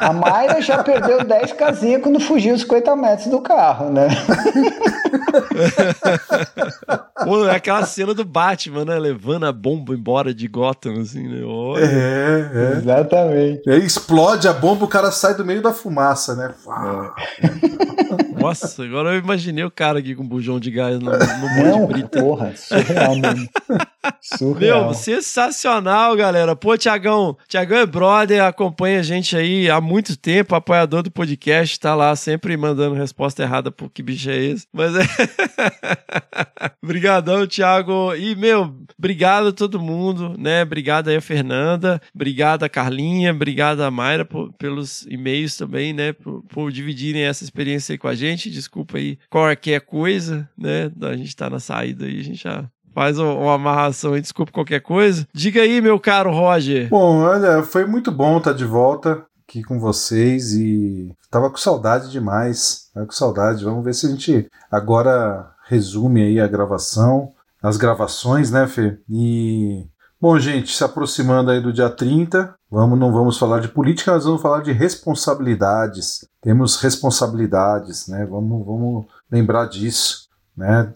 A 0.00 0.12
Mayra 0.12 0.60
já 0.60 0.82
perdeu 0.82 1.24
10 1.24 1.52
casinhas 1.52 2.02
quando 2.02 2.20
fugiu 2.20 2.54
os 2.54 2.60
50 2.62 2.94
metros 2.96 3.28
do 3.28 3.40
carro, 3.40 3.90
né? 3.90 4.08
Pô, 7.24 7.46
é 7.46 7.56
aquela 7.56 7.84
cena 7.86 8.12
do 8.12 8.24
Batman, 8.24 8.84
né? 8.84 8.98
Levando 8.98 9.46
a 9.46 9.52
bomba 9.52 9.94
embora 9.94 10.34
de 10.34 10.46
Gotham, 10.46 11.00
assim, 11.00 11.26
né? 11.26 11.42
Olha. 11.44 11.84
É, 11.84 12.72
Exatamente. 12.76 13.62
é. 13.68 13.72
Aí 13.74 13.84
explode 13.84 14.46
a 14.46 14.52
bomba, 14.52 14.84
o 14.84 14.88
cara 14.88 15.10
sai 15.10 15.34
do 15.34 15.44
meio 15.44 15.62
da 15.62 15.72
fumaça, 15.72 16.34
né? 16.34 16.54
Nossa, 18.38 18.84
agora 18.84 19.14
eu 19.14 19.18
imaginei 19.18 19.64
o 19.64 19.70
cara 19.70 19.98
aqui 19.98 20.14
com 20.14 20.22
um 20.22 20.28
bujão 20.28 20.60
de 20.60 20.70
gás 20.70 20.98
no, 21.00 21.10
no 21.10 21.18
monte 21.18 21.62
Não, 21.64 21.86
brita. 21.86 22.20
porra, 22.20 22.52
surreal 22.54 23.16
mesmo. 23.16 23.48
Surreal. 24.20 24.84
Meu, 24.84 24.94
sensacional, 24.94 26.14
galera. 26.16 26.54
Pô, 26.54 26.76
Tiagão, 26.76 27.36
Tiagão 27.48 27.78
é 27.78 27.86
brother, 27.86 28.44
acompanha 28.44 29.00
a 29.00 29.02
gente 29.02 29.36
aí 29.36 29.68
há 29.70 29.80
muito 29.80 30.16
tempo, 30.16 30.54
apoiador 30.54 31.02
do 31.02 31.10
podcast, 31.10 31.80
tá 31.80 31.94
lá 31.94 32.14
sempre 32.14 32.56
mandando 32.56 32.94
resposta 32.94 33.42
errada 33.42 33.70
pro 33.70 33.90
que 33.90 34.02
bicho 34.02 34.30
é 34.30 34.36
esse. 34.36 34.66
Mas 34.72 34.94
é. 34.94 35.02
Obrigadão, 37.06 37.46
Thiago. 37.46 38.14
E, 38.16 38.34
meu, 38.34 38.74
obrigado 38.98 39.48
a 39.48 39.52
todo 39.52 39.80
mundo, 39.80 40.34
né? 40.36 40.64
Obrigado 40.64 41.08
aí 41.08 41.16
a 41.16 41.20
Fernanda, 41.20 42.00
obrigado 42.12 42.64
a 42.64 42.68
Carlinha, 42.68 43.30
obrigado 43.32 43.80
a 43.82 43.90
Mayra 43.92 44.24
por- 44.24 44.52
pelos 44.54 45.06
e-mails 45.08 45.56
também, 45.56 45.92
né? 45.92 46.12
Por, 46.12 46.42
por 46.48 46.72
dividirem 46.72 47.22
essa 47.22 47.44
experiência 47.44 47.92
aí 47.94 47.98
com 47.98 48.08
a 48.08 48.14
gente. 48.16 48.50
Desculpa 48.50 48.98
aí 48.98 49.18
qualquer 49.30 49.82
coisa, 49.82 50.48
né? 50.58 50.90
A 51.00 51.16
gente 51.16 51.36
tá 51.36 51.48
na 51.48 51.60
saída 51.60 52.06
aí, 52.06 52.18
a 52.18 52.24
gente 52.24 52.42
já 52.42 52.64
faz 52.92 53.18
uma, 53.20 53.54
amarração 53.54 54.14
aí, 54.14 54.20
desculpa 54.20 54.50
qualquer 54.50 54.80
coisa. 54.80 55.28
Diga 55.32 55.60
aí, 55.62 55.80
meu 55.80 56.00
caro 56.00 56.32
Roger. 56.32 56.88
Bom, 56.88 57.20
olha, 57.20 57.62
foi 57.62 57.86
muito 57.86 58.10
bom 58.10 58.38
estar 58.38 58.52
de 58.52 58.64
volta 58.64 59.24
aqui 59.48 59.62
com 59.62 59.78
vocês 59.78 60.54
e 60.54 61.14
tava 61.30 61.50
com 61.50 61.56
saudade 61.56 62.10
demais. 62.10 62.90
Tava 62.92 63.06
com 63.06 63.12
saudade. 63.12 63.62
Vamos 63.64 63.84
ver 63.84 63.94
se 63.94 64.06
a 64.06 64.10
gente 64.10 64.48
agora 64.72 65.52
resume 65.66 66.22
aí 66.22 66.40
a 66.40 66.46
gravação, 66.46 67.32
as 67.62 67.76
gravações, 67.76 68.50
né, 68.50 68.66
Fê? 68.66 68.98
E 69.08 69.84
bom, 70.20 70.38
gente, 70.38 70.74
se 70.74 70.84
aproximando 70.84 71.50
aí 71.50 71.60
do 71.60 71.72
dia 71.72 71.90
30, 71.90 72.54
vamos 72.70 72.98
não 72.98 73.12
vamos 73.12 73.38
falar 73.38 73.60
de 73.60 73.68
política, 73.68 74.12
mas 74.12 74.24
vamos 74.24 74.42
falar 74.42 74.62
de 74.62 74.72
responsabilidades. 74.72 76.26
Temos 76.40 76.80
responsabilidades, 76.80 78.08
né? 78.08 78.24
Vamos 78.24 78.64
vamos 78.64 79.06
lembrar 79.30 79.66
disso, 79.66 80.28
né? 80.56 80.92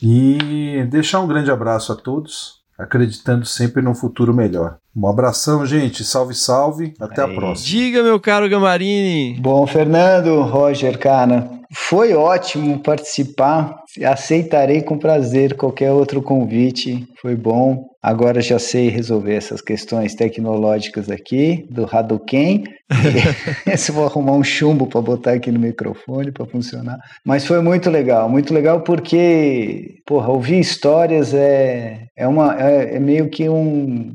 E 0.00 0.86
deixar 0.90 1.20
um 1.20 1.26
grande 1.26 1.50
abraço 1.50 1.92
a 1.92 1.96
todos, 1.96 2.60
acreditando 2.78 3.46
sempre 3.46 3.80
num 3.80 3.94
futuro 3.94 4.34
melhor. 4.34 4.76
Um 4.94 5.06
abração, 5.08 5.64
gente. 5.64 6.04
Salve, 6.04 6.34
salve. 6.34 6.94
Até 7.00 7.22
a 7.22 7.28
próxima. 7.28 7.66
Diga, 7.66 8.02
meu 8.02 8.20
caro 8.20 8.48
Gamarini. 8.48 9.38
Bom, 9.40 9.66
Fernando, 9.66 10.42
Roger, 10.42 10.98
cara, 10.98 11.50
foi 11.74 12.14
ótimo 12.14 12.82
participar. 12.82 13.76
Aceitarei 14.04 14.82
com 14.82 14.98
prazer 14.98 15.54
qualquer 15.54 15.92
outro 15.92 16.22
convite. 16.22 17.06
Foi 17.20 17.34
bom. 17.34 17.84
Agora 18.02 18.40
já 18.40 18.58
sei 18.58 18.88
resolver 18.88 19.34
essas 19.34 19.60
questões 19.60 20.14
tecnológicas 20.14 21.10
aqui 21.10 21.66
do 21.70 21.88
Hadouken. 21.90 22.64
Se 23.76 23.90
vou 23.90 24.04
arrumar 24.04 24.32
um 24.32 24.44
chumbo 24.44 24.86
para 24.86 25.00
botar 25.00 25.32
aqui 25.32 25.50
no 25.50 25.58
microfone 25.58 26.30
para 26.30 26.46
funcionar. 26.46 26.98
Mas 27.24 27.44
foi 27.44 27.60
muito 27.60 27.90
legal, 27.90 28.28
muito 28.28 28.54
legal 28.54 28.82
porque, 28.82 29.96
porra, 30.06 30.28
ouvir 30.28 30.60
histórias 30.60 31.34
é, 31.34 32.04
é, 32.16 32.28
uma, 32.28 32.56
é, 32.60 32.96
é 32.96 33.00
meio 33.00 33.28
que 33.28 33.48
um 33.48 34.14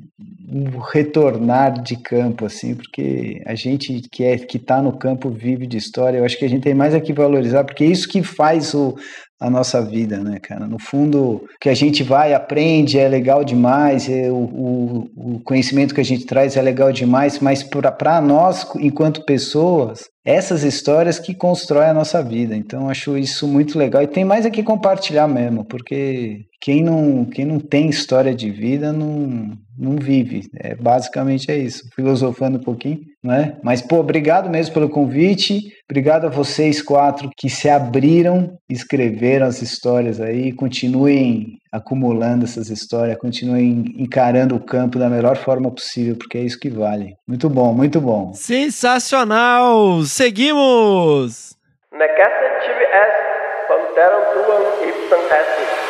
um 0.54 0.80
retornar 0.80 1.82
de 1.82 1.96
campo, 1.96 2.46
assim, 2.46 2.76
porque 2.76 3.42
a 3.48 3.56
gente 3.56 4.02
que 4.12 4.26
é 4.26 4.38
que 4.38 4.58
está 4.58 4.82
no 4.82 4.98
campo 4.98 5.30
vive 5.30 5.66
de 5.66 5.78
história. 5.78 6.18
Eu 6.18 6.26
acho 6.26 6.38
que 6.38 6.44
a 6.44 6.50
gente 6.50 6.64
tem 6.64 6.74
mais 6.74 6.94
aqui 6.94 7.14
valorizar, 7.14 7.64
porque 7.64 7.86
é 7.86 7.88
isso 7.88 8.10
que 8.10 8.22
faz 8.22 8.74
o, 8.74 8.94
a 9.42 9.50
nossa 9.50 9.82
vida, 9.82 10.20
né, 10.20 10.38
cara? 10.40 10.68
No 10.68 10.78
fundo, 10.78 11.44
que 11.60 11.68
a 11.68 11.74
gente 11.74 12.04
vai, 12.04 12.32
aprende, 12.32 13.00
é 13.00 13.08
legal 13.08 13.44
demais, 13.44 14.08
é, 14.08 14.30
o, 14.30 14.36
o, 14.36 15.10
o 15.16 15.40
conhecimento 15.44 15.96
que 15.96 16.02
a 16.02 16.06
gente 16.06 16.28
traz 16.28 16.56
é 16.56 16.62
legal 16.62 16.92
demais, 16.92 17.40
mas 17.40 17.64
para 17.64 18.22
nós, 18.22 18.68
enquanto 18.80 19.26
pessoas, 19.26 20.04
essas 20.24 20.64
histórias 20.64 21.20
que 21.20 21.34
constroem 21.34 21.90
a 21.90 21.94
nossa 21.94 22.24
vida. 22.24 22.56
Então, 22.56 22.90
acho 22.90 23.18
isso 23.18 23.48
muito 23.48 23.78
legal. 23.78 24.04
E 24.04 24.08
tem 24.08 24.24
mais 24.24 24.46
aqui 24.46 24.62
compartilhar 24.62 25.28
mesmo, 25.28 25.66
porque 25.66 26.46
quem 26.62 26.84
não, 26.84 27.26
quem 27.26 27.46
não 27.46 27.60
tem 27.60 27.90
história 27.90 28.36
de 28.36 28.52
vida 28.52 28.94
não, 28.94 29.58
não 29.78 29.96
vive. 29.96 30.44
É, 30.60 30.76
basicamente 30.76 31.52
é 31.52 31.58
isso. 31.58 31.84
Filosofando 31.96 32.60
um 32.60 32.64
pouquinho, 32.64 33.00
né? 33.24 33.58
Mas, 33.64 33.82
pô, 33.82 33.98
obrigado 33.98 34.50
mesmo 34.50 34.74
pelo 34.74 34.90
convite. 34.90 35.60
Obrigado 35.90 36.26
a 36.26 36.30
vocês 36.30 36.82
quatro 36.82 37.30
que 37.36 37.50
se 37.50 37.68
abriram, 37.68 38.58
escreveram 38.70 39.48
as 39.48 39.62
histórias 39.62 40.22
aí. 40.22 40.52
Continuem 40.54 41.58
acumulando 41.72 42.46
essas 42.46 42.70
histórias, 42.70 43.18
continuem 43.18 43.96
encarando 43.98 44.56
o 44.56 44.60
campo 44.60 45.00
da 45.00 45.10
melhor 45.10 45.38
forma 45.38 45.72
possível, 45.72 46.16
porque 46.18 46.38
é 46.38 46.42
isso 46.42 46.60
que 46.60 46.70
vale. 46.70 47.16
Muito 47.28 47.50
bom, 47.50 47.74
muito 47.74 48.02
bom. 48.02 48.34
Sensacional! 48.34 50.04
Seguimos! 50.04 51.56
Necessity 51.94 52.72
est 52.94 53.68
ponterum 53.68 54.24
tuam 54.34 54.64
ipsam 54.88 55.20
estis. 55.20 55.81